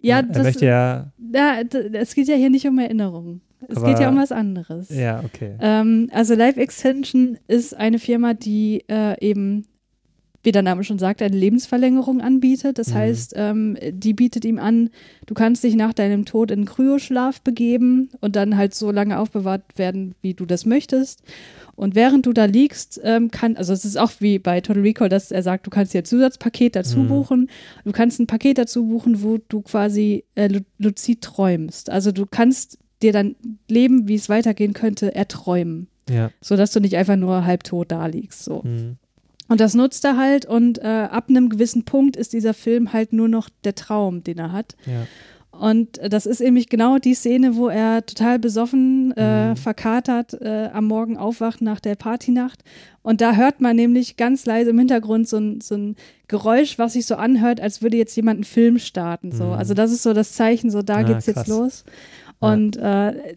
[0.00, 1.12] Ja, er das, möchte ja.
[1.34, 1.60] Ja,
[1.94, 3.40] es geht ja hier nicht um Erinnerungen.
[3.68, 4.90] Es Aber- geht ja um was anderes.
[4.90, 5.56] Ja, okay.
[5.60, 9.64] Ähm, also Life Extension ist eine Firma, die äh, eben,
[10.42, 12.78] wie der Name schon sagt, eine Lebensverlängerung anbietet.
[12.78, 12.94] Das Mhm.
[12.94, 14.90] heißt, ähm, die bietet ihm an,
[15.24, 19.62] du kannst dich nach deinem Tod in Kryoschlaf begeben und dann halt so lange aufbewahrt
[19.76, 21.22] werden, wie du das möchtest.
[21.76, 25.08] Und während du da liegst, ähm, kann, also es ist auch wie bei Total Recall,
[25.10, 27.08] dass er sagt, du kannst dir ein Zusatzpaket dazu Mhm.
[27.08, 27.50] buchen.
[27.84, 31.90] Du kannst ein Paket dazu buchen, wo du quasi äh, lu- luzid träumst.
[31.90, 33.36] Also du kannst dir dann
[33.68, 35.88] Leben, wie es weitergehen könnte, erträumen.
[36.08, 36.30] Ja.
[36.40, 38.44] Sodass du nicht einfach nur halbtot da liegst.
[38.44, 38.62] So.
[38.64, 38.96] Mhm.
[39.48, 43.12] Und das nutzt er halt und äh, ab einem gewissen Punkt ist dieser Film halt
[43.12, 44.76] nur noch der Traum, den er hat.
[44.86, 45.06] Ja.
[45.58, 49.56] Und äh, das ist nämlich genau die Szene, wo er total besoffen, äh, Mhm.
[49.56, 52.62] verkatert äh, am Morgen aufwacht nach der Partynacht.
[53.02, 55.96] Und da hört man nämlich ganz leise im Hintergrund so ein, so ein
[56.28, 59.32] Geräusch, was sich so anhört, als würde jetzt jemand einen Film starten.
[59.32, 59.44] So.
[59.44, 59.52] Mhm.
[59.52, 61.48] Also das ist so das Zeichen, so da Ah, geht's jetzt krass.
[61.48, 61.84] los.
[62.42, 62.52] Ja.
[62.52, 63.36] Und äh,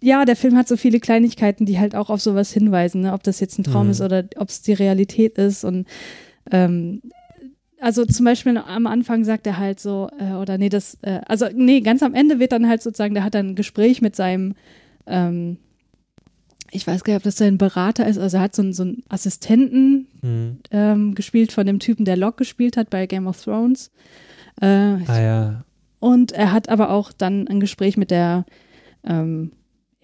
[0.00, 3.12] ja, der Film hat so viele Kleinigkeiten, die halt auch auf sowas hinweisen, ne?
[3.12, 3.90] ob das jetzt ein Traum Mhm.
[3.92, 5.64] ist oder ob es die Realität ist.
[5.64, 5.86] Und
[6.50, 7.02] ähm,
[7.82, 11.46] also zum Beispiel am Anfang sagt er halt so, äh, oder nee, das, äh, also
[11.54, 14.54] nee, ganz am Ende wird dann halt sozusagen, der hat dann ein Gespräch mit seinem,
[15.06, 15.58] ähm,
[16.70, 18.82] ich weiß gar nicht, ob das sein Berater ist, also er hat so einen, so
[18.84, 20.58] einen Assistenten Mhm.
[20.70, 23.90] ähm, gespielt von dem Typen, der Locke gespielt hat bei Game of Thrones.
[24.60, 25.64] Äh, Ah ja.
[25.98, 28.44] und er hat aber auch dann ein Gespräch mit der,
[29.04, 29.50] ähm,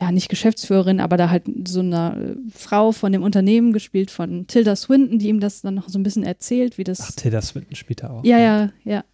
[0.01, 4.47] ja, nicht Geschäftsführerin, aber da halt so einer äh, Frau von dem Unternehmen gespielt von
[4.47, 7.01] Tilda Swinton, die ihm das dann noch so ein bisschen erzählt, wie das.
[7.01, 8.25] Ach, Tilda Swinton spielt da auch.
[8.25, 9.05] ja, ja, ja.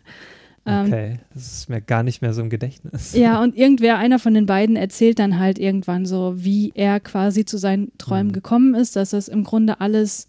[0.67, 3.13] Ähm, Okay, das ist mir gar nicht mehr so im Gedächtnis.
[3.15, 7.45] Ja, und irgendwer, einer von den beiden, erzählt dann halt irgendwann so, wie er quasi
[7.45, 8.33] zu seinen Träumen Mhm.
[8.33, 10.27] gekommen ist, dass das im Grunde alles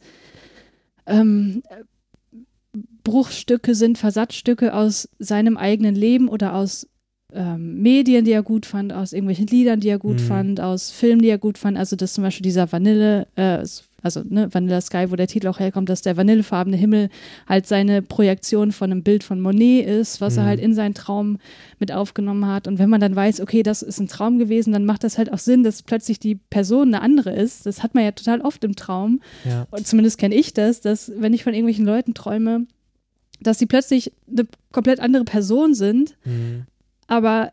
[1.06, 1.64] ähm,
[3.04, 6.88] Bruchstücke sind, Versatzstücke aus seinem eigenen Leben oder aus
[7.34, 10.26] ähm, Medien, die er gut fand, aus irgendwelchen Liedern, die er gut Mhm.
[10.26, 11.78] fand, aus Filmen, die er gut fand.
[11.78, 13.64] Also dass zum Beispiel dieser Vanille, äh,
[14.04, 17.10] also ne, Vanilla Sky, wo der Titel auch herkommt, dass der vanillefarbene Himmel
[17.48, 20.48] halt seine Projektion von einem Bild von Monet ist, was er Mhm.
[20.48, 21.40] halt in seinen Traum
[21.80, 22.68] mit aufgenommen hat.
[22.68, 25.34] Und wenn man dann weiß, okay, das ist ein Traum gewesen, dann macht das halt
[25.34, 27.66] auch Sinn, dass plötzlich die Person eine andere ist.
[27.66, 29.20] Das hat man ja total oft im Traum.
[29.44, 29.66] Ja.
[29.72, 32.68] Und zumindest kenne ich das, dass wenn ich von irgendwelchen Leuten träume,
[33.42, 36.66] dass sie plötzlich eine komplett andere Person sind, Mhm.
[37.08, 37.52] Aber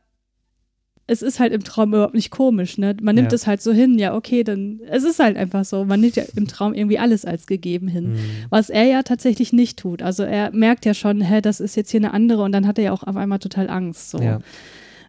[1.09, 2.97] es ist halt im Traum überhaupt nicht komisch, ne?
[3.03, 3.35] Man nimmt Ja.
[3.35, 5.85] es halt so hin, ja, okay, dann, es ist halt einfach so.
[5.85, 8.12] Man nimmt ja im Traum irgendwie alles als gegeben hin.
[8.12, 8.19] Mhm.
[8.51, 10.01] Was er ja tatsächlich nicht tut.
[10.01, 12.79] Also er merkt ja schon, hä, das ist jetzt hier eine andere und dann hat
[12.79, 14.11] er ja auch auf einmal total Angst.
[14.11, 14.19] So.
[14.23, 14.39] Ja.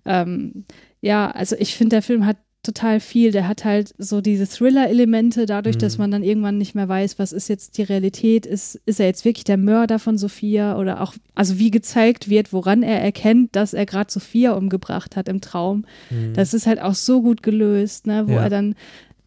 [0.06, 0.66] Ähm,
[1.00, 3.32] ja, also ich finde, der Film hat total viel.
[3.32, 5.80] Der hat halt so diese Thriller-Elemente, dadurch, Mhm.
[5.80, 9.06] dass man dann irgendwann nicht mehr weiß, was ist jetzt die Realität, ist, ist er
[9.08, 13.56] jetzt wirklich der Mörder von Sophia oder auch, also wie gezeigt wird, woran er erkennt,
[13.56, 15.86] dass er gerade Sophia umgebracht hat im Traum.
[16.10, 16.34] Mhm.
[16.34, 18.44] Das ist halt auch so gut gelöst, ne, wo Ja.
[18.44, 18.76] er dann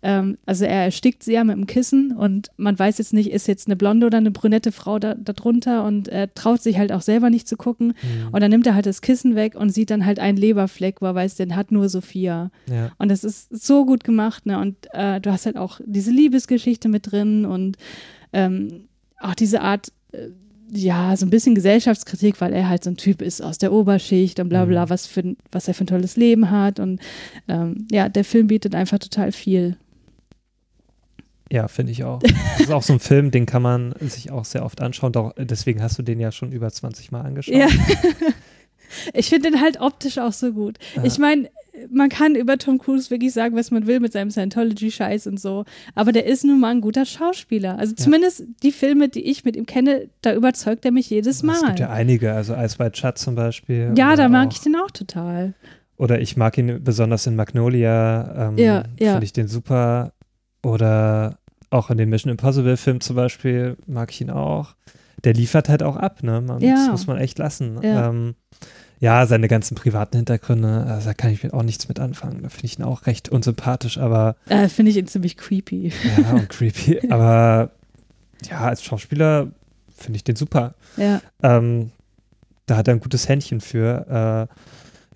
[0.08, 3.48] ähm, also er erstickt sie ja mit dem Kissen und man weiß jetzt nicht, ist
[3.48, 6.92] jetzt eine blonde oder eine brünette Frau da, da drunter und er traut sich halt
[6.92, 7.88] auch selber nicht zu gucken.
[7.88, 8.28] Mhm.
[8.30, 11.06] Und dann nimmt er halt das Kissen weg und sieht dann halt einen Leberfleck, wo
[11.06, 12.52] er weiß, den hat nur Sophia.
[12.70, 12.92] ja.
[12.98, 14.60] Und das ist so gut gemacht, ne?
[14.60, 17.76] Und äh, du hast halt auch diese Liebesgeschichte mit drin und
[18.32, 18.84] ähm,
[19.18, 20.28] auch diese Art, äh,
[20.72, 24.38] ja, so ein bisschen Gesellschaftskritik, weil er halt so ein Typ ist aus der Oberschicht
[24.40, 24.90] und bla bla, Mhm.
[24.90, 26.78] was, für, was er für ein tolles Leben hat.
[26.80, 27.00] Und
[27.48, 29.76] ähm, ja, der Film bietet einfach total viel.
[31.50, 32.20] Ja, finde ich auch.
[32.58, 35.12] Das ist auch so ein Film, den kann man sich auch sehr oft anschauen.
[35.12, 37.54] Doch, deswegen hast du den ja schon über 20 Mal angeschaut.
[37.54, 37.68] Ja.
[39.14, 40.78] ich finde den halt optisch auch so gut.
[40.96, 41.04] Ja.
[41.04, 41.48] Ich meine,
[41.90, 45.64] man kann über Tom Cruise wirklich sagen, was man will mit seinem Scientology-Scheiß und so.
[45.94, 47.78] Aber der ist nun mal ein guter Schauspieler.
[47.78, 48.02] Also Ja.
[48.04, 51.56] zumindest die Filme, die ich mit ihm kenne, da überzeugt er mich jedes Mal.
[51.56, 53.92] Es gibt ja einige, also Ice White Shut zum Beispiel.
[53.96, 55.54] Ja, da mag ich den auch total.
[55.98, 58.48] Oder ich mag ihn besonders in Magnolia.
[58.48, 59.12] Ähm, Ja, ja.
[59.12, 60.12] Finde ich den super.
[60.66, 61.38] Oder
[61.70, 64.74] auch in den Mission Impossible Film zum Beispiel mag ich ihn auch.
[65.24, 66.40] Der liefert halt auch ab, ne?
[66.40, 66.74] Man, Ja.
[66.74, 67.78] Das muss man echt lassen.
[67.82, 68.08] Ja.
[68.10, 68.34] Ähm,
[68.98, 72.42] ja, seine ganzen privaten Hintergründe, also da kann ich mit auch nichts mit anfangen.
[72.42, 75.92] Da finde ich ihn auch recht unsympathisch, aber Äh, Finde ich ihn ziemlich creepy.
[76.22, 77.00] ja, und creepy.
[77.10, 77.70] aber
[78.50, 79.48] ja, als Schauspieler
[79.94, 80.74] finde ich den super.
[80.96, 81.90] Ja, Ähm,
[82.66, 84.48] da hat er ein gutes Händchen für.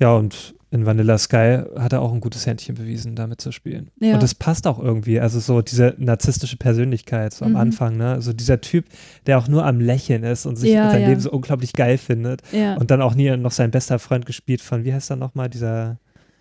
[0.01, 3.51] Äh, ja, und in Vanilla Sky hat er auch ein gutes Händchen bewiesen, damit zu
[3.51, 3.91] spielen.
[4.01, 4.15] Ja.
[4.15, 5.19] Und es passt auch irgendwie.
[5.19, 7.57] Also so diese narzisstische Persönlichkeit so am Mhm.
[7.57, 8.23] Anfang, ne?
[8.23, 8.85] So dieser Typ,
[9.27, 11.09] der auch nur am Lächeln ist und sich Ja, sein ja.
[11.09, 12.43] Leben so unglaublich geil findet.
[12.79, 15.99] Und dann auch nie noch sein bester Freund gespielt von, wie heißt er nochmal, dieser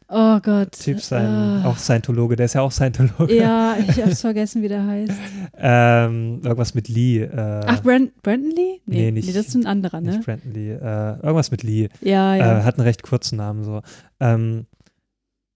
[0.09, 0.71] oh Gott.
[0.71, 1.65] Typ, sein, Ah.
[1.65, 3.35] auch Scientologe, der ist ja auch Scientologe.
[3.35, 5.13] Ja, ich hab's vergessen, wie der heißt.
[5.57, 7.21] Ähm, irgendwas mit Lee.
[7.23, 8.81] Äh, Ach, Brand Brandon Lee?
[8.85, 10.11] nee, nicht- das ist ein anderer, ne?
[10.17, 10.71] nicht Brandon Lee.
[10.73, 11.89] Äh, irgendwas mit Lee.
[12.01, 12.59] Ja, ja.
[12.59, 13.81] Äh, hat einen recht kurzen Namen so.
[14.19, 14.65] Ähm,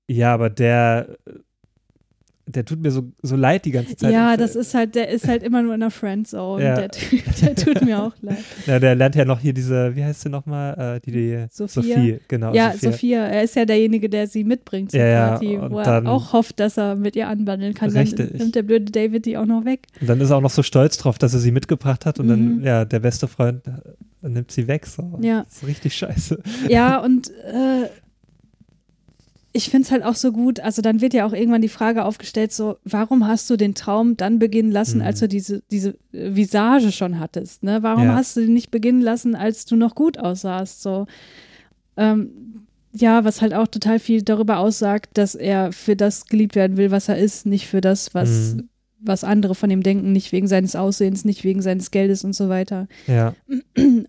[0.08, 1.08] ja, aber der,
[2.46, 4.12] der tut mir so, so leid die ganze Zeit.
[4.12, 6.64] ja, das ist halt, der ist halt immer nur in der Friendzone.
[6.64, 6.76] Ja.
[6.76, 6.90] Der
[7.42, 8.38] der tut mir auch leid.
[8.68, 10.98] Ja, der lernt ja noch hier diese, wie heißt sie nochmal?
[10.98, 11.82] Äh, die, die Sophia.
[11.96, 12.54] Sophie, genau.
[12.54, 13.26] ja, Sophia.
[13.28, 16.08] er ist ja derjenige, der sie mitbringt zur Ja, ja, Party, und wo er dann-
[16.08, 17.90] auch hofft, dass er mit ihr anwandeln kann.
[17.94, 18.34] Dann Richtig.
[18.34, 19.88] nimmt der blöde David die auch noch weg.
[20.02, 22.28] Und dann ist er auch noch so stolz drauf, dass er sie mitgebracht hat und
[22.28, 22.64] dann, Mhm.
[22.66, 24.86] ja, der beste Freund äh, nimmt sie weg.
[24.86, 25.18] So.
[25.22, 25.44] Ja.
[25.46, 26.40] Das ist richtig scheiße.
[26.68, 27.88] Ja, und äh,
[29.56, 32.06] ich finde es halt auch so gut, also dann wird ja auch irgendwann die Frage
[32.06, 35.06] aufgestellt, so, warum hast du den Traum dann beginnen lassen, Mhm.
[35.06, 37.84] als du diese, diese äh, Visage schon hattest, ne?
[37.84, 38.16] Warum Ja.
[38.16, 41.06] hast du den nicht beginnen lassen, als du noch gut aussahst, so?
[41.98, 42.66] Ähm,
[42.96, 46.92] ja, was halt auch total viel darüber aussagt, dass er für das geliebt werden will,
[46.92, 48.70] was er ist, nicht für das, was, Mhm.
[49.00, 52.50] was andere von ihm denken, nicht wegen seines Aussehens, nicht wegen seines Geldes und so
[52.50, 52.88] weiter.
[53.08, 53.36] Ja,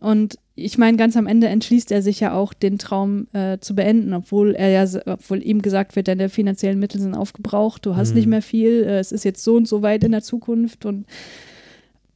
[0.00, 3.74] Und ich meine, ganz am Ende entschließt er sich ja auch, den Traum äh, zu
[3.74, 8.10] beenden, obwohl er ja, obwohl ihm gesagt wird, deine finanziellen Mittel sind aufgebraucht, du hast
[8.10, 8.16] Mhm.
[8.16, 11.06] nicht mehr viel, äh, es ist jetzt so und so weit in der Zukunft und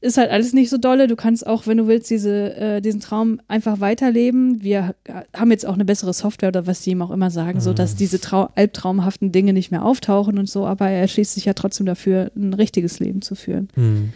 [0.01, 1.09] ist halt alles nicht so dolle.
[1.09, 4.62] Du kannst auch, wenn du willst, diese, äh, diesen Traum einfach weiterleben.
[4.62, 7.59] Wir ha- haben jetzt auch eine bessere Software oder was sie ihm auch immer sagen,
[7.60, 7.74] so Mhm.
[7.74, 11.55] dass diese trau albtraumhaften Dinge nicht mehr auftauchen und so, aber er schließt sich ja
[11.55, 13.69] trotzdem dafür, ein richtiges Leben zu führen.
[13.74, 14.10] hm.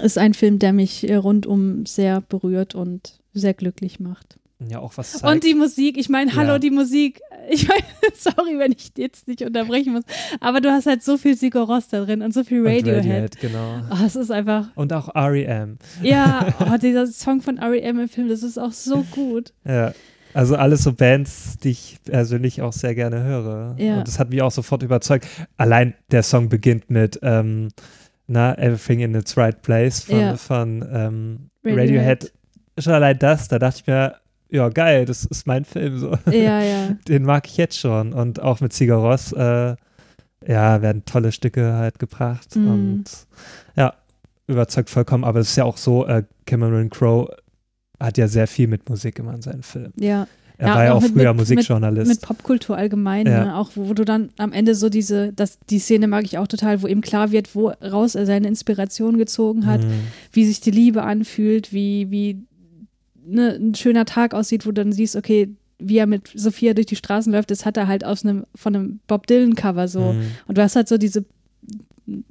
[0.00, 4.38] Ist ein Film, der mich äh, rundum sehr berührt und sehr glücklich macht.
[4.68, 5.24] ja auch was zeigt.
[5.34, 6.58] Und die Musik, ich meine, hallo, Ja.
[6.58, 7.20] die Musik.
[7.50, 7.82] Ich meine,
[8.14, 10.04] sorry, wenn ich jetzt nicht unterbrechen muss,
[10.38, 13.40] aber du hast halt so viel Sigur Rós da drin und so viel Und Radiohead.
[13.40, 13.80] genau.
[13.90, 15.78] Oh, es ist einfach, Und auch R.E.M.
[16.02, 17.98] ja, oh, dieser Song von R.E.M.
[17.98, 19.52] im Film, das ist auch so gut.
[19.66, 19.92] Ja.
[20.34, 23.74] Also alles so Bands, die ich persönlich auch sehr gerne höre.
[23.78, 23.98] Ja.
[23.98, 25.26] Und das hat mich auch sofort überzeugt.
[25.56, 27.68] Allein der Song beginnt mit ähm,
[28.32, 30.36] na, Everything in its Right Place von, Ja.
[30.36, 31.78] von ähm, Radiohead.
[31.90, 32.32] Radiohead.
[32.78, 34.16] Schon allein das, da dachte ich mir,
[34.50, 36.16] ja geil, das ist mein Film so.
[36.30, 36.88] Ja, ja.
[37.08, 38.12] Den mag ich jetzt schon.
[38.12, 39.76] Und auch mit Sigur Rós, äh,
[40.46, 42.56] ja, werden tolle Stücke halt gebracht.
[42.56, 42.68] Mhm.
[42.68, 43.04] Und
[43.76, 43.94] ja,
[44.46, 45.24] überzeugt vollkommen.
[45.24, 47.28] Aber es ist ja auch so, äh, Cameron Crowe
[48.00, 49.92] hat ja sehr viel mit Musik immer in seinen Filmen.
[49.96, 50.26] Ja,
[50.62, 52.08] Er Ja, war ja auch auch mit- früher mit- Musikjournalist.
[52.08, 53.44] mit Popkultur allgemein, Ja.
[53.46, 53.56] ne?
[53.56, 56.46] auch wo, wo du dann am Ende so diese, das, die Szene mag ich auch
[56.46, 59.90] total, wo ihm klar wird, woraus er seine Inspiration gezogen hat, Mhm.
[60.30, 62.38] wie sich die Liebe anfühlt, wie, wie
[63.26, 65.48] ne, ein schöner Tag aussieht, wo du dann siehst, okay,
[65.80, 68.76] wie er mit Sophia durch die Straßen läuft, das hat er halt aus einem, von
[68.76, 70.12] einem Bob Dylan-Cover so.
[70.12, 70.22] Mhm.
[70.46, 71.24] Und du hast halt so diese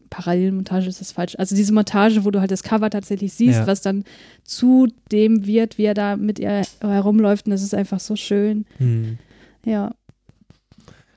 [0.10, 1.36] Parallelmontage ist das falsch.
[1.38, 3.68] Also diese Montage, wo du halt das Cover tatsächlich siehst, Ja.
[3.68, 4.04] was dann
[4.44, 7.46] zu dem wird, wie er da mit ihr herumläuft.
[7.46, 8.66] Und das ist einfach so schön.
[8.78, 9.18] Hm.
[9.66, 9.92] Ja.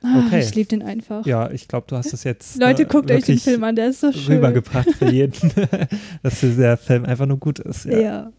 [0.02, 0.40] Okay.
[0.40, 1.24] Ich liebe den einfach.
[1.26, 3.89] Ja, ich glaube, du hast das jetzt Leute, äh, guckt euch den Film an, der
[3.89, 4.35] ist so schön.
[4.36, 5.51] rübergebracht für jeden,
[6.22, 7.86] dass dieser Film einfach nur gut ist.
[7.86, 7.98] Ja.
[7.98, 8.31] Ja.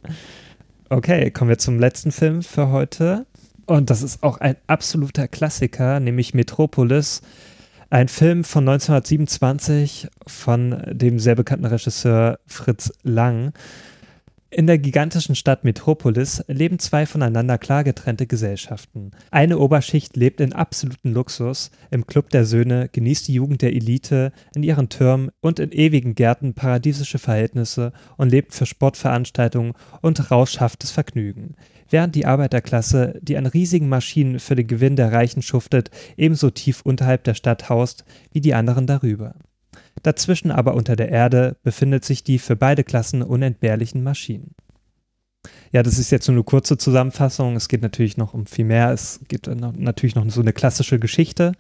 [0.89, 3.25] Okay, kommen wir zum letzten Film für heute.
[3.65, 7.23] Und das ist auch ein absoluter Klassiker, nämlich Metropolis.
[7.95, 13.53] Ein Film von 1927 von dem sehr bekannten Regisseur Fritz Lang.
[14.49, 19.11] In der gigantischen Stadt Metropolis leben zwei voneinander klar getrennte Gesellschaften.
[19.31, 24.33] Eine Oberschicht lebt in absoluten Luxus, im Club der Söhne genießt die Jugend der Elite
[24.53, 30.91] in ihren Türmen und in ewigen Gärten paradiesische Verhältnisse und lebt für Sportveranstaltungen und rauschhaftes
[30.91, 31.55] Vergnügen.
[31.95, 36.81] Während die Arbeiterklasse, die an riesigen Maschinen für den Gewinn der Reichen schuftet, ebenso tief
[36.81, 38.03] unterhalb der Stadt haust
[38.33, 39.35] wie die anderen darüber.
[40.03, 44.55] Dazwischen aber unter der Erde befindet sich die für beide Klassen unentbehrlichen Maschinen.
[45.71, 47.55] Ja, das ist jetzt nur eine kurze Zusammenfassung.
[47.55, 48.91] Es geht natürlich noch um viel mehr.
[48.91, 51.53] Es geht noch, natürlich noch so eine klassische Geschichte.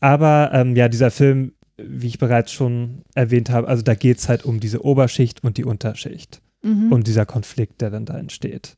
[0.00, 4.28] Aber ähm, ja, dieser Film, wie ich bereits schon erwähnt habe, also da geht es
[4.28, 6.90] halt um diese Oberschicht und die Unterschicht Mhm.
[6.90, 8.74] und dieser Konflikt, der dann da entsteht.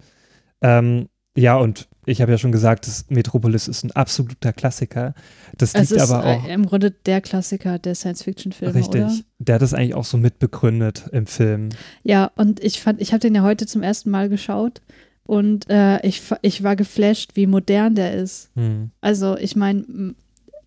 [0.62, 5.14] Ähm, ja, und ich habe ja schon gesagt, das Metropolis ist ein absoluter Klassiker.
[5.56, 9.02] Das es liegt ist aber auch äh, im Grunde der Klassiker der Science-Fiction-Filme, richtig.
[9.02, 9.12] oder?
[9.38, 11.68] Der hat das eigentlich auch so mitbegründet im Film.
[12.02, 14.80] Ja, und ich fand, ich habe den ja heute zum ersten Mal geschaut
[15.24, 18.50] und äh, ich, ich war geflasht, wie modern der ist.
[18.56, 18.90] Hm.
[19.00, 20.14] Also ich meine,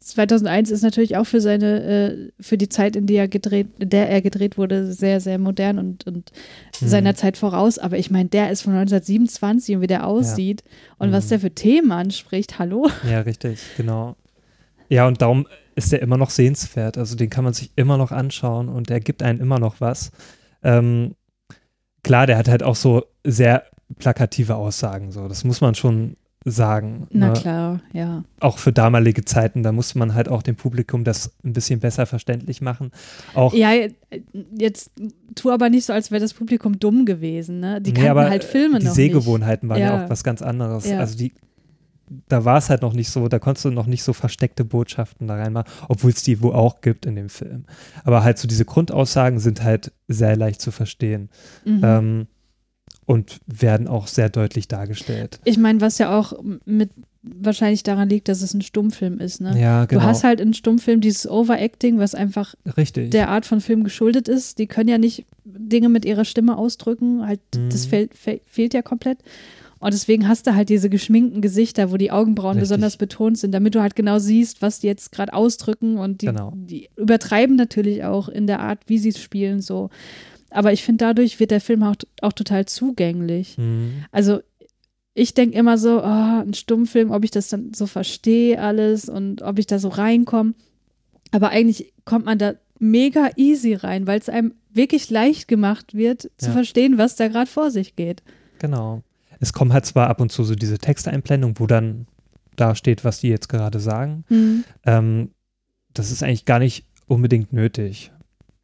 [0.04, 3.90] 2001 ist natürlich auch für seine, äh, für die Zeit, in die er gedreht, in
[3.90, 6.32] der er gedreht wurde, sehr, sehr modern und, und
[6.82, 6.88] Mhm.
[6.88, 7.78] seiner Zeit voraus.
[7.78, 10.64] Aber ich meine, der ist von 1927 und wie der aussieht
[10.98, 11.30] und was Mhm.
[11.30, 12.90] der für Themen anspricht, hallo?
[13.10, 14.16] Ja, richtig, genau.
[14.90, 16.98] Ja, und darum ist der immer noch sehenswert.
[16.98, 20.12] Also den kann man sich immer noch anschauen und der gibt einen immer noch was.
[20.64, 21.14] Ähm,
[22.04, 23.66] klar, der hat halt auch so sehr
[24.00, 25.28] plakative Aussagen, so.
[25.28, 27.08] Das muss man schon sagen.
[27.12, 27.34] Na ne?
[27.34, 28.24] klar, ja.
[28.40, 32.06] Auch für damalige Zeiten, da musste man halt auch dem Publikum das ein bisschen besser
[32.08, 32.92] verständlich machen.
[33.36, 33.72] Auch Ja,
[34.58, 34.92] jetzt
[35.36, 37.80] tu aber nicht so, als wäre das Publikum dumm gewesen, ne?
[37.80, 39.98] Die Nee, kannten aber halt Filme die noch Sehgewohnheiten waren ja.
[39.98, 40.06] Ja.
[40.06, 40.90] auch was ganz anderes.
[40.90, 41.00] Ja.
[41.00, 41.34] Also die,
[42.28, 45.28] da war es halt noch nicht so, da konntest du noch nicht so versteckte Botschaften
[45.28, 47.66] da reinmachen, obwohl es die wo auch gibt in dem Film.
[48.04, 51.30] Aber halt so diese Grundaussagen sind halt sehr leicht zu verstehen
[51.66, 51.78] nicht.
[51.78, 51.82] Mhm.
[51.84, 52.28] ähm,
[53.12, 55.40] und werden auch sehr deutlich dargestellt.
[55.44, 56.34] ich meine, was ja auch
[56.66, 56.90] mit
[57.24, 59.60] wahrscheinlich daran liegt, dass es ein Stummfilm ist, ne?
[59.60, 60.02] Ja, genau.
[60.02, 63.12] Du hast halt in Stummfilm dieses Overacting, was einfach Richtig.
[63.12, 64.58] der Art von Film geschuldet ist.
[64.58, 67.26] Die können ja nicht Dinge mit ihrer Stimme ausdrücken.
[67.26, 67.40] Halt,
[67.70, 67.90] das Mhm.
[67.90, 69.20] fehlt, fe fehlt ja komplett.
[69.78, 72.70] Und deswegen hast du halt diese geschminkten Gesichter, wo die Augenbrauen Richtig.
[72.70, 75.98] besonders betont sind, damit du halt genau siehst, was die jetzt gerade ausdrücken.
[75.98, 76.54] Und die, Genau.
[76.56, 79.90] die übertreiben natürlich auch in der Art, wie sie es spielen, so.
[80.52, 83.58] Aber ich finde, dadurch wird der Film auch, auch total zugänglich.
[83.58, 84.06] Mhm.
[84.12, 84.42] Also
[85.14, 89.42] ich denke immer so, oh, ein Stummfilm, ob ich das dann so verstehe alles und
[89.42, 90.54] ob ich da so reinkomme.
[91.32, 96.30] Aber eigentlich kommt man da mega easy rein, weil es einem wirklich leicht gemacht wird,
[96.38, 96.52] zu Ja.
[96.52, 98.24] verstehen, was da gerade vor sich geht.
[98.60, 99.04] Genau.
[99.40, 102.08] Es kommen halt zwar ab und zu so diese Texteinblendungen, wo dann
[102.56, 104.24] da steht, was die jetzt gerade sagen.
[104.28, 104.64] Hm.
[104.86, 105.32] Ähm,
[105.94, 108.12] das ist eigentlich gar nicht unbedingt nötig.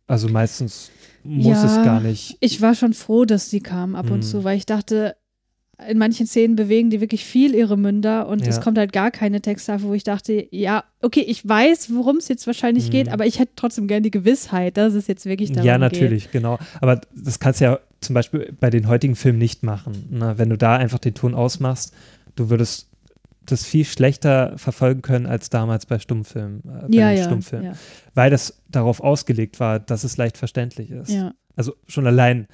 [0.07, 0.91] Also meistens
[1.27, 1.65] muss Ja.
[1.65, 2.37] es gar nicht.
[2.39, 4.21] Ich war schon froh, dass die kamen ab und Hm.
[4.23, 5.15] zu, weil ich dachte,
[5.87, 8.61] in manchen Szenen bewegen die wirklich viel ihre Münder und es Ja.
[8.63, 12.47] kommt halt gar keine Texttafel, wo ich dachte, ja, okay, ich weiß, worum es jetzt
[12.47, 12.91] wahrscheinlich Hm.
[12.91, 15.81] geht, aber ich hätte trotzdem gern die Gewissheit, dass es jetzt wirklich darum Ja, geht.
[15.81, 16.57] natürlich, genau.
[16.81, 20.07] Aber das kannst du ja zum Beispiel bei den heutigen Filmen nicht machen.
[20.09, 20.33] Ne?
[20.37, 21.93] Wenn du da einfach den Ton ausmachst,
[22.35, 22.87] du würdest
[23.47, 26.59] das viel schlechter verfolgen können als damals bei Stummfilmen.
[26.65, 27.71] Äh, bei Ja, ja, Stummfilmen.
[27.71, 27.77] ja,
[28.13, 31.11] Weil das darauf ausgelegt war, dass es leicht verständlich ist.
[31.55, 32.47] Also schon allein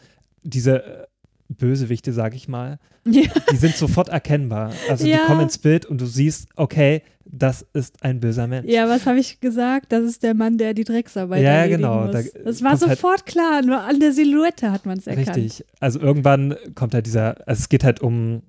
[0.44, 1.03] diese äh,
[1.49, 4.72] Bösewichte, sag ich mal, die sind sofort erkennbar.
[4.90, 8.70] Also die kommen ins Bild und du siehst, okay, das ist ein böser Mensch.
[8.72, 9.91] Ja, was habe ich gesagt?
[9.91, 12.06] Das ist der Mann, der die Drecksarbeit Ja, erledigen genau.
[12.06, 12.11] Muss.
[12.14, 15.36] Da das war halt- sofort klar, nur an der Silhouette hat man es erkannt.
[15.38, 15.65] Richtig.
[15.80, 18.41] Also irgendwann kommt halt dieser, also es geht halt um,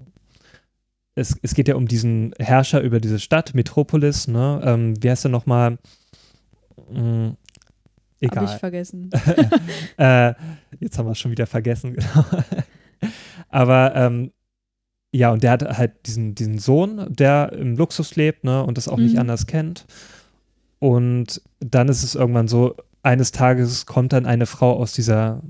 [1.15, 4.61] es, es geht ja um diesen Herrscher über diese Stadt, Metropolis, ne?
[4.65, 5.79] Ähm, wie heißt er nochmal?
[6.89, 6.97] Hm,
[7.27, 7.37] Habe
[8.21, 8.59] ich egal.
[8.59, 9.11] vergessen.
[9.97, 10.35] äh,
[10.81, 12.25] jetzt haben wir es schon wieder vergessen, genau.
[13.49, 14.33] Aber ähm,
[15.13, 18.89] ja, und der hat halt diesen, diesen Sohn, der im Luxus lebt, ne, und das
[18.89, 19.21] auch nicht Mhm.
[19.21, 19.87] anders kennt.
[20.81, 25.43] Und dann ist es irgendwann so, eines Tages kommt dann eine Frau aus dieser,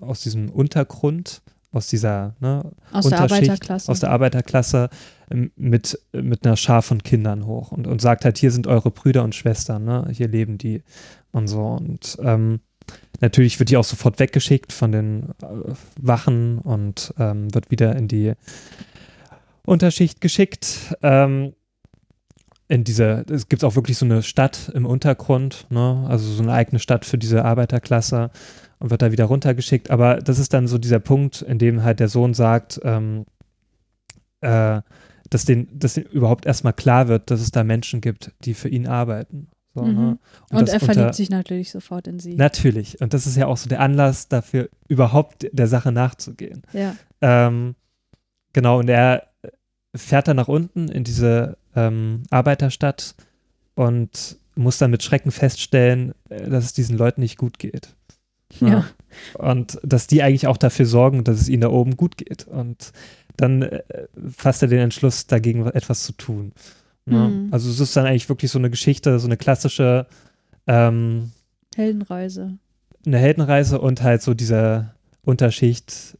[0.00, 1.42] aus diesem Untergrund,
[1.74, 3.90] aus dieser ne, Aus der Arbeiterklasse.
[3.90, 4.88] aus der Arbeiterklasse
[5.30, 8.90] ähm, mit, mit einer Schar von Kindern hoch und, und sagt halt, hier sind eure
[8.90, 10.06] Brüder und Schwestern, ne?
[10.12, 10.82] hier leben die
[11.32, 11.62] und so.
[11.62, 12.60] Und ähm,
[13.20, 18.08] natürlich wird die auch sofort weggeschickt von den äh, Wachen und ähm, wird wieder in
[18.08, 18.32] die
[19.66, 20.94] Unterschicht geschickt.
[21.02, 21.54] Ähm,
[22.68, 26.06] in diese, es gibt auch wirklich so eine Stadt im Untergrund, ne?
[26.08, 28.30] also so eine eigene Stadt für diese Arbeiterklasse
[28.84, 29.90] und wird da wieder runtergeschickt.
[29.90, 33.24] Aber das ist dann so dieser Punkt, in dem halt der Sohn sagt, ähm,
[34.42, 34.82] äh,
[35.30, 38.68] dass, den, dass den überhaupt erstmal klar wird, dass es da Menschen gibt, die für
[38.68, 39.48] ihn arbeiten.
[39.74, 39.94] So, Mhm.
[39.94, 40.18] ne?
[40.50, 42.34] Und, das er unter- verliebt sich natürlich sofort in sie.
[42.36, 43.00] Natürlich.
[43.00, 46.60] Und das ist ja auch so der Anlass dafür, überhaupt der Sache nachzugehen.
[46.74, 46.94] Ja.
[47.22, 47.74] Ähm,
[48.52, 49.28] genau, und er
[49.96, 53.14] fährt dann nach unten in diese ähm, Arbeiterstadt
[53.76, 57.96] und muss dann mit Schrecken feststellen, äh, dass es diesen Leuten nicht gut geht.
[58.60, 58.84] Ja.
[59.34, 62.46] Und dass die eigentlich auch dafür sorgen, dass es ihnen da oben gut geht.
[62.46, 62.92] Und
[63.36, 63.82] dann äh,
[64.30, 66.52] fasst er den Entschluss, dagegen etwas zu tun.
[67.06, 67.28] Ne?
[67.28, 67.48] Mhm.
[67.52, 70.06] Also es ist dann eigentlich wirklich so eine Geschichte, so eine klassische
[70.66, 71.32] ähm,
[71.76, 72.58] Heldenreise.
[73.06, 76.16] eine Heldenreise und halt so dieser Unterschicht,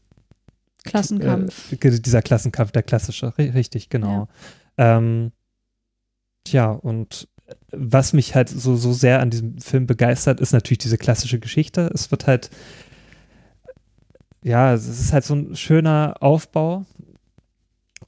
[0.83, 1.71] Klassenkampf.
[1.73, 4.27] äh, dieser Klassenkampf, der klassische, ri- richtig, genau.
[4.77, 5.31] Ähm,
[6.43, 7.27] tja, und
[7.71, 11.89] was mich halt so, so sehr an diesem Film begeistert, ist natürlich diese klassische Geschichte.
[11.93, 12.49] Es wird halt,
[14.43, 16.85] ja, es ist halt so ein schöner Aufbau.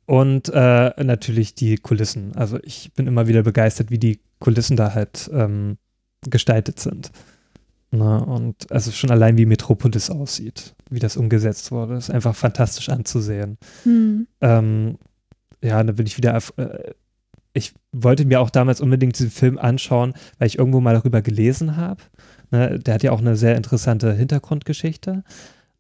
[0.06, 2.34] Und äh, natürlich die Kulissen.
[2.36, 5.78] Also ich bin immer wieder begeistert, wie die Kulissen da halt ähm,
[6.22, 7.12] gestaltet sind.
[7.92, 8.24] Ne?
[8.26, 13.58] Und also schon allein wie Metropolis aussieht, wie das umgesetzt wurde, ist einfach fantastisch anzusehen.
[13.84, 14.28] Hm.
[14.40, 14.98] Ähm,
[15.62, 16.38] ja, da bin ich wieder.
[16.38, 16.94] auf- Äh,
[17.58, 21.76] ich wollte mir auch damals unbedingt diesen Film anschauen, weil ich irgendwo mal darüber gelesen
[21.76, 22.02] habe.
[22.52, 25.24] Ne, der hat ja auch eine sehr interessante Hintergrundgeschichte.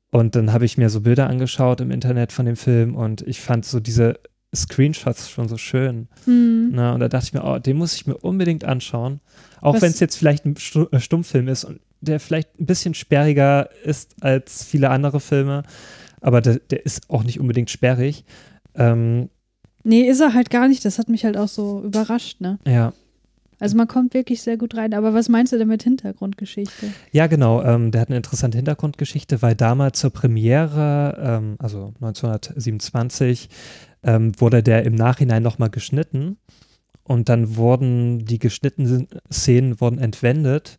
[0.09, 3.41] Und dann habe ich mir so Bilder angeschaut im Internet von dem Film und ich
[3.41, 4.19] fand so diese
[4.55, 6.07] Screenshots schon so schön.
[6.25, 6.71] Hm.
[6.71, 6.93] Ne?
[6.93, 9.19] Und da dachte ich mir, oh, den muss ich mir unbedingt anschauen.
[9.61, 10.55] Auch wenn es jetzt vielleicht ein
[10.91, 15.63] äh, Stummfilm ist und der vielleicht ein bisschen sperriger ist als viele andere Filme.
[16.21, 18.23] Aber der, der ist auch nicht unbedingt sperrig.
[18.75, 19.29] Ähm,
[19.87, 20.83] Nee, ist er halt gar nicht.
[20.83, 22.59] Das hat mich halt auch so überrascht, ne?
[22.65, 22.93] ja.
[23.59, 24.93] Also man kommt wirklich sehr gut rein.
[24.93, 26.91] Aber was meinst du denn mit Hintergrundgeschichte?
[27.11, 27.63] Ja, genau.
[27.63, 33.49] Ähm, der hat eine interessante Hintergrundgeschichte, weil damals zur Premiere, ähm, also 1927,
[34.03, 36.37] ähm, wurde der im Nachhinein nochmal geschnitten.
[37.03, 40.77] Und dann wurden die geschnittenen Szenen wurden entwendet.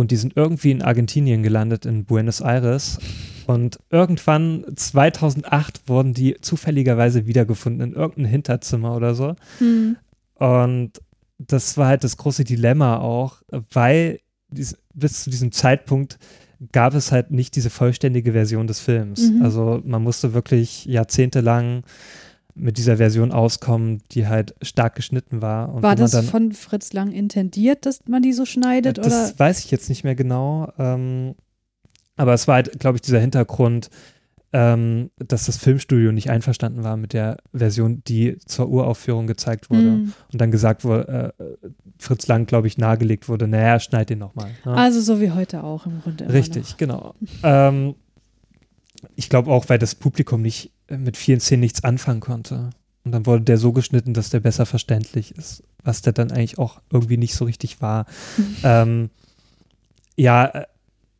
[0.00, 2.98] Und die sind irgendwie in Argentinien gelandet, in Buenos Aires.
[3.46, 9.36] Und irgendwann, 2008, wurden die zufälligerweise wiedergefunden in irgendeinem Hinterzimmer oder so.
[9.58, 9.96] Hm.
[10.34, 10.92] Und
[11.38, 16.18] das war halt das große Dilemma auch, weil dies, bis zu diesem Zeitpunkt
[16.72, 19.30] gab es halt nicht diese vollständige Version des Films.
[19.30, 19.42] Mhm.
[19.42, 21.84] Also man musste wirklich jahrzehntelang
[22.54, 25.72] mit dieser Version auskommen, die halt stark geschnitten war.
[25.72, 28.98] Und War das dann, von Fritz Lang intendiert, dass man die so schneidet?
[28.98, 29.38] das oder?
[29.38, 30.72] weiß ich jetzt nicht mehr genau.
[30.78, 31.34] Ähm,
[32.16, 33.90] aber es war halt, glaube ich, dieser Hintergrund,
[34.52, 39.82] ähm, dass das Filmstudio nicht einverstanden war mit der Version, die zur Uraufführung gezeigt wurde.
[39.82, 40.12] Hm.
[40.32, 41.68] Und dann gesagt wurde, äh,
[41.98, 44.50] Fritz Lang, glaube ich, nahegelegt wurde, naja, schneid den nochmal.
[44.64, 44.74] Ne?
[44.74, 46.32] Also so wie heute auch im Grunde.
[46.32, 47.14] Richtig, genau.
[47.42, 47.94] ähm,
[49.16, 52.70] ich glaube auch, weil das Publikum nicht äh, mit vielen Szenen nichts anfangen konnte.
[53.04, 56.58] Und dann wurde der so geschnitten, dass der besser verständlich ist, was der dann eigentlich
[56.58, 58.06] auch irgendwie nicht so richtig war.
[58.36, 58.56] Mhm.
[58.62, 59.10] ähm,
[60.16, 60.66] ja, äh,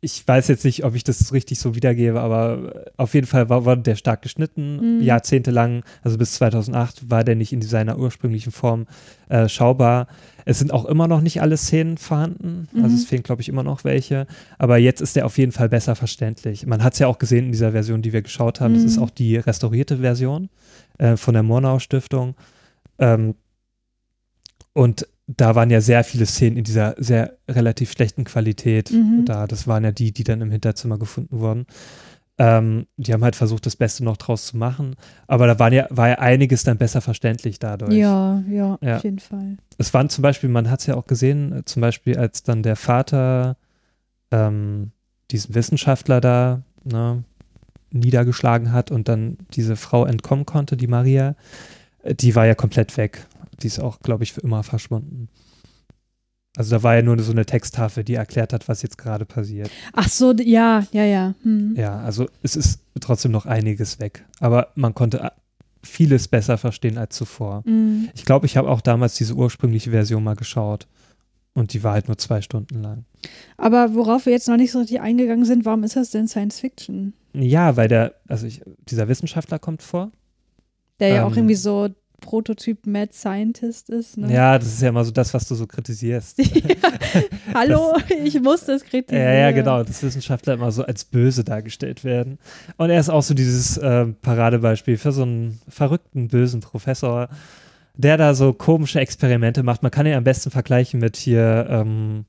[0.03, 3.49] ich weiß jetzt nicht, ob ich das richtig so wiedergebe, aber äh, auf jeden Fall
[3.49, 4.97] war, wurde der stark geschnitten.
[4.97, 5.01] Mhm.
[5.03, 8.87] Jahrzehntelang, also bis 2008, war der nicht in seiner ursprünglichen Form
[9.29, 10.07] äh, schaubar.
[10.43, 12.67] Es sind auch immer noch nicht alle Szenen vorhanden.
[12.73, 12.93] Also Mhm.
[12.95, 14.25] es fehlen, glaube ich, immer noch welche.
[14.57, 16.65] Aber jetzt ist der auf jeden Fall besser verständlich.
[16.65, 18.73] Man hat es ja auch gesehen in dieser Version, die wir geschaut haben.
[18.73, 18.89] Das Mhm.
[18.89, 20.49] ist auch die restaurierte Version
[20.97, 22.33] äh, von der Murnau Stiftung.
[22.97, 23.35] Ähm,
[24.73, 29.23] und da waren ja sehr viele Szenen in dieser sehr relativ schlechten Qualität Mhm.
[29.25, 29.47] da.
[29.47, 31.65] Das waren ja die, die dann im Hinterzimmer gefunden wurden.
[32.37, 34.95] Ähm, die haben halt versucht, das Beste noch draus zu machen.
[35.27, 37.93] Aber da waren ja, war ja einiges dann besser verständlich dadurch.
[37.93, 38.97] Ja, ja, Ja.
[38.97, 39.57] auf jeden Fall.
[39.77, 42.63] Es waren zum Beispiel, man hat es ja auch gesehen, äh, zum Beispiel, als dann
[42.63, 43.57] der Vater
[44.31, 44.91] ähm,
[45.29, 47.23] diesen Wissenschaftler da ne,
[47.91, 51.35] niedergeschlagen hat und dann diese Frau entkommen konnte, die Maria,
[52.03, 53.27] äh, die war ja komplett weg.
[53.63, 55.29] Die ist auch, glaube ich, für immer verschwunden.
[56.57, 59.71] Also da war ja nur so eine Texttafel, die erklärt hat, was jetzt gerade passiert.
[59.93, 61.33] Ach so, ja, ja, ja.
[61.43, 61.75] Hm.
[61.77, 64.25] Ja, also es ist trotzdem noch einiges weg.
[64.41, 65.29] Aber man konnte äh,
[65.81, 67.63] vieles besser verstehen als zuvor.
[67.65, 68.09] Hm.
[68.13, 70.87] Ich glaube, ich habe auch damals diese ursprüngliche Version mal geschaut.
[71.53, 73.05] Und die war halt nur zwei Stunden lang.
[73.57, 76.59] Aber worauf wir jetzt noch nicht so richtig eingegangen sind, warum ist das denn Science
[76.59, 77.13] Fiction?
[77.33, 80.11] Ja, weil der, also ich, dieser Wissenschaftler kommt vor.
[80.99, 81.39] Der ja auch Ähm.
[81.39, 81.89] irgendwie so
[82.21, 84.17] Prototyp Mad Scientist ist.
[84.17, 84.31] Ne?
[84.33, 86.37] Ja, das ist ja immer so das, was du so kritisierst.
[87.53, 89.23] Hallo, ich muss das kritisieren.
[89.25, 92.37] Ja, ja, genau, dass Wissenschaftler immer so als böse dargestellt werden.
[92.77, 97.27] Und er ist auch so dieses ähm, Paradebeispiel für so einen verrückten, bösen Professor,
[97.95, 99.83] der da so komische Experimente macht.
[99.83, 102.25] Man kann ihn am besten vergleichen mit hier, ähm,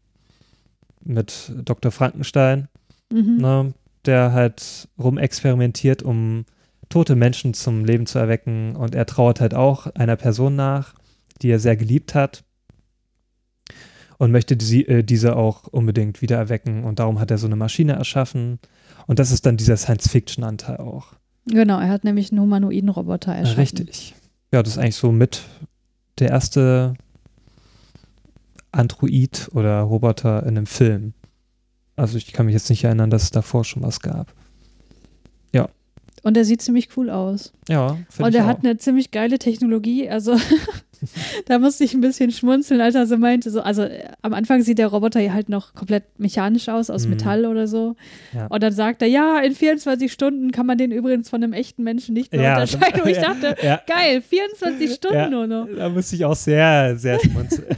[1.04, 1.92] mit Dr.
[1.92, 2.68] Frankenstein,
[3.12, 3.36] Mhm.
[3.36, 3.74] ne,
[4.06, 6.44] der halt rumexperimentiert, um
[6.92, 8.76] tote Menschen zum Leben zu erwecken.
[8.76, 10.94] Und er trauert halt auch einer Person nach,
[11.40, 12.44] die er sehr geliebt hat.
[14.18, 16.84] Und möchte die, äh, diese auch unbedingt wieder erwecken.
[16.84, 18.60] Und darum hat er so eine Maschine erschaffen.
[19.06, 21.14] Und das ist dann dieser Science-Fiction-Anteil auch.
[21.46, 23.60] Genau, er hat nämlich einen humanoiden Roboter erschaffen.
[23.60, 24.14] Richtig.
[24.52, 25.42] Ja, das ist eigentlich so mit
[26.18, 26.94] der erste
[28.70, 31.14] Android oder Roboter in einem Film.
[31.96, 34.32] Also ich kann mich jetzt nicht erinnern, dass es davor schon was gab.
[36.22, 37.52] Und er sieht ziemlich cool aus.
[37.68, 40.08] Ja, finde Und er hat eine ziemlich geile Technologie.
[40.08, 40.36] Also
[41.46, 44.62] da musste ich ein bisschen schmunzeln, als er so meinte, so, also äh, am Anfang
[44.62, 47.10] sieht der Roboter ja halt noch komplett mechanisch aus, aus Mhm.
[47.10, 47.96] Metall oder so.
[48.32, 48.46] Ja.
[48.46, 51.82] Und dann sagt er, ja, in 24 Stunden kann man den übrigens von einem echten
[51.82, 53.00] Menschen nicht mehr Ja, unterscheiden.
[53.02, 53.80] Und ich ja, dachte, ja.
[53.88, 55.66] geil, 24 Stunden nur noch.
[55.76, 57.66] Da musste ich auch sehr, sehr schmunzeln.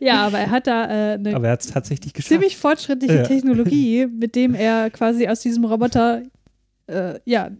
[0.00, 2.28] Ja, aber er hat da äh, eine Aber er tatsächlich geschafft.
[2.32, 3.22] ziemlich fortschrittliche.
[3.24, 6.22] Technologie, mit dem er quasi aus diesem Roboter,
[6.90, 7.50] äh, ja,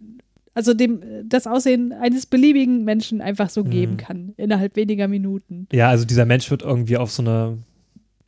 [0.53, 3.97] also dem das Aussehen eines beliebigen Menschen einfach so geben Mhm.
[3.97, 5.67] kann, innerhalb weniger Minuten.
[5.71, 7.57] ja, also dieser Mensch wird irgendwie auf so eine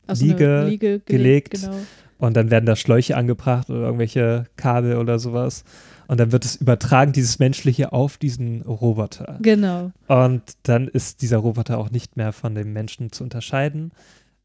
[0.06, 1.60] Aus so einer Liege Liege gelegt.
[1.60, 1.74] Genau.
[2.18, 5.64] und dann werden da Schläuche angebracht oder irgendwelche Kabel oder sowas.
[6.06, 9.38] Und dann wird es übertragen, dieses Menschliche auf diesen Roboter.
[9.42, 9.90] genau.
[10.06, 13.90] Und dann ist dieser Roboter auch nicht mehr von dem Menschen zu unterscheiden.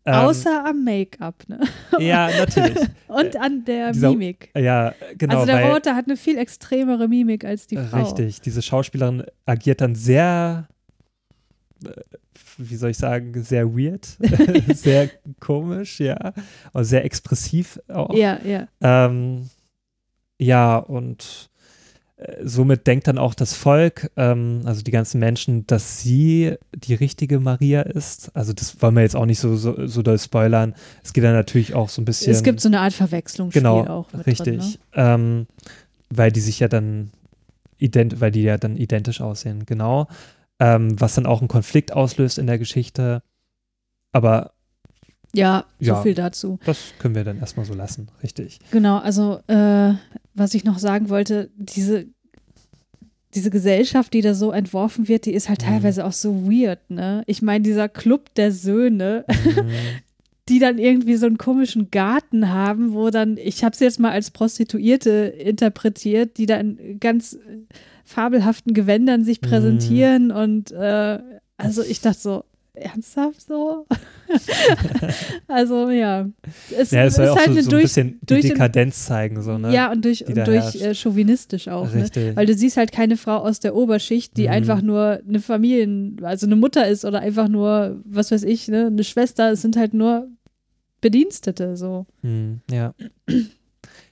[0.10, 1.60] Ähm, Außer am Make-up ne?
[2.00, 2.80] Ja, natürlich.
[3.08, 4.50] und an der dieser- Mimik.
[4.58, 5.36] Ja, genau.
[5.36, 8.02] also der Roboter hat eine viel extremere Mimik als die Frau.
[8.02, 8.42] Richtig.
[8.42, 10.68] Diese Schauspielerin agiert dann sehr,
[11.86, 11.92] äh,
[12.58, 14.18] wie soll ich sagen, sehr weird,
[14.74, 16.34] sehr komisch, ja.
[16.74, 18.12] Und sehr expressiv auch.
[18.16, 18.68] Ja, ja.
[18.82, 19.48] Ähm,
[20.40, 21.59] ja, und äh,
[22.44, 27.40] somit denkt dann auch das Volk, ähm, also die ganzen Menschen, dass sie die richtige
[27.40, 28.36] Maria ist.
[28.36, 30.76] Also das wollen wir jetzt auch nicht so, so, so doll spoilern.
[31.04, 32.32] Es geht dann natürlich auch so ein bisschen.
[32.34, 34.46] Es gibt so eine Art Verwechslungsspiel genau, auch mit richtig.
[34.46, 34.58] drin.
[34.58, 34.74] Ne?
[34.94, 35.48] ähm,
[36.10, 37.12] weil die sich ja dann
[37.78, 40.08] ident weil die ja dann identisch aussehen, genau.
[40.60, 43.24] Ähm, was dann auch einen Konflikt auslöst in der Geschichte.
[44.12, 44.52] Aber
[45.34, 46.02] Ja, so Ja.
[46.02, 46.60] viel dazu.
[46.66, 48.60] das können wir dann erstmal so lassen, richtig.
[48.72, 49.94] Genau, also äh,
[50.40, 52.08] was ich noch sagen wollte, diese,
[53.36, 55.66] diese Gesellschaft, die da so entworfen wird, die ist halt Mhm.
[55.68, 57.24] teilweise auch so weird, ne?
[57.28, 59.34] Ich meine, dieser Club der Söhne, Mhm.
[60.50, 64.12] die dann irgendwie so einen komischen Garten haben, wo dann, ich habe sie jetzt mal
[64.12, 67.38] als Prostituierte interpretiert, die da in ganz
[68.04, 69.46] fabelhaften Gewändern sich Mhm.
[69.46, 71.20] präsentieren und äh,
[71.58, 72.44] also ich dachte so,
[72.80, 73.86] ernsthaft so?
[75.48, 76.28] also ja,
[76.78, 79.06] es ja, ist auch halt so, eine so ein durch, bisschen die durch den- Dekadenz
[79.06, 79.74] zeigen, so, ne?
[79.74, 80.82] ja und durch, die und durch herrscht.
[80.82, 82.10] äh, chauvinistisch auch, ne?
[82.36, 84.50] Weil du siehst halt keine Frau aus der Oberschicht, die Mhm.
[84.54, 88.88] einfach nur eine Familien, also eine Mutter ist oder einfach nur, was weiß ich, ne,
[88.88, 89.52] eine Schwester.
[89.52, 90.28] Es sind halt nur
[91.02, 92.06] Bedienstete, so.
[92.22, 92.94] Hm, ja.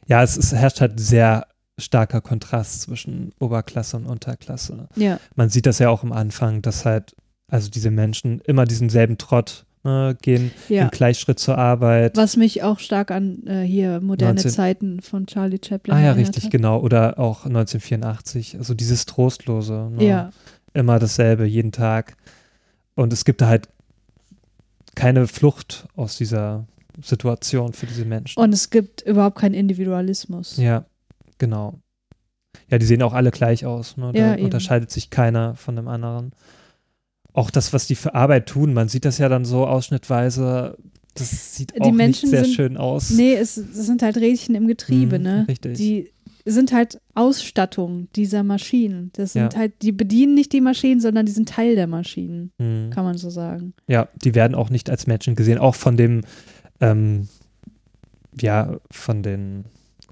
[0.07, 4.87] Ja, es, es herrscht halt sehr starker Kontrast zwischen Oberklasse und Unterklasse.
[4.95, 5.19] Ja.
[5.35, 7.13] Man sieht das ja auch am Anfang, dass halt,
[7.49, 10.83] also diese Menschen immer diesen selben Trott ne, gehen, Ja.
[10.83, 12.17] im Gleichschritt zur Arbeit.
[12.17, 16.11] Was mich auch stark an äh, hier moderne 19 Zeiten von Charlie Chaplin ah ja,
[16.13, 16.51] richtig, hat.
[16.51, 16.79] genau.
[16.81, 19.89] Oder auch 1984, also dieses Trostlose.
[19.93, 20.03] Ne?
[20.05, 20.29] Ja,
[20.73, 22.15] Immer dasselbe, jeden Tag.
[22.95, 23.69] Und es gibt da halt
[24.95, 26.67] keine Flucht aus dieser
[27.01, 28.39] Situation für diese Menschen.
[28.41, 30.57] und es gibt überhaupt keinen Individualismus.
[30.57, 30.85] Ja,
[31.37, 31.79] genau.
[32.69, 33.97] Ja, die sehen auch alle gleich aus.
[33.97, 34.11] Ne?
[34.13, 36.31] Da Ja, unterscheidet sich keiner von dem anderen.
[37.37, 40.75] Auch das, was die für Arbeit tun, man sieht das ja dann so ausschnittweise,
[41.13, 43.11] das sieht Die auch Menschen nicht sehr sind- schön aus.
[43.11, 45.45] Nee, es, es sind halt Rädchen im Getriebe, Mhm, ne?
[45.47, 45.77] richtig.
[45.77, 46.09] Die
[46.45, 49.11] sind halt Ausstattung dieser Maschinen.
[49.13, 49.59] Das sind Ja.
[49.59, 52.89] halt, die bedienen nicht die Maschinen, sondern die sind Teil der Maschinen, Mhm.
[52.89, 53.73] kann man so sagen.
[53.87, 56.21] Ja, die werden auch nicht als Menschen gesehen, auch von dem,
[56.81, 57.27] ähm,
[58.39, 59.65] ja, von den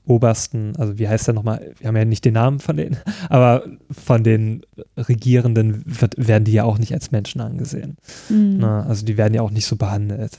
[0.06, 2.98] Obersten, also wie heißt der nochmal, wir haben ja nicht den Namen von denen,
[3.30, 4.61] aber von den
[4.98, 7.98] Regierenden wird, werden die ja auch nicht als Menschen angesehen.
[8.30, 8.57] Mhm.
[8.57, 8.86] Ne?
[8.86, 10.38] Also die werden ja auch nicht so behandelt.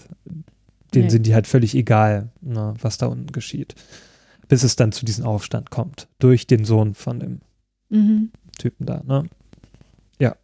[0.95, 1.11] Denen Nee.
[1.11, 3.75] sind die halt völlig egal, ne, was da unten geschieht.
[4.49, 7.41] Bis es dann zu diesem Aufstand kommt, durch den Sohn von dem
[7.89, 8.31] Mhm.
[8.59, 9.25] Typen da, ne?
[10.19, 10.37] Ja.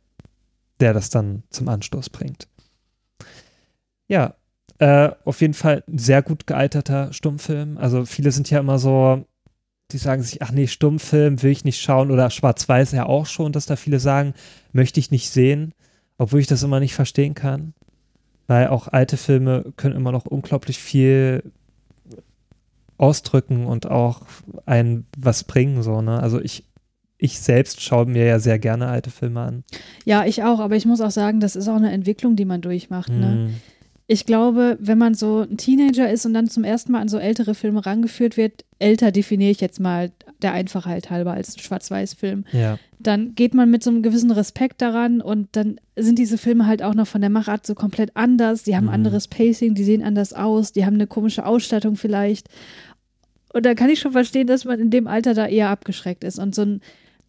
[0.81, 2.49] Der das dann zum Anstoß bringt.
[4.09, 4.35] Ja,
[4.83, 7.79] äh, auf jeden Fall ein sehr gut gealterter Stummfilm.
[7.79, 9.25] Also viele sind ja immer so
[9.93, 13.53] die sagen sich, ach nee, Stummfilm will ich nicht schauen oder Schwarz-Weiß ja auch schon,
[13.53, 14.35] dass da viele sagen,
[14.73, 15.75] möchte ich nicht sehen,
[16.19, 17.75] obwohl ich das immer nicht verstehen kann.
[18.47, 21.43] Weil auch alte Filme können immer noch unglaublich viel
[22.99, 24.23] ausdrücken und auch
[24.67, 26.21] ein was bringen, so, ne?
[26.21, 26.65] Also ich,
[27.19, 29.65] ich selbst schaue mir ja sehr gerne alte Filme an.
[30.05, 32.63] Ja, ich auch, aber ich muss auch sagen, das ist auch eine Entwicklung, die man
[32.63, 33.51] durchmacht, ne?
[34.09, 37.19] Ich glaube, wenn man so ein Teenager ist und dann zum ersten Mal an so
[37.19, 40.11] ältere Filme rangeführt wird, älter definiere ich jetzt mal
[40.43, 45.21] der Einfachheit halber als Schwarz-Weiß-Film, ja, dann geht man mit so einem gewissen Respekt daran
[45.21, 48.65] und dann sind diese Filme halt auch noch von der Machart so komplett anders.
[48.65, 48.91] Die haben Mhm.
[48.91, 52.49] anderes Pacing, die sehen anders aus, die haben eine komische Ausstattung vielleicht.
[53.53, 56.39] Und da kann ich schon verstehen, dass man in dem Alter da eher abgeschreckt ist
[56.39, 56.81] und so ein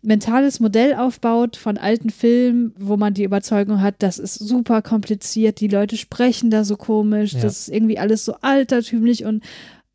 [0.04, 5.60] mentales Modell aufbaut von alten Filmen, wo man die Überzeugung hat, das ist super kompliziert,
[5.62, 7.42] die Leute sprechen da so komisch, Ja.
[7.42, 9.44] das ist irgendwie alles so altertümlich und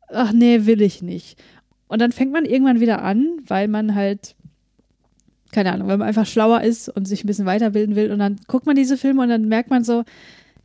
[0.09, 1.37] ach nee, will ich nicht.
[1.87, 4.35] Und dann fängt man irgendwann wieder an, weil man halt,
[5.51, 8.39] keine Ahnung, weil man einfach schlauer ist und sich ein bisschen weiterbilden will und dann
[8.47, 10.03] guckt man diese Filme und dann merkt man so,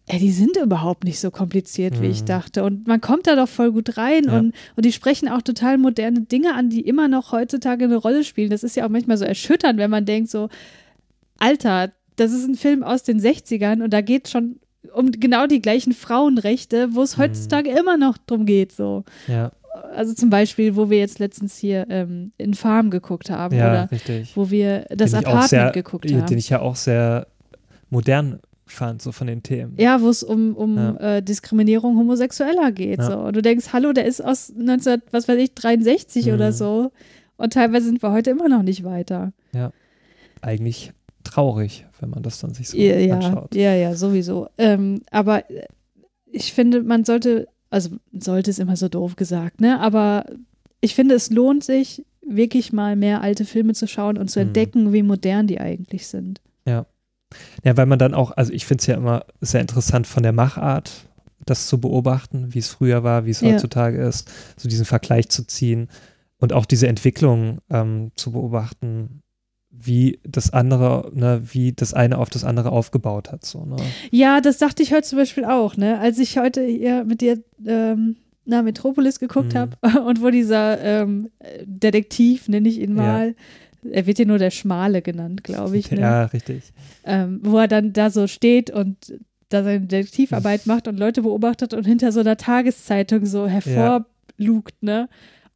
[0.06, 2.26] ey, die sind überhaupt nicht so kompliziert, wie ich Mhm.
[2.26, 2.62] dachte.
[2.64, 4.38] Und man kommt da doch voll gut rein Ja.
[4.38, 8.22] und, und die sprechen auch total moderne Dinge an, die immer noch heutzutage eine Rolle
[8.24, 8.50] spielen.
[8.50, 10.48] Das ist ja auch manchmal so erschütternd, wenn man denkt so,
[11.38, 14.56] Alter, das ist ein Film aus den 60ern und da geht schon
[14.94, 17.22] um genau die gleichen Frauenrechte, wo es Mhm.
[17.22, 19.04] heutzutage immer noch drum geht, so.
[19.26, 19.50] ja,
[19.96, 23.90] Also zum Beispiel, wo wir jetzt letztens hier ähm, in Farm geguckt haben ja, oder
[23.90, 24.36] richtig.
[24.36, 26.36] wo wir das Den ich Apartment sehr- geguckt Den haben.
[26.38, 27.26] ich ja auch sehr
[27.90, 28.38] modern
[28.74, 29.74] fand, so von den Themen.
[29.78, 30.96] Ja, wo es um, um Ja.
[31.16, 32.98] äh, Diskriminierung Homosexueller geht.
[32.98, 33.06] Ja.
[33.10, 33.18] So.
[33.18, 36.32] Und du denkst, hallo, der ist aus 19, was weiß ich, 63 Mhm.
[36.34, 36.90] oder so.
[37.36, 39.32] Und teilweise sind wir heute immer noch nicht weiter.
[40.40, 40.92] Eigentlich
[41.24, 43.54] traurig, wenn man das dann sich so ja, ja, anschaut.
[43.54, 44.48] ja, ja, sowieso.
[44.58, 45.42] Ähm, aber
[46.30, 49.80] ich finde, man sollte, also sollte es immer so doof gesagt, ne?
[49.80, 50.26] Aber
[50.80, 54.46] ich finde, es lohnt sich, wirklich mal mehr alte Filme zu schauen und zu Mhm.
[54.48, 56.40] entdecken, wie modern die eigentlich sind.
[57.64, 60.32] Ja, weil man dann auch, also ich finde es ja immer sehr interessant von der
[60.32, 60.90] Machart,
[61.46, 63.48] das zu beobachten, wie es früher war, wie es Ja.
[63.52, 65.88] heutzutage ist, so diesen Vergleich zu ziehen
[66.38, 69.20] und auch diese Entwicklung ähm, zu beobachten,
[69.70, 73.44] wie das andere, ne, wie das eine auf das andere aufgebaut hat.
[73.44, 73.76] So, ne?
[74.10, 75.98] Ja, das dachte ich heute zum Beispiel auch, ne?
[75.98, 78.16] Als ich heute hier mit dir ähm,
[78.46, 79.58] na, Metropolis geguckt Mhm.
[79.58, 81.28] habe und wo dieser ähm,
[81.64, 83.34] Detektiv, nenne ich ihn mal,
[83.90, 86.00] er wird ja nur der Schmale genannt, glaube ich, ne?
[86.00, 86.72] Ja, richtig.
[87.04, 89.14] ähm, wo er dann da so steht und
[89.48, 95.08] da seine Detektivarbeit macht und Leute beobachtet und hinter so einer Tageszeitung so hervorlugt, ne?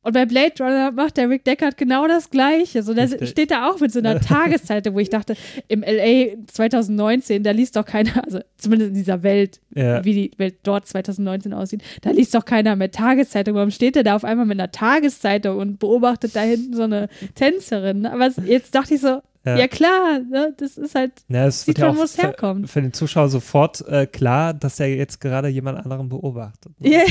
[0.09, 2.83] Und bei Blade Runner macht der Rick Deckard genau das Gleiche.
[2.83, 5.35] So, der steht da auch mit so einer Tageszeitung, wo ich dachte,
[5.69, 10.31] im LA 2019, da liest doch keiner, also zumindest in dieser Welt, Ja, wie die
[10.39, 13.55] Welt dort 2019 aussieht, da liest doch keiner mehr Tageszeitung.
[13.55, 17.09] Warum steht der da auf einmal mit einer Tageszeitung und beobachtet da hinten so eine
[17.35, 18.07] Tänzerin?
[18.07, 19.57] Aber jetzt dachte ich so, Ja.
[19.57, 22.69] ja, klar, ne, das ist halt, ja, es sieht wird ja wo es für, herkommt.
[22.71, 26.73] für den Zuschauer sofort äh, klar, dass er jetzt gerade jemand anderen beobachtet.
[26.81, 26.91] ne?
[26.91, 27.03] Ja,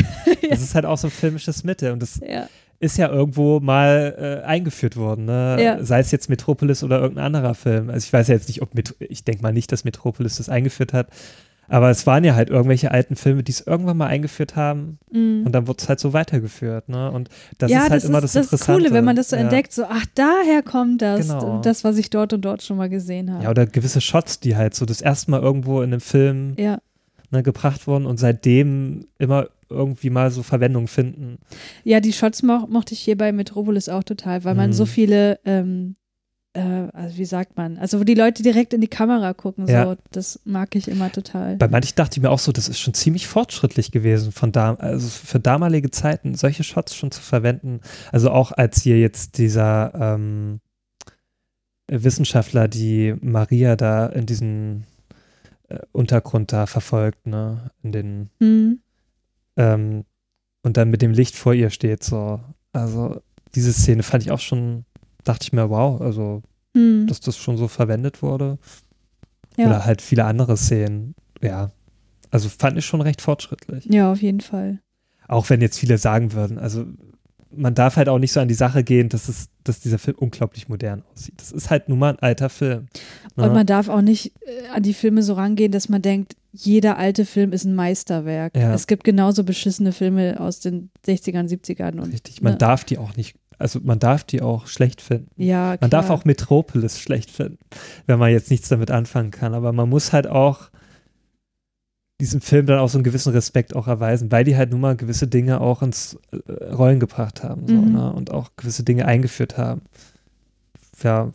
[0.49, 2.19] Das ist halt auch so ein filmisches Mittel und das
[2.79, 5.57] ist ja irgendwo mal äh, eingeführt worden, ne?
[5.59, 5.83] Ja.
[5.83, 7.89] sei es jetzt Metropolis oder irgendein anderer Film.
[7.89, 10.49] Also ich weiß ja jetzt nicht, ob Met ich denke mal nicht, dass Metropolis das
[10.49, 11.07] eingeführt hat,
[11.69, 15.45] aber es waren ja halt irgendwelche alten Filme, die es irgendwann mal eingeführt haben mm.
[15.45, 17.11] und dann wurde es halt so weitergeführt, ne?
[17.11, 18.81] Und das ja, ist halt das immer ist, das das Interessante.
[18.83, 19.41] Coole, wenn man das so ja.
[19.41, 21.61] entdeckt, so, ach, daher kommt das, Genau.
[21.61, 23.43] das, was ich dort und dort schon mal gesehen habe.
[23.43, 26.79] Ja, oder gewisse Shots, die halt so das erste Mal irgendwo in einem Film ja.
[27.31, 31.39] Ne, gebracht wurden und seitdem immer irgendwie mal so Verwendung finden.
[31.83, 34.73] Ja, die Shots mo mochte ich hier bei Metropolis auch total, weil man Mhm.
[34.73, 35.95] so viele, ähm,
[36.53, 36.61] äh,
[36.93, 39.97] also wie sagt man, also wo die Leute direkt in die Kamera gucken, so, Ja.
[40.11, 41.57] das mag ich immer total.
[41.57, 44.75] Bei manchen dachte ich mir auch so, das ist schon ziemlich fortschrittlich gewesen von da,
[44.75, 47.81] also für damalige Zeiten solche Shots schon zu verwenden.
[48.13, 50.61] Also auch als hier jetzt dieser ähm,
[51.89, 54.85] Wissenschaftler, die Maria da in diesen
[55.67, 58.79] äh, Untergrund da verfolgt, ne, in den Mhm.
[59.55, 60.05] ähm,
[60.63, 62.39] und dann mit dem Licht vor ihr steht, so.
[62.73, 63.21] Also
[63.55, 64.85] diese Szene fand ich auch schon,
[65.23, 66.43] dachte ich mir, wow, also
[66.75, 67.07] Mhm.
[67.07, 68.57] dass das schon so verwendet wurde.
[69.57, 69.67] Ja.
[69.67, 71.71] Oder halt viele andere Szenen, ja.
[72.29, 73.85] Also fand ich schon recht fortschrittlich.
[73.85, 74.79] ja, auf jeden Fall.
[75.29, 76.85] Auch wenn jetzt viele sagen würden, also
[77.55, 80.17] man darf halt auch nicht so an die Sache gehen, dass, es, dass dieser Film
[80.19, 81.35] unglaublich modern aussieht.
[81.37, 82.87] Das ist halt nun mal ein alter Film.
[83.35, 83.43] ne?
[83.45, 86.97] Und man darf auch nicht äh, an die Filme so rangehen, dass man denkt, jeder
[86.97, 88.55] alte Film ist ein Meisterwerk.
[88.55, 88.73] Ja.
[88.73, 92.57] Es gibt genauso beschissene Filme aus den 60ern, 70ern und Richtig, man ne?
[92.57, 95.29] darf die auch nicht, also man darf die auch schlecht finden.
[95.35, 96.17] ja, Man darf klar.
[96.17, 97.59] auch Metropolis schlecht finden,
[98.07, 99.53] wenn man jetzt nichts damit anfangen kann.
[99.53, 100.69] Aber man muss halt auch
[102.19, 104.95] diesem Film dann auch so einen gewissen Respekt auch erweisen, weil die halt nun mal
[104.95, 107.91] gewisse Dinge auch ins äh, Rollen gebracht haben so, Mhm.
[107.93, 108.11] ne?
[108.13, 109.81] und auch gewisse Dinge eingeführt haben.
[111.03, 111.31] Ja,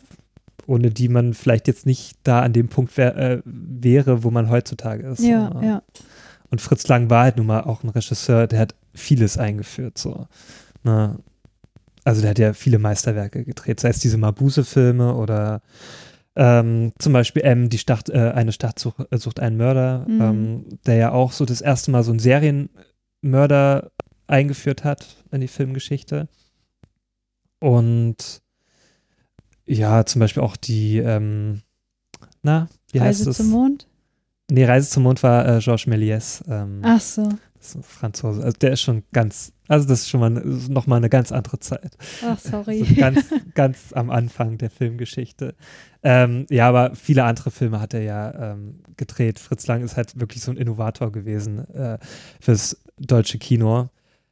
[0.67, 4.49] ohne die man vielleicht jetzt nicht da an dem Punkt wär, äh, wäre, wo man
[4.49, 5.21] heutzutage ist.
[5.21, 5.67] Ja, so, ne?
[5.67, 5.81] ja.
[6.49, 9.97] Und Fritz Lang war halt nun mal auch ein Regisseur, der hat vieles eingeführt.
[9.97, 10.27] So.
[10.83, 11.17] Ne?
[12.03, 15.61] Also der hat ja viele Meisterwerke gedreht, sei es diese Mabuse-Filme oder
[16.35, 20.21] ähm, zum Beispiel M, die Stadt, äh, eine Stadt sucht, äh, sucht einen Mörder, Mhm.
[20.21, 23.91] ähm, der ja auch so das erste Mal so einen Serienmörder
[24.27, 26.27] eingeführt hat in die Filmgeschichte.
[27.59, 28.41] Und
[29.65, 31.61] ja, zum Beispiel auch die, ähm,
[32.41, 33.37] na, wie heißt Reise es?
[33.37, 33.87] zum Mond?
[34.51, 36.43] Nee, Reise zum Mond war äh, Georges Méliès.
[36.49, 37.29] Ähm, Ach so.
[37.57, 38.43] das ist ein Franzose.
[38.43, 41.97] Also der ist schon ganz, also das ist schon mal nochmal eine ganz andere Zeit.
[42.25, 42.83] Ach, sorry.
[42.83, 45.55] So ganz, ganz am Anfang der Filmgeschichte.
[46.03, 49.39] Ähm, ja, aber viele andere Filme hat er ja ähm, gedreht.
[49.39, 51.97] Fritz Lang ist halt wirklich so ein Innovator gewesen äh,
[52.41, 53.89] fürs deutsche Kino.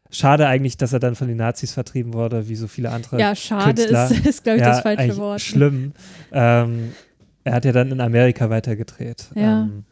[0.09, 3.17] Schade eigentlich, dass er dann von den Nazis vertrieben wurde, wie so viele andere.
[3.17, 4.11] ja, schade Künstler.
[4.11, 5.39] ist, ist glaube ich, ja, das falsche Wort.
[5.39, 5.93] Schlimm.
[6.33, 6.91] Ähm,
[7.45, 9.29] er hat ja dann in Amerika weitergedreht.
[9.35, 9.61] Ja.
[9.61, 9.85] Ähm,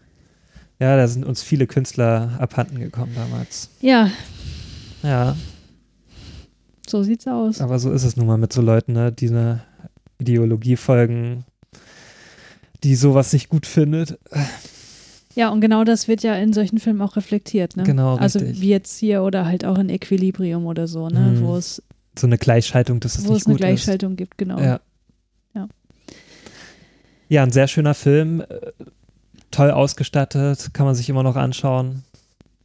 [0.79, 3.69] ja, da sind uns viele Künstler abhanden gekommen damals.
[3.81, 4.09] Ja,
[5.03, 5.35] Ja,
[6.87, 7.61] so sieht's aus.
[7.61, 9.61] aber so ist es nun mal mit so Leuten, ne, die eine
[10.19, 11.45] Ideologie folgen,
[12.83, 14.17] die sowas nicht gut findet.
[15.35, 17.83] Ja, und genau das wird ja in solchen Filmen auch reflektiert, ne?
[17.83, 18.61] Genau, Also richtig.
[18.61, 21.19] wie jetzt hier oder halt auch in Equilibrium oder so, ne?
[21.19, 21.41] Mhm.
[21.43, 21.81] Wo es,
[22.17, 24.57] So eine Gleichschaltung, dass es wo nicht es eine gut Gleichschaltung gibt, genau.
[24.57, 24.63] ist.
[24.65, 24.79] Ja.
[25.55, 25.67] Ja.
[27.29, 28.41] Ja, ein sehr schöner Film.
[28.41, 28.45] äh,
[29.51, 32.03] Toll ausgestattet, kann man sich immer noch anschauen.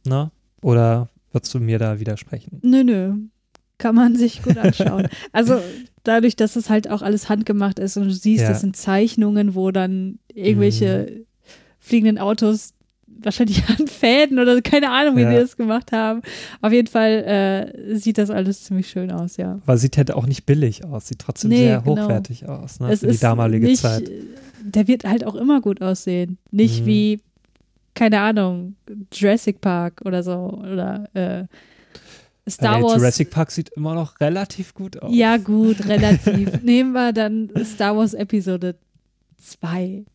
[0.05, 0.29] Ne?
[0.61, 2.59] Oder würdest du mir da widersprechen?
[2.63, 3.13] Nö, nö.
[3.77, 5.07] Kann man sich gut anschauen.
[5.33, 5.59] also
[6.03, 8.49] dadurch, dass es halt auch alles handgemacht ist und du siehst, Ja.
[8.49, 8.53] Mhm.
[8.53, 11.25] das sind Zeichnungen, wo dann irgendwelche
[11.79, 12.71] fliegenden Autos
[13.07, 15.31] wahrscheinlich an Fäden oder keine Ahnung, wie Ja.
[15.31, 16.21] die das gemacht haben.
[16.61, 19.59] Auf jeden Fall äh, sieht das alles ziemlich schön aus, ja.
[19.65, 22.03] Aber sieht halt auch nicht billig aus, sieht trotzdem Nee, sehr genau.
[22.03, 22.91] hochwertig aus, ne?
[22.91, 24.09] es für die damalige nicht, Zeit.
[24.63, 26.37] Der wird halt auch immer gut aussehen.
[26.51, 26.85] Nicht Mhm.
[26.87, 27.19] wie,
[27.95, 28.75] keine Ahnung,
[29.11, 30.33] Jurassic Park oder so.
[30.61, 31.45] Oder äh,
[32.49, 32.97] Star Wars.
[32.97, 35.11] Jurassic Park sieht immer noch relativ gut aus.
[35.13, 36.61] Ja, gut, relativ.
[36.61, 38.75] Nehmen wir dann Star Wars Episode
[39.41, 40.05] 2.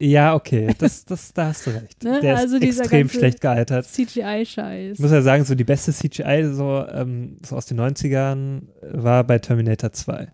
[0.00, 2.02] Ja, okay, das, das, da hast du recht.
[2.04, 2.20] Ne?
[2.20, 3.86] Der ist Also dieser extrem schlecht gealtert.
[3.86, 4.94] CGI-Scheiß.
[4.94, 8.62] Ich muss ja sagen, so die beste CGI so, ähm, so aus den 90ern
[8.92, 10.28] war bei Terminator 2.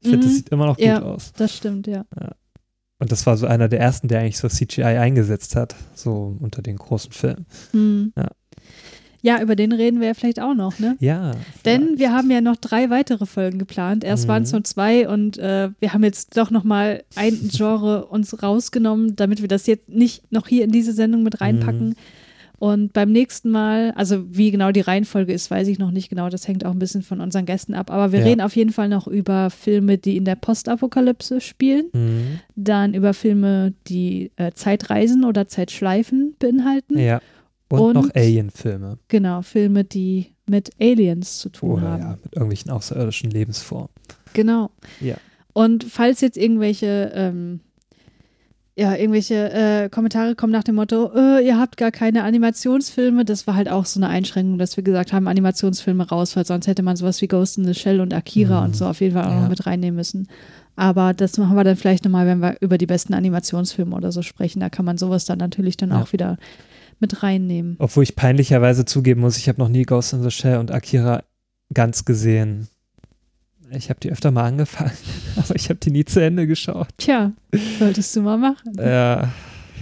[0.00, 0.28] Ich finde, Mhm.
[0.30, 1.02] das sieht immer noch gut Ja.
[1.02, 1.32] aus.
[1.36, 2.04] Das stimmt, ja.
[2.98, 6.62] Und das war so einer der ersten, der eigentlich so CGI eingesetzt hat, so unter
[6.62, 7.46] den großen Filmen.
[7.72, 8.12] Hm.
[8.16, 8.28] Ja.
[9.22, 10.96] Ja, über den reden wir ja vielleicht auch noch, ne?
[11.00, 11.32] Ja.
[11.64, 11.98] Denn vielleicht.
[11.98, 14.04] wir haben ja noch drei weitere Folgen geplant.
[14.04, 14.28] Erst Mhm.
[14.28, 18.40] waren es nur zwei und äh, wir haben jetzt doch noch mal ein Genre uns
[18.42, 21.88] rausgenommen, damit wir das jetzt nicht noch hier in diese Sendung mit reinpacken.
[21.90, 21.94] Mhm.
[22.58, 26.30] Und beim nächsten Mal, also wie genau die Reihenfolge ist, weiß ich noch nicht genau.
[26.30, 27.90] Das hängt auch ein bisschen von unseren Gästen ab.
[27.90, 28.24] Aber wir Ja.
[28.26, 31.86] reden auf jeden Fall noch über Filme, die in der Postapokalypse spielen.
[31.92, 32.40] Mhm.
[32.54, 36.98] Dann über Filme, die äh, Zeitreisen oder Zeitschleifen beinhalten.
[36.98, 37.20] Ja.
[37.68, 38.98] Und, Und- noch Alien-Filme.
[39.08, 42.00] Genau, Filme, die mit Aliens zu tun Oder haben.
[42.02, 43.88] ja, mit irgendwelchen außerirdischen Lebensformen.
[44.32, 44.70] Genau.
[45.00, 45.16] Ja.
[45.52, 47.60] Und falls jetzt irgendwelche, ähm,
[48.78, 53.46] ja, irgendwelche äh, Kommentare kommen nach dem Motto, äh, ihr habt gar keine Animationsfilme, das
[53.46, 56.82] war halt auch so eine Einschränkung, dass wir gesagt haben, Animationsfilme raus, weil sonst hätte
[56.82, 58.66] man sowas wie Ghost in the Shell und Akira Mhm.
[58.66, 59.40] und so auf jeden Fall auch Ja.
[59.40, 60.28] noch mit reinnehmen müssen.
[60.76, 64.20] Aber das machen wir dann vielleicht nochmal, wenn wir über die besten Animationsfilme oder so
[64.20, 64.60] sprechen.
[64.60, 66.02] Da kann man sowas dann natürlich dann Ja.
[66.02, 66.36] auch wieder
[67.00, 67.76] mit reinnehmen.
[67.78, 71.22] Obwohl ich peinlicherweise zugeben muss, ich habe noch nie Ghost in the Shell und Akira
[71.72, 72.68] ganz gesehen.
[73.70, 74.92] Ich habe die öfter mal angefangen,
[75.36, 76.88] aber ich habe die nie zu Ende geschaut.
[76.98, 77.32] Tja,
[77.78, 78.72] solltest du mal machen.
[78.78, 79.30] Ja,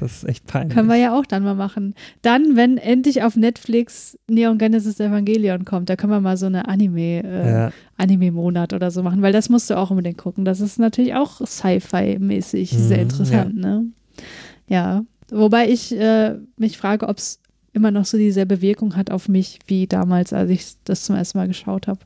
[0.01, 0.75] das ist echt peinlich.
[0.75, 1.95] Können wir ja auch dann mal machen.
[2.23, 6.67] Dann, wenn endlich auf Netflix Neon Genesis Evangelion kommt, da können wir mal so eine
[6.69, 10.45] Anime, äh, ja, Anime-Monat oder so machen, weil das musst du auch unbedingt gucken.
[10.45, 13.85] Das ist natürlich auch Sci-Fi-mäßig Mhm, sehr interessant, ne?
[14.69, 15.05] Ja.
[15.31, 17.41] Wobei ich äh, mich frage, ob es
[17.73, 21.39] immer noch so dieselbe Wirkung hat auf mich wie damals, als ich das zum ersten
[21.39, 22.01] Mal geschaut habe.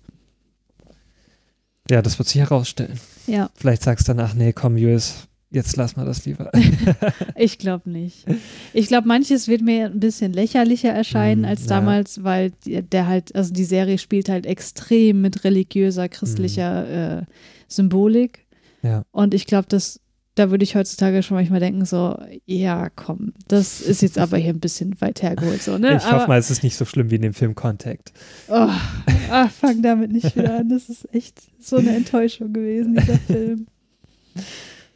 [1.91, 2.99] Ja, das wird sich herausstellen.
[3.27, 6.51] Ja, Vielleicht sagst du danach, nee, komm, Jules, jetzt lass mal das lieber.
[7.37, 8.25] ich glaube nicht.
[8.73, 11.69] Ich glaube, manches wird mir ein bisschen lächerlicher erscheinen Mhm, als ja.
[11.69, 17.25] damals, weil die- der halt, also die Serie spielt halt extrem mit religiöser, christlicher äh,
[17.69, 18.47] Symbolik.
[18.83, 19.03] Ja.
[19.11, 20.01] Und ich glaube, dass
[20.39, 22.17] da würde ich heutzutage schon manchmal denken, so,
[22.47, 25.97] ja, komm, das ist jetzt aber hier ein bisschen weit hergeholt, so, ne?
[25.97, 28.13] ich aber, hoffe mal, es ist nicht so schlimm wie in dem Film Contact.
[28.49, 28.69] Oh,
[29.31, 30.69] ah, fang damit nicht wieder an.
[30.69, 33.67] Das ist echt so eine Enttäuschung gewesen, dieser Film.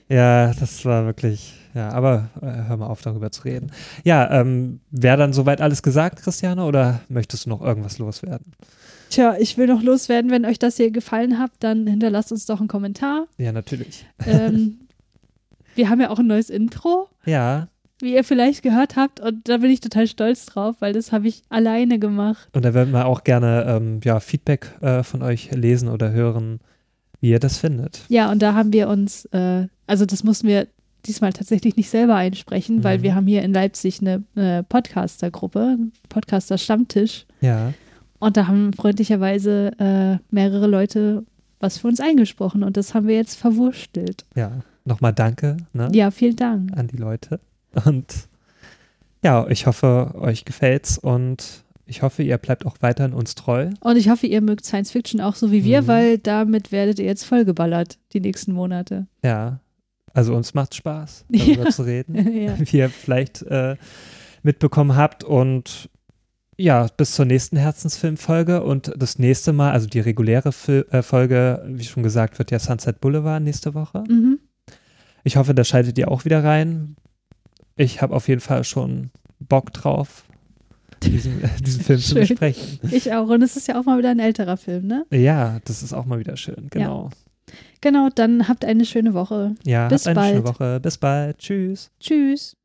[0.08, 3.72] Ja, das war wirklich, ja, aber äh, hör mal auf, darüber zu reden.
[4.04, 8.52] Ja, ähm, wäre dann soweit alles gesagt, Christiane, oder möchtest du noch irgendwas loswerden?
[9.12, 12.60] Tja, ich will noch loswerden, wenn euch das hier gefallen hat, dann hinterlasst uns doch
[12.60, 13.26] einen Kommentar.
[13.36, 14.06] Ja, natürlich.
[14.26, 14.78] Ähm,
[15.74, 17.68] wir haben ja auch ein neues Intro, Ja,
[18.00, 21.28] wie ihr vielleicht gehört habt, und da bin ich total stolz drauf, weil das habe
[21.28, 22.48] ich alleine gemacht.
[22.52, 26.58] und da würden wir auch gerne ähm, ja, Feedback äh, von euch lesen oder hören,
[27.20, 28.00] wie ihr das findet.
[28.08, 30.66] Ja, und da haben wir uns, äh, also das mussten wir
[31.06, 33.02] diesmal tatsächlich nicht selber einsprechen, weil Mhm.
[33.02, 35.78] wir haben hier in Leipzig eine, eine Podcaster-Gruppe,
[36.08, 37.26] Podcaster-Stammtisch.
[37.40, 37.72] Ja,
[38.18, 41.24] Und da haben freundlicherweise äh, mehrere Leute
[41.60, 44.24] was für uns eingesprochen und das haben wir jetzt verwurstelt.
[44.34, 44.50] ja.
[44.84, 46.76] Nochmal danke ne, Ja, vielen Dank.
[46.76, 47.40] an die Leute.
[47.84, 48.28] Und
[49.24, 53.70] ja, ich hoffe, euch gefällt's und ich hoffe, ihr bleibt auch weiterhin uns treu.
[53.80, 55.86] Und ich hoffe, ihr mögt Science Fiction auch so wie wir, Mhm.
[55.86, 59.06] weil damit werdet ihr jetzt vollgeballert die nächsten Monate.
[59.24, 59.60] Ja,
[60.14, 61.70] also uns macht Spaß, darüber Ja.
[61.70, 62.14] zu reden.
[62.34, 62.54] ja.
[62.58, 63.76] wie ihr vielleicht äh,
[64.42, 65.22] mitbekommen habt.
[65.22, 65.88] Und
[66.56, 71.62] ja, bis zur nächsten Herzensfilmfolge und das nächste Mal, also die reguläre Fil äh, Folge,
[71.66, 74.04] wie schon gesagt, wird ja Sunset Boulevard nächste Woche.
[74.08, 74.38] Mhm.
[75.24, 76.96] Ich hoffe, da schaltet ihr auch wieder rein.
[77.76, 80.24] Ich habe auf jeden Fall schon Bock drauf,
[81.02, 82.20] diesen, diesen Film zu Schön.
[82.28, 82.80] besprechen.
[82.90, 83.28] Ich auch.
[83.28, 85.04] Und es ist ja auch mal wieder ein älterer Film, ne?
[85.10, 87.10] Ja, das ist auch mal wieder schön, genau.
[87.80, 89.54] Genau, dann habt eine schöne Woche.
[89.64, 90.44] Ja, Bis habt eine schöne.
[90.46, 90.80] Woche.
[90.80, 91.38] Bis bald.
[91.38, 91.90] Tschüss.
[91.98, 92.56] Tschüss.